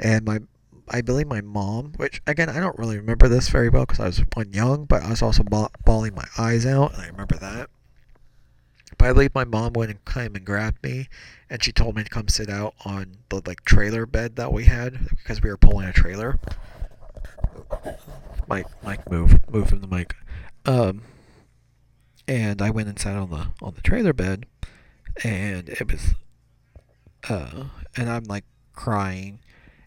and 0.00 0.24
my 0.24 0.40
I 0.88 1.02
believe 1.02 1.28
my 1.28 1.40
mom, 1.40 1.92
which 1.98 2.20
again 2.26 2.48
I 2.48 2.58
don't 2.58 2.78
really 2.78 2.96
remember 2.96 3.28
this 3.28 3.48
very 3.48 3.68
well 3.68 3.86
because 3.86 4.00
I 4.00 4.06
was 4.06 4.24
one 4.34 4.52
young, 4.52 4.86
but 4.86 5.04
I 5.04 5.10
was 5.10 5.22
also 5.22 5.44
bawling 5.44 6.16
my 6.16 6.26
eyes 6.36 6.66
out, 6.66 6.94
and 6.94 7.02
I 7.02 7.06
remember 7.06 7.36
that. 7.36 7.70
I 9.04 9.12
believe 9.12 9.34
my 9.34 9.44
mom 9.44 9.72
went 9.72 9.90
and 9.90 10.04
came 10.04 10.34
and 10.36 10.44
grabbed 10.44 10.82
me, 10.82 11.08
and 11.50 11.62
she 11.62 11.72
told 11.72 11.96
me 11.96 12.04
to 12.04 12.10
come 12.10 12.28
sit 12.28 12.48
out 12.48 12.74
on 12.84 13.18
the 13.28 13.42
like 13.46 13.64
trailer 13.64 14.06
bed 14.06 14.36
that 14.36 14.52
we 14.52 14.64
had 14.64 15.08
because 15.10 15.42
we 15.42 15.50
were 15.50 15.56
pulling 15.56 15.88
a 15.88 15.92
trailer. 15.92 16.38
Mike, 18.46 18.66
Mike, 18.82 19.10
move, 19.10 19.40
move 19.50 19.68
from 19.68 19.80
the 19.80 19.86
mic. 19.86 20.14
Um, 20.64 21.02
and 22.28 22.62
I 22.62 22.70
went 22.70 22.88
and 22.88 22.98
sat 22.98 23.16
on 23.16 23.30
the 23.30 23.48
on 23.60 23.74
the 23.74 23.80
trailer 23.80 24.12
bed, 24.12 24.46
and 25.24 25.68
it 25.68 25.90
was, 25.90 26.14
uh, 27.28 27.64
and 27.96 28.08
I'm 28.08 28.24
like 28.24 28.44
crying, 28.72 29.40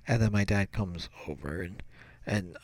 and 0.08 0.22
then 0.22 0.32
my 0.32 0.44
dad 0.44 0.72
comes 0.72 1.10
over 1.28 1.62
and 1.62 1.82
and 2.26 2.58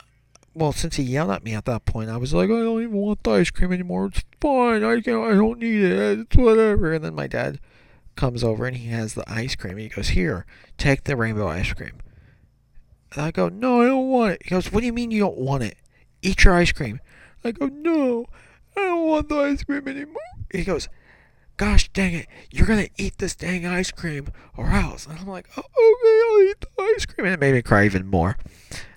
well, 0.54 0.72
since 0.72 0.98
he 0.98 1.04
yelled 1.04 1.32
at 1.32 1.44
me 1.44 1.54
at 1.54 1.66
that 1.66 1.86
point, 1.86 2.10
I 2.10 2.18
was 2.18 2.34
like, 2.34 2.50
I 2.50 2.60
don't 2.60 2.82
even 2.82 2.94
want 2.94 3.24
the 3.24 3.32
ice 3.32 3.50
cream 3.50 3.72
anymore. 3.72 4.08
It's 4.08 4.24
fine. 4.40 4.84
I 4.84 5.00
can't, 5.00 5.24
I 5.24 5.34
don't 5.34 5.60
need 5.60 5.84
it. 5.84 6.20
It's 6.20 6.36
whatever. 6.36 6.94
And 6.94 7.06
then 7.06 7.16
my 7.16 7.28
dad 7.28 7.60
comes 8.16 8.44
over 8.44 8.66
and 8.66 8.76
he 8.76 8.90
has 8.90 9.14
the 9.14 9.24
ice 9.32 9.56
cream. 9.56 9.78
He 9.78 9.90
goes, 9.90 10.10
Here, 10.10 10.46
take 10.78 11.06
the 11.06 11.16
rainbow 11.16 11.48
ice 11.48 11.72
cream. 11.74 11.94
And 13.14 13.22
I 13.22 13.32
go, 13.32 13.50
No, 13.50 13.82
I 13.82 13.86
don't 13.86 14.10
want 14.10 14.34
it. 14.34 14.42
He 14.44 14.50
goes, 14.50 14.72
What 14.72 14.82
do 14.82 14.86
you 14.86 14.94
mean 14.94 15.12
you 15.12 15.22
don't 15.22 15.38
want 15.38 15.64
it? 15.64 15.78
Eat 16.22 16.44
your 16.44 16.56
ice 16.56 16.72
cream. 16.72 17.00
I 17.44 17.52
go, 17.52 17.68
No, 17.68 18.26
I 18.76 18.82
don't 18.82 19.08
want 19.08 19.30
the 19.30 19.38
ice 19.38 19.64
cream 19.64 19.88
anymore. 19.88 20.22
He 20.52 20.64
goes, 20.64 20.90
Gosh 21.58 21.90
dang 21.90 22.14
it, 22.14 22.28
you're 22.52 22.68
gonna 22.68 22.88
eat 22.98 23.20
this 23.20 23.36
dang 23.36 23.66
ice 23.66 23.92
cream 23.92 24.28
or 24.58 24.72
else. 24.72 25.06
And 25.06 25.18
I'm 25.20 25.28
like, 25.28 25.48
oh, 25.56 25.62
Okay, 25.62 26.22
I'll 26.44 26.50
eat 26.50 26.62
the 26.62 26.94
ice 26.96 27.06
cream. 27.06 27.26
And 27.26 27.36
it 27.36 27.40
made 27.40 27.54
me 27.54 27.62
cry 27.62 27.86
even 27.86 28.08
more. 28.08 28.38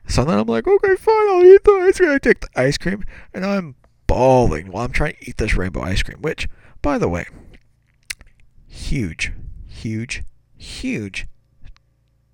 So 0.06 0.24
then 0.24 0.38
I'm 0.38 0.46
like, 0.46 0.66
okay, 0.66 0.96
fine, 0.96 1.28
I'll 1.28 1.44
eat 1.44 1.64
the 1.64 1.72
ice 1.72 1.98
cream. 1.98 2.10
I 2.10 2.18
take 2.18 2.40
the 2.40 2.48
ice 2.60 2.78
cream, 2.78 3.04
and 3.32 3.44
I'm 3.44 3.74
bawling 4.06 4.70
while 4.70 4.84
I'm 4.84 4.92
trying 4.92 5.14
to 5.14 5.28
eat 5.28 5.38
this 5.38 5.56
rainbow 5.56 5.82
ice 5.82 6.02
cream, 6.02 6.18
which, 6.20 6.48
by 6.82 6.98
the 6.98 7.08
way, 7.08 7.26
huge, 8.66 9.32
huge, 9.66 10.22
huge 10.56 11.26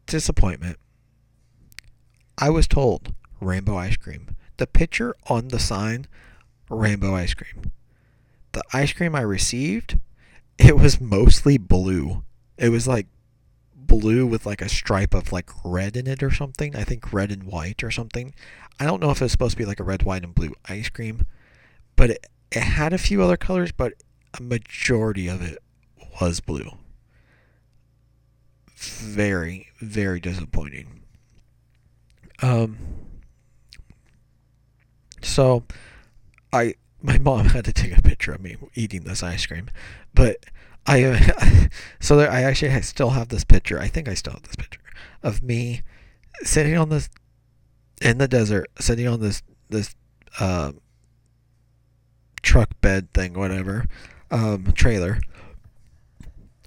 disappointment. 0.07 0.79
I 2.37 2.51
was 2.51 2.67
told 2.67 3.15
rainbow 3.41 3.77
ice 3.77 3.97
cream. 3.97 4.37
The 4.57 4.67
picture 4.67 5.15
on 5.29 5.49
the 5.49 5.59
sign, 5.59 6.07
rainbow 6.69 7.15
ice 7.15 7.35
cream. 7.35 7.71
The 8.53 8.63
ice 8.73 8.93
cream 8.93 9.15
I 9.15 9.21
received, 9.21 9.99
it 10.59 10.77
was 10.77 11.01
mostly 11.01 11.57
blue. 11.57 12.25
It 12.59 12.71
was 12.71 12.87
like 12.89 13.07
blue 13.91 14.25
with 14.25 14.47
like 14.47 14.63
a 14.63 14.69
stripe 14.69 15.15
of 15.15 15.33
like 15.33 15.51
red 15.65 15.97
in 15.97 16.07
it 16.07 16.23
or 16.23 16.31
something. 16.31 16.77
I 16.77 16.85
think 16.85 17.13
red 17.13 17.33
and 17.33 17.43
white 17.43 17.83
or 17.83 17.91
something. 17.91 18.33
I 18.79 18.87
don't 18.87 19.03
know 19.03 19.11
if 19.11 19.21
it's 19.21 19.33
supposed 19.33 19.53
to 19.53 19.59
be 19.59 19.65
like 19.65 19.81
a 19.81 19.85
red, 19.85 20.05
white, 20.05 20.23
and 20.23 20.35
blue 20.35 20.55
ice 20.69 20.89
cream, 20.89 21.27
but 21.97 22.11
it, 22.11 22.27
it 22.53 22.63
had 22.63 22.93
a 22.93 22.99
few 22.99 23.21
other 23.21 23.37
colors, 23.37 23.73
but 23.73 23.95
a 24.39 24.43
majority 24.43 25.27
of 25.27 25.43
it 25.43 25.59
was 26.21 26.39
blue. 26.39 26.71
Very, 28.77 29.67
very 29.81 30.21
disappointing. 30.21 31.03
Um, 32.41 32.79
so 35.21 35.65
I 36.53 36.77
my 37.03 37.19
mom 37.19 37.47
had 37.49 37.65
to 37.65 37.73
take 37.73 37.99
a 37.99 38.03
picture 38.03 38.33
of 38.33 38.41
me 38.41 38.57
eating 38.75 39.03
this 39.03 39.23
ice 39.25 39.45
cream, 39.47 39.69
but 40.15 40.47
I 40.87 41.69
so 42.01 42.17
there, 42.17 42.31
I 42.31 42.43
actually 42.43 42.81
still 42.83 43.11
have 43.11 43.29
this 43.29 43.45
picture. 43.45 43.79
I 43.79 43.89
think 43.89 44.09
I 44.09 44.15
still 44.15 44.33
have 44.33 44.43
this 44.43 44.57
picture 44.57 44.81
of 45.23 45.43
me 45.43 45.83
sitting 46.43 46.77
on 46.77 46.89
this 46.89 47.09
in 48.01 48.19
the 48.19 48.29
desert, 48.29 48.69
sitting 48.79 49.07
on 49.07 49.21
this 49.21 49.43
this 49.69 49.95
uh, 50.39 50.73
truck 52.43 52.81
bed 52.81 53.13
thing, 53.13 53.35
whatever, 53.35 53.87
um, 54.31 54.73
trailer, 54.73 55.21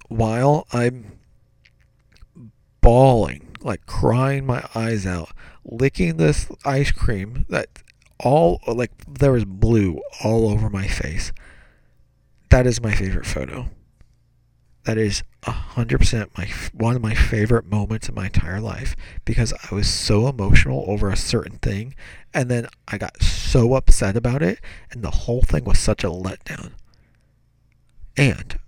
while 0.08 0.68
I'm 0.72 1.20
bawling, 2.82 3.56
like 3.62 3.86
crying 3.86 4.46
my 4.46 4.64
eyes 4.76 5.06
out, 5.06 5.30
licking 5.66 6.18
this 6.18 6.48
ice 6.64 6.92
cream 6.92 7.46
that 7.50 7.68
all 8.20 8.62
like 8.68 8.92
there 9.08 9.32
was 9.32 9.46
blue 9.46 10.00
all 10.24 10.50
over 10.50 10.70
my 10.70 10.88
face. 10.88 11.34
That 12.52 12.68
is 12.68 12.80
my 12.80 12.94
favorite 12.94 13.26
photo 13.26 13.70
that 14.86 14.98
is 14.98 15.24
100% 15.44 16.38
my 16.38 16.50
one 16.74 16.96
of 16.96 17.02
my 17.02 17.14
favorite 17.14 17.66
moments 17.66 18.10
in 18.10 18.16
my 18.16 18.26
entire 18.26 18.60
life 18.60 18.96
because 19.26 19.54
I 19.72 19.76
was 19.76 19.88
so 19.90 20.28
emotional 20.28 20.86
over 20.88 21.10
a 21.10 21.18
certain 21.18 21.58
thing 21.60 21.96
and 22.34 22.50
then 22.50 22.68
I 22.88 22.98
got 22.98 23.22
so 23.22 23.76
upset 23.76 24.16
about 24.16 24.42
it 24.42 24.60
and 24.92 25.04
the 25.04 25.12
whole 25.12 25.42
thing 25.42 25.64
was 25.64 25.80
such 25.80 26.04
a 26.04 26.10
letdown. 26.10 26.72
And 28.16 28.60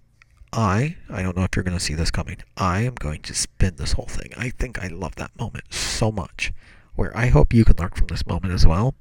I, 0.52 0.96
I 1.10 1.22
don't 1.22 1.36
know 1.36 1.44
if 1.44 1.56
you're 1.56 1.64
going 1.64 1.78
to 1.78 1.84
see 1.84 1.94
this 1.94 2.12
coming. 2.12 2.38
I 2.56 2.82
am 2.82 2.96
going 2.96 3.22
to 3.24 3.34
spin 3.34 3.76
this 3.76 3.94
whole 3.94 4.08
thing. 4.08 4.32
I 4.38 4.50
think 4.50 4.82
I 4.82 4.88
love 4.88 5.16
that 5.16 5.38
moment 5.38 5.74
so 5.74 6.12
much 6.12 6.54
where 6.96 7.16
I 7.16 7.28
hope 7.28 7.54
you 7.54 7.66
can 7.66 7.76
learn 7.78 7.92
from 7.92 8.08
this 8.08 8.26
moment 8.26 8.54
as 8.54 8.66
well. 8.66 8.96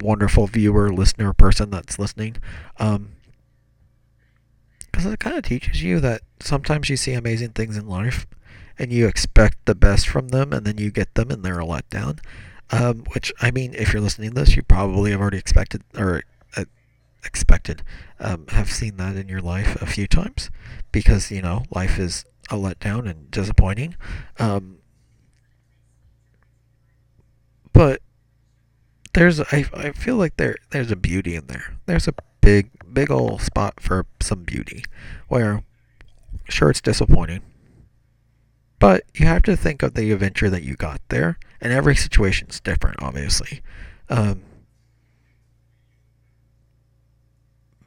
wonderful 0.00 0.48
viewer, 0.48 0.92
listener, 0.92 1.32
person 1.32 1.70
that's 1.70 1.98
listening. 1.98 2.36
Um, 2.78 3.12
because 4.94 5.12
it 5.12 5.18
kind 5.18 5.36
of 5.36 5.42
teaches 5.42 5.82
you 5.82 5.98
that 5.98 6.22
sometimes 6.38 6.88
you 6.88 6.96
see 6.96 7.14
amazing 7.14 7.48
things 7.48 7.76
in 7.76 7.88
life 7.88 8.28
and 8.78 8.92
you 8.92 9.08
expect 9.08 9.58
the 9.64 9.74
best 9.74 10.08
from 10.08 10.28
them 10.28 10.52
and 10.52 10.64
then 10.64 10.78
you 10.78 10.92
get 10.92 11.12
them 11.14 11.32
and 11.32 11.44
they're 11.44 11.58
a 11.58 11.64
letdown. 11.64 12.20
Um, 12.70 13.04
which, 13.12 13.32
I 13.40 13.50
mean, 13.50 13.74
if 13.74 13.92
you're 13.92 14.00
listening 14.00 14.30
to 14.30 14.36
this, 14.36 14.54
you 14.54 14.62
probably 14.62 15.10
have 15.10 15.20
already 15.20 15.38
expected 15.38 15.82
or 15.96 16.22
uh, 16.56 16.66
expected, 17.24 17.82
um, 18.20 18.46
have 18.50 18.70
seen 18.70 18.96
that 18.98 19.16
in 19.16 19.28
your 19.28 19.40
life 19.40 19.80
a 19.82 19.86
few 19.86 20.06
times 20.06 20.48
because, 20.92 21.28
you 21.32 21.42
know, 21.42 21.64
life 21.72 21.98
is 21.98 22.24
a 22.48 22.54
letdown 22.54 23.10
and 23.10 23.32
disappointing. 23.32 23.96
Um, 24.38 24.78
but 27.72 28.00
there's 29.12 29.40
I, 29.40 29.64
I 29.74 29.90
feel 29.90 30.16
like 30.16 30.36
there 30.36 30.54
there's 30.70 30.92
a 30.92 30.96
beauty 30.96 31.34
in 31.34 31.48
there. 31.48 31.74
There's 31.86 32.06
a 32.06 32.14
big 32.40 32.70
big 32.94 33.10
old 33.10 33.42
spot 33.42 33.80
for 33.80 34.06
some 34.20 34.44
beauty 34.44 34.84
where 35.28 35.62
sure 36.48 36.70
it's 36.70 36.80
disappointing. 36.80 37.42
But 38.78 39.04
you 39.14 39.26
have 39.26 39.42
to 39.44 39.56
think 39.56 39.82
of 39.82 39.94
the 39.94 40.12
adventure 40.12 40.50
that 40.50 40.62
you 40.62 40.76
got 40.76 41.00
there, 41.08 41.38
and 41.60 41.72
every 41.72 41.96
situation's 41.96 42.60
different, 42.60 42.96
obviously. 43.00 43.62
Um, 44.10 44.42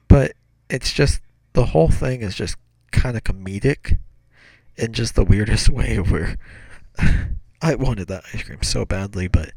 but 0.08 0.34
it's 0.70 0.92
just 0.92 1.22
the 1.54 1.66
whole 1.66 1.90
thing 1.90 2.22
is 2.22 2.36
just 2.36 2.58
kind 2.92 3.16
of 3.16 3.24
comedic 3.24 4.00
in 4.76 4.94
just 4.94 5.16
the 5.16 5.24
weirdest 5.24 5.70
way 5.72 5.98
where 5.98 6.38
I 7.62 7.76
wanted 7.76 8.08
that 8.08 8.24
ice 8.34 8.44
cream 8.44 8.64
so 8.64 8.86
badly, 8.86 9.28
but 9.28 9.52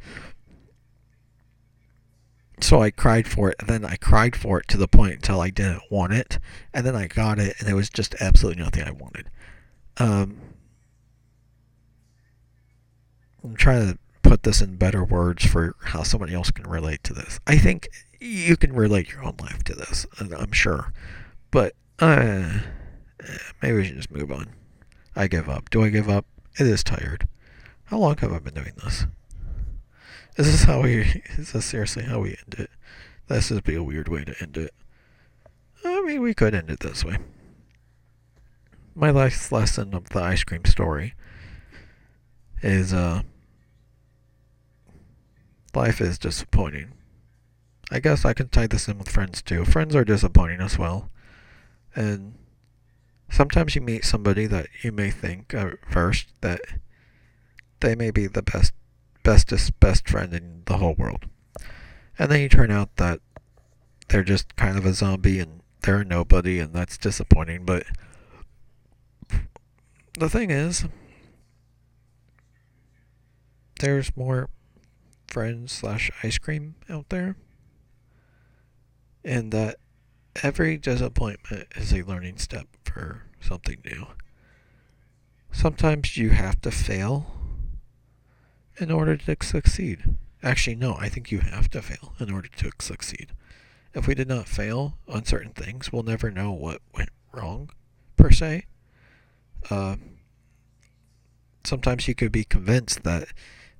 so 2.62 2.82
I 2.82 2.90
cried 2.90 3.28
for 3.28 3.50
it, 3.50 3.56
and 3.60 3.68
then 3.68 3.84
I 3.84 3.96
cried 3.96 4.36
for 4.36 4.58
it 4.60 4.68
to 4.68 4.76
the 4.76 4.88
point 4.88 5.14
until 5.14 5.40
I 5.40 5.50
didn't 5.50 5.82
want 5.90 6.12
it, 6.12 6.38
and 6.72 6.86
then 6.86 6.96
I 6.96 7.06
got 7.06 7.38
it, 7.38 7.56
and 7.58 7.68
it 7.68 7.74
was 7.74 7.90
just 7.90 8.14
absolutely 8.20 8.62
nothing 8.62 8.84
I 8.84 8.90
wanted. 8.90 9.30
Um, 9.98 10.40
I'm 13.42 13.56
trying 13.56 13.92
to 13.92 13.98
put 14.22 14.42
this 14.42 14.60
in 14.60 14.76
better 14.76 15.04
words 15.04 15.44
for 15.44 15.74
how 15.82 16.02
somebody 16.02 16.34
else 16.34 16.50
can 16.50 16.68
relate 16.68 17.02
to 17.04 17.14
this. 17.14 17.40
I 17.46 17.56
think 17.56 17.88
you 18.20 18.56
can 18.56 18.72
relate 18.72 19.10
your 19.10 19.24
own 19.24 19.36
life 19.40 19.64
to 19.64 19.74
this, 19.74 20.06
I'm 20.18 20.52
sure, 20.52 20.92
but 21.50 21.74
uh, 21.98 22.60
maybe 23.62 23.76
we 23.76 23.84
should 23.84 23.96
just 23.96 24.10
move 24.10 24.30
on. 24.30 24.48
I 25.16 25.26
give 25.26 25.48
up. 25.48 25.70
Do 25.70 25.82
I 25.82 25.88
give 25.88 26.08
up? 26.08 26.26
It 26.58 26.66
is 26.66 26.84
tired. 26.84 27.26
How 27.84 27.98
long 27.98 28.16
have 28.18 28.32
I 28.32 28.38
been 28.38 28.54
doing 28.54 28.72
this? 28.82 29.06
Is 30.36 30.46
this 30.46 30.64
how 30.64 30.82
we? 30.82 31.22
Is 31.36 31.52
this 31.52 31.64
seriously 31.64 32.04
how 32.04 32.20
we 32.20 32.30
end 32.30 32.54
it? 32.58 32.70
This 33.28 33.50
would 33.50 33.64
be 33.64 33.74
a 33.74 33.82
weird 33.82 34.08
way 34.08 34.24
to 34.24 34.34
end 34.40 34.56
it. 34.56 34.72
I 35.84 36.02
mean, 36.02 36.20
we 36.20 36.34
could 36.34 36.54
end 36.54 36.70
it 36.70 36.80
this 36.80 37.04
way. 37.04 37.18
My 38.94 39.10
last 39.10 39.50
lesson 39.52 39.94
of 39.94 40.08
the 40.10 40.20
ice 40.20 40.44
cream 40.44 40.64
story 40.64 41.14
is 42.62 42.92
uh, 42.92 43.22
life 45.74 46.00
is 46.00 46.18
disappointing. 46.18 46.92
I 47.90 48.00
guess 48.00 48.24
I 48.24 48.34
can 48.34 48.48
tie 48.48 48.66
this 48.66 48.88
in 48.88 48.98
with 48.98 49.08
friends 49.08 49.42
too. 49.42 49.64
Friends 49.64 49.96
are 49.96 50.04
disappointing 50.04 50.60
as 50.60 50.78
well, 50.78 51.10
and 51.94 52.34
sometimes 53.30 53.74
you 53.74 53.80
meet 53.80 54.04
somebody 54.04 54.46
that 54.46 54.66
you 54.82 54.92
may 54.92 55.10
think 55.10 55.54
at 55.54 55.78
first 55.88 56.28
that 56.40 56.60
they 57.80 57.94
may 57.94 58.10
be 58.10 58.26
the 58.26 58.42
best 58.42 58.72
bestest 59.22 59.78
best 59.80 60.08
friend 60.08 60.32
in 60.32 60.62
the 60.66 60.78
whole 60.78 60.94
world. 60.94 61.26
And 62.18 62.30
then 62.30 62.40
you 62.40 62.48
turn 62.48 62.70
out 62.70 62.96
that 62.96 63.20
they're 64.08 64.24
just 64.24 64.56
kind 64.56 64.76
of 64.76 64.84
a 64.84 64.92
zombie 64.92 65.40
and 65.40 65.60
they're 65.82 66.04
nobody 66.04 66.58
and 66.58 66.74
that's 66.74 66.98
disappointing, 66.98 67.64
but 67.64 67.84
the 70.18 70.28
thing 70.28 70.50
is 70.50 70.84
there's 73.78 74.14
more 74.16 74.50
friends 75.28 75.72
slash 75.72 76.10
ice 76.22 76.36
cream 76.36 76.74
out 76.90 77.08
there 77.08 77.36
and 79.24 79.52
that 79.52 79.76
every 80.42 80.76
disappointment 80.76 81.66
is 81.76 81.92
a 81.92 82.02
learning 82.02 82.36
step 82.36 82.66
for 82.84 83.22
something 83.40 83.78
new. 83.84 84.06
Sometimes 85.52 86.16
you 86.16 86.30
have 86.30 86.60
to 86.62 86.70
fail 86.70 87.39
in 88.78 88.90
order 88.90 89.16
to 89.16 89.36
succeed. 89.42 90.16
Actually, 90.42 90.76
no, 90.76 90.94
I 90.94 91.08
think 91.08 91.30
you 91.30 91.40
have 91.40 91.68
to 91.70 91.82
fail 91.82 92.14
in 92.18 92.32
order 92.32 92.48
to 92.48 92.70
succeed. 92.80 93.32
If 93.92 94.06
we 94.06 94.14
did 94.14 94.28
not 94.28 94.48
fail 94.48 94.96
on 95.08 95.24
certain 95.24 95.52
things, 95.52 95.92
we'll 95.92 96.02
never 96.02 96.30
know 96.30 96.52
what 96.52 96.80
went 96.94 97.10
wrong, 97.32 97.70
per 98.16 98.30
se. 98.30 98.66
Uh, 99.68 99.96
sometimes 101.64 102.08
you 102.08 102.14
could 102.14 102.32
be 102.32 102.44
convinced 102.44 103.02
that 103.02 103.28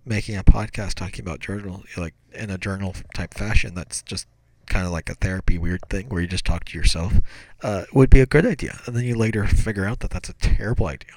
making 0.05 0.37
a 0.37 0.45
podcast 0.45 0.95
talking 0.95 1.25
about 1.25 1.41
journal, 1.41 1.85
like 1.97 2.15
in 2.33 2.51
a 2.51 2.59
journal 2.59 2.95
type 3.15 3.35
fashion, 3.35 3.75
that's 3.75 4.03
just 4.03 4.27
kind 4.67 4.87
of 4.87 4.93
like 4.93 5.09
a 5.09 5.15
therapy 5.15 5.59
weird 5.59 5.81
thing 5.89 6.09
where 6.09 6.21
you 6.21 6.27
just 6.27 6.45
talk 6.45 6.65
to 6.65 6.79
yourself, 6.79 7.15
uh, 7.63 7.85
would 7.93 8.11
be 8.11 8.21
a 8.21 8.27
good 8.27 8.47
idea. 8.47 8.81
And 8.87 8.95
then 8.95 9.05
you 9.05 9.15
later 9.17 9.47
figure 9.47 9.85
out 9.85 10.01
that 10.01 10.11
that's 10.11 10.29
a 10.29 10.35
terrible 10.35 10.87
idea. 10.87 11.13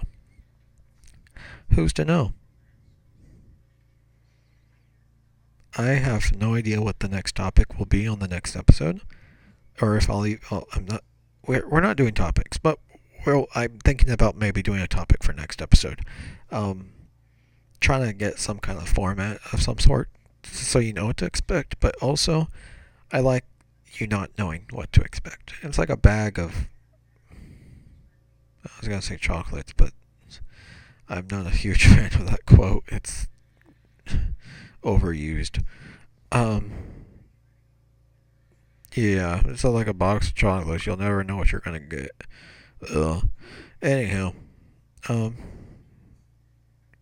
Who's 1.70 1.94
to 1.94 2.06
know? 2.06 2.34
I 5.78 5.94
have 5.94 6.36
no 6.36 6.54
idea 6.54 6.82
what 6.82 7.00
the 7.00 7.08
next 7.08 7.36
topic 7.36 7.80
will 7.80 7.86
be 7.86 8.08
on 8.08 8.20
the 8.20 8.28
next 8.28 8.56
episode, 8.56 9.02
or 9.82 9.98
if 9.98 10.10
I'll. 10.10 10.26
I'll 10.52 10.68
I'm 10.74 10.86
not. 10.86 11.04
We're 11.48 11.68
we're 11.68 11.82
not 11.82 11.98
doing 11.98 12.14
topics, 12.14 12.58
but 12.58 12.80
well, 13.26 13.48
I'm 13.56 13.80
thinking 13.80 14.12
about 14.12 14.38
maybe 14.38 14.62
doing 14.62 14.82
a 14.82 14.88
topic 14.88 15.24
for 15.24 15.34
next 15.34 15.62
episode. 15.62 16.02
Um, 16.52 16.92
trying 17.80 18.06
to 18.06 18.14
get 18.14 18.38
some 18.38 18.60
kind 18.60 18.78
of 18.78 18.88
format 18.88 19.40
of 19.52 19.64
some 19.64 19.80
sort, 19.80 20.10
so 20.44 20.78
you 20.78 20.94
know 20.94 21.08
what 21.08 21.18
to 21.18 21.26
expect. 21.26 21.80
But 21.80 21.96
also, 22.02 22.50
I 23.12 23.20
like 23.20 23.46
you 23.94 24.06
not 24.06 24.30
knowing 24.38 24.66
what 24.72 24.92
to 24.94 25.02
expect. 25.02 25.54
It's 25.64 25.80
like 25.80 25.90
a 25.90 25.98
bag 25.98 26.38
of. 26.38 26.68
I 27.32 28.70
was 28.80 28.88
gonna 28.88 29.02
say 29.02 29.18
chocolates, 29.18 29.74
but 29.76 29.92
I'm 31.10 31.28
not 31.32 31.48
a 31.48 31.52
huge 31.52 31.86
fan 31.88 32.14
of 32.14 32.30
that 32.30 32.46
quote. 32.46 32.84
It's 32.90 33.28
overused. 34.84 35.64
Um, 36.32 36.72
yeah, 38.96 39.42
it's 39.46 39.64
like 39.64 39.88
a 39.88 39.94
box 39.94 40.28
of 40.28 40.36
chocolates. 40.36 40.86
You'll 40.86 40.98
never 40.98 41.24
know 41.24 41.38
what 41.38 41.52
you're 41.52 41.62
gonna 41.62 41.80
get. 41.80 42.12
Ugh. 42.94 43.30
Anyhow, 43.82 44.34
um, 45.10 45.36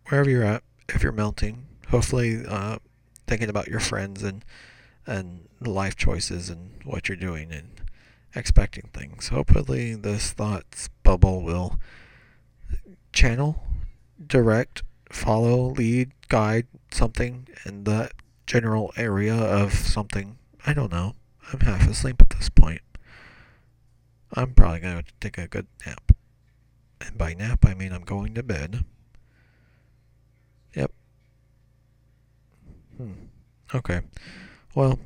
wherever 0.08 0.28
you're 0.28 0.44
at, 0.44 0.62
if 0.88 1.02
you're 1.02 1.12
melting, 1.12 1.66
hopefully, 1.88 2.44
uh, 2.46 2.78
thinking 3.26 3.48
about 3.48 3.68
your 3.68 3.80
friends 3.80 4.22
and 4.22 4.44
and 5.06 5.48
life 5.60 5.96
choices 5.96 6.48
and 6.48 6.70
what 6.84 7.08
you're 7.08 7.16
doing 7.16 7.52
and 7.52 7.80
expecting 8.34 8.88
things. 8.92 9.28
Hopefully, 9.28 9.94
this 9.94 10.32
thoughts 10.32 10.88
bubble 11.02 11.42
will 11.42 11.78
channel, 13.12 13.64
direct, 14.26 14.82
follow, 15.10 15.70
lead, 15.70 16.12
guide 16.28 16.66
something 16.92 17.48
in 17.64 17.84
that 17.84 18.12
general 18.46 18.92
area 18.96 19.34
of 19.34 19.72
something. 19.72 20.38
I 20.66 20.72
don't 20.72 20.92
know. 20.92 21.14
I'm 21.52 21.60
half 21.60 21.88
asleep 21.88 22.20
at 22.20 22.30
this 22.30 22.48
point. 22.48 22.82
I'm 24.34 24.54
probably 24.54 24.80
going 24.80 25.02
to 25.02 25.12
take 25.20 25.38
a 25.38 25.48
good 25.48 25.66
nap. 25.86 26.12
And 27.00 27.18
by 27.18 27.34
nap, 27.34 27.64
I 27.66 27.74
mean 27.74 27.92
I'm 27.92 28.04
going 28.04 28.34
to 28.34 28.42
bed. 28.42 28.84
Yep. 30.74 30.92
Hmm. 32.96 33.12
Okay. 33.74 34.00
Well, 34.74 34.98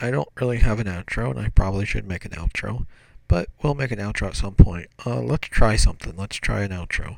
I 0.00 0.10
don't 0.10 0.28
really 0.40 0.58
have 0.58 0.80
an 0.80 0.86
outro, 0.86 1.30
and 1.30 1.38
I 1.38 1.48
probably 1.50 1.84
should 1.84 2.06
make 2.06 2.24
an 2.24 2.32
outro. 2.32 2.86
But 3.28 3.48
we'll 3.62 3.74
make 3.74 3.90
an 3.90 3.98
outro 3.98 4.28
at 4.28 4.36
some 4.36 4.54
point. 4.54 4.88
Uh, 5.04 5.20
let's 5.20 5.48
try 5.48 5.76
something. 5.76 6.16
Let's 6.16 6.36
try 6.36 6.62
an 6.62 6.70
outro. 6.70 7.16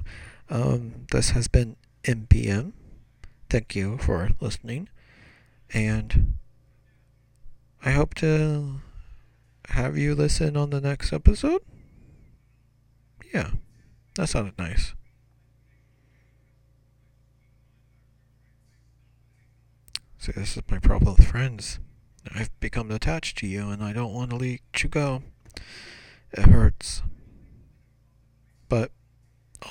Um, 0.48 1.06
this 1.12 1.30
has 1.30 1.46
been 1.46 1.76
MPM. 2.04 2.72
Thank 3.48 3.74
you 3.74 3.98
for 3.98 4.30
listening. 4.40 4.88
And 5.72 6.34
I 7.84 7.90
hope 7.92 8.14
to 8.14 8.80
have 9.68 9.96
you 9.96 10.14
listen 10.14 10.56
on 10.56 10.70
the 10.70 10.80
next 10.80 11.12
episode. 11.12 11.62
Yeah, 13.32 13.50
that 14.14 14.28
sounded 14.28 14.58
nice. 14.58 14.94
See, 20.18 20.32
this 20.32 20.56
is 20.56 20.62
my 20.70 20.78
problem 20.78 21.14
with 21.16 21.26
friends. 21.26 21.78
I've 22.34 22.50
become 22.60 22.90
attached 22.90 23.38
to 23.38 23.46
you 23.46 23.70
and 23.70 23.82
I 23.82 23.92
don't 23.92 24.12
want 24.12 24.30
to 24.30 24.36
let 24.36 24.82
you 24.82 24.88
go. 24.90 25.22
It 26.32 26.46
hurts. 26.46 27.02
But 28.68 28.92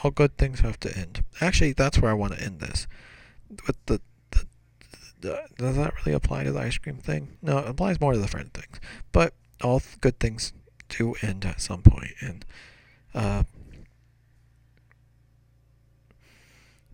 all 0.03 0.11
good 0.11 0.37
things 0.37 0.59
have 0.61 0.79
to 0.81 0.97
end. 0.97 1.23
Actually, 1.41 1.73
that's 1.73 1.99
where 1.99 2.11
I 2.11 2.15
want 2.15 2.33
to 2.33 2.43
end 2.43 2.59
this. 2.59 2.87
With 3.65 3.77
the, 3.87 4.01
the 5.21 5.35
uh, 5.35 5.47
does 5.57 5.75
that 5.75 5.93
really 5.97 6.13
apply 6.15 6.43
to 6.43 6.51
the 6.51 6.59
ice 6.59 6.77
cream 6.77 6.97
thing? 6.97 7.37
No, 7.41 7.59
it 7.59 7.67
applies 7.67 7.99
more 7.99 8.13
to 8.13 8.19
the 8.19 8.27
friend 8.27 8.53
things. 8.53 8.79
But 9.11 9.33
all 9.61 9.81
good 10.01 10.19
things 10.19 10.53
do 10.87 11.15
end 11.21 11.45
at 11.45 11.61
some 11.61 11.81
point, 11.81 12.11
and 12.21 12.45
uh, 13.13 13.43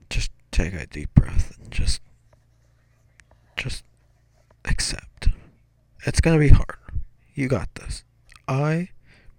just 0.09 0.31
take 0.51 0.73
a 0.73 0.87
deep 0.87 1.13
breath 1.13 1.57
and 1.59 1.71
just 1.71 2.01
just 3.57 3.83
accept. 4.65 5.29
It's 6.05 6.21
gonna 6.21 6.39
be 6.39 6.49
hard. 6.49 6.77
You 7.33 7.47
got 7.47 7.73
this. 7.75 8.03
I 8.47 8.89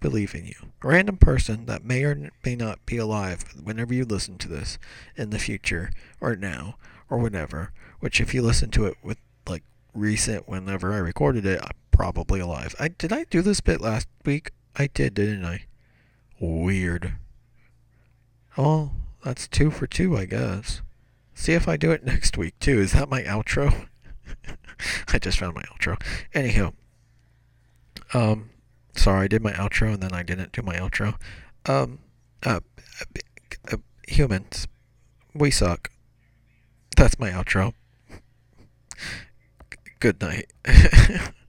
believe 0.06 0.36
in 0.36 0.46
you. 0.46 0.54
A 0.84 0.86
random 0.86 1.16
person 1.16 1.66
that 1.66 1.84
may 1.84 2.04
or 2.04 2.30
may 2.44 2.54
not 2.54 2.86
be 2.86 2.96
alive 2.96 3.42
whenever 3.60 3.92
you 3.92 4.04
listen 4.04 4.38
to 4.38 4.48
this 4.48 4.78
in 5.16 5.30
the 5.30 5.38
future 5.40 5.90
or 6.20 6.36
now 6.36 6.76
or 7.10 7.18
whenever, 7.18 7.72
which 7.98 8.20
if 8.20 8.32
you 8.32 8.40
listen 8.40 8.70
to 8.70 8.86
it 8.86 8.94
with 9.02 9.18
like 9.48 9.64
recent 9.94 10.48
whenever 10.48 10.92
I 10.92 10.98
recorded 10.98 11.44
it, 11.44 11.60
I'm 11.60 11.76
probably 11.90 12.38
alive. 12.38 12.76
I 12.78 12.86
did 12.86 13.12
I 13.12 13.24
do 13.24 13.42
this 13.42 13.60
bit 13.60 13.80
last 13.80 14.06
week? 14.24 14.52
I 14.76 14.86
did, 14.86 15.14
didn't 15.14 15.44
I? 15.44 15.64
Weird. 16.38 17.14
Oh, 18.56 18.92
that's 19.24 19.48
two 19.48 19.72
for 19.72 19.88
two, 19.88 20.16
I 20.16 20.26
guess. 20.26 20.82
See 21.34 21.54
if 21.54 21.66
I 21.66 21.76
do 21.76 21.90
it 21.90 22.04
next 22.04 22.38
week 22.38 22.56
too. 22.60 22.78
Is 22.78 22.92
that 22.92 23.08
my 23.08 23.24
outro? 23.24 23.88
I 25.08 25.18
just 25.18 25.40
found 25.40 25.56
my 25.56 25.62
outro. 25.62 26.00
Anyhow, 26.32 26.74
um, 28.14 28.50
sorry, 28.96 29.24
I 29.24 29.28
did 29.28 29.42
my 29.42 29.52
outro 29.52 29.94
and 29.94 30.02
then 30.02 30.12
I 30.12 30.22
didn't 30.22 30.52
do 30.52 30.62
my 30.62 30.76
outro. 30.76 31.14
Um, 31.66 31.98
uh, 32.44 32.60
uh, 33.72 33.76
humans, 34.08 34.66
we 35.34 35.50
suck. 35.50 35.90
That's 36.96 37.18
my 37.18 37.30
outro. 37.30 37.74
Good 40.00 40.20
night. 40.20 40.52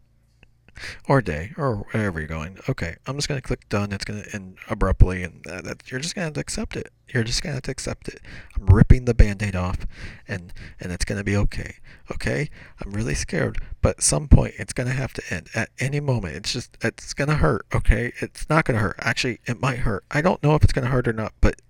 or 1.07 1.21
day, 1.21 1.53
or 1.57 1.77
wherever 1.91 2.19
you're 2.19 2.27
going. 2.27 2.57
Okay, 2.69 2.95
I'm 3.05 3.15
just 3.15 3.27
gonna 3.27 3.41
click 3.41 3.67
done. 3.69 3.91
It's 3.91 4.05
gonna 4.05 4.25
end 4.33 4.57
abruptly, 4.69 5.23
and 5.23 5.43
that, 5.43 5.63
that, 5.63 5.91
you're 5.91 5.99
just 5.99 6.15
gonna 6.15 6.25
have 6.25 6.33
to 6.33 6.39
accept 6.39 6.75
it. 6.75 6.91
You're 7.09 7.23
just 7.23 7.41
gonna 7.41 7.55
have 7.55 7.63
to 7.63 7.71
accept 7.71 8.07
it. 8.07 8.19
I'm 8.55 8.65
ripping 8.67 9.05
the 9.05 9.13
band-aid 9.13 9.55
off, 9.55 9.85
and 10.27 10.53
and 10.79 10.91
it's 10.91 11.05
gonna 11.05 11.23
be 11.23 11.35
okay. 11.37 11.75
Okay, 12.11 12.49
I'm 12.79 12.91
really 12.91 13.15
scared, 13.15 13.59
but 13.81 13.97
at 13.97 14.03
some 14.03 14.27
point 14.27 14.55
it's 14.57 14.73
gonna 14.73 14.91
have 14.91 15.13
to 15.13 15.23
end. 15.33 15.49
At 15.55 15.69
any 15.79 15.99
moment, 15.99 16.35
it's 16.35 16.53
just 16.53 16.77
it's 16.81 17.13
gonna 17.13 17.35
hurt. 17.35 17.65
Okay, 17.73 18.13
it's 18.19 18.49
not 18.49 18.65
gonna 18.65 18.79
hurt. 18.79 18.95
Actually, 18.99 19.39
it 19.45 19.61
might 19.61 19.79
hurt. 19.79 20.03
I 20.11 20.21
don't 20.21 20.41
know 20.43 20.55
if 20.55 20.63
it's 20.63 20.73
gonna 20.73 20.87
hurt 20.87 21.07
or 21.07 21.13
not, 21.13 21.33
but 21.41 21.61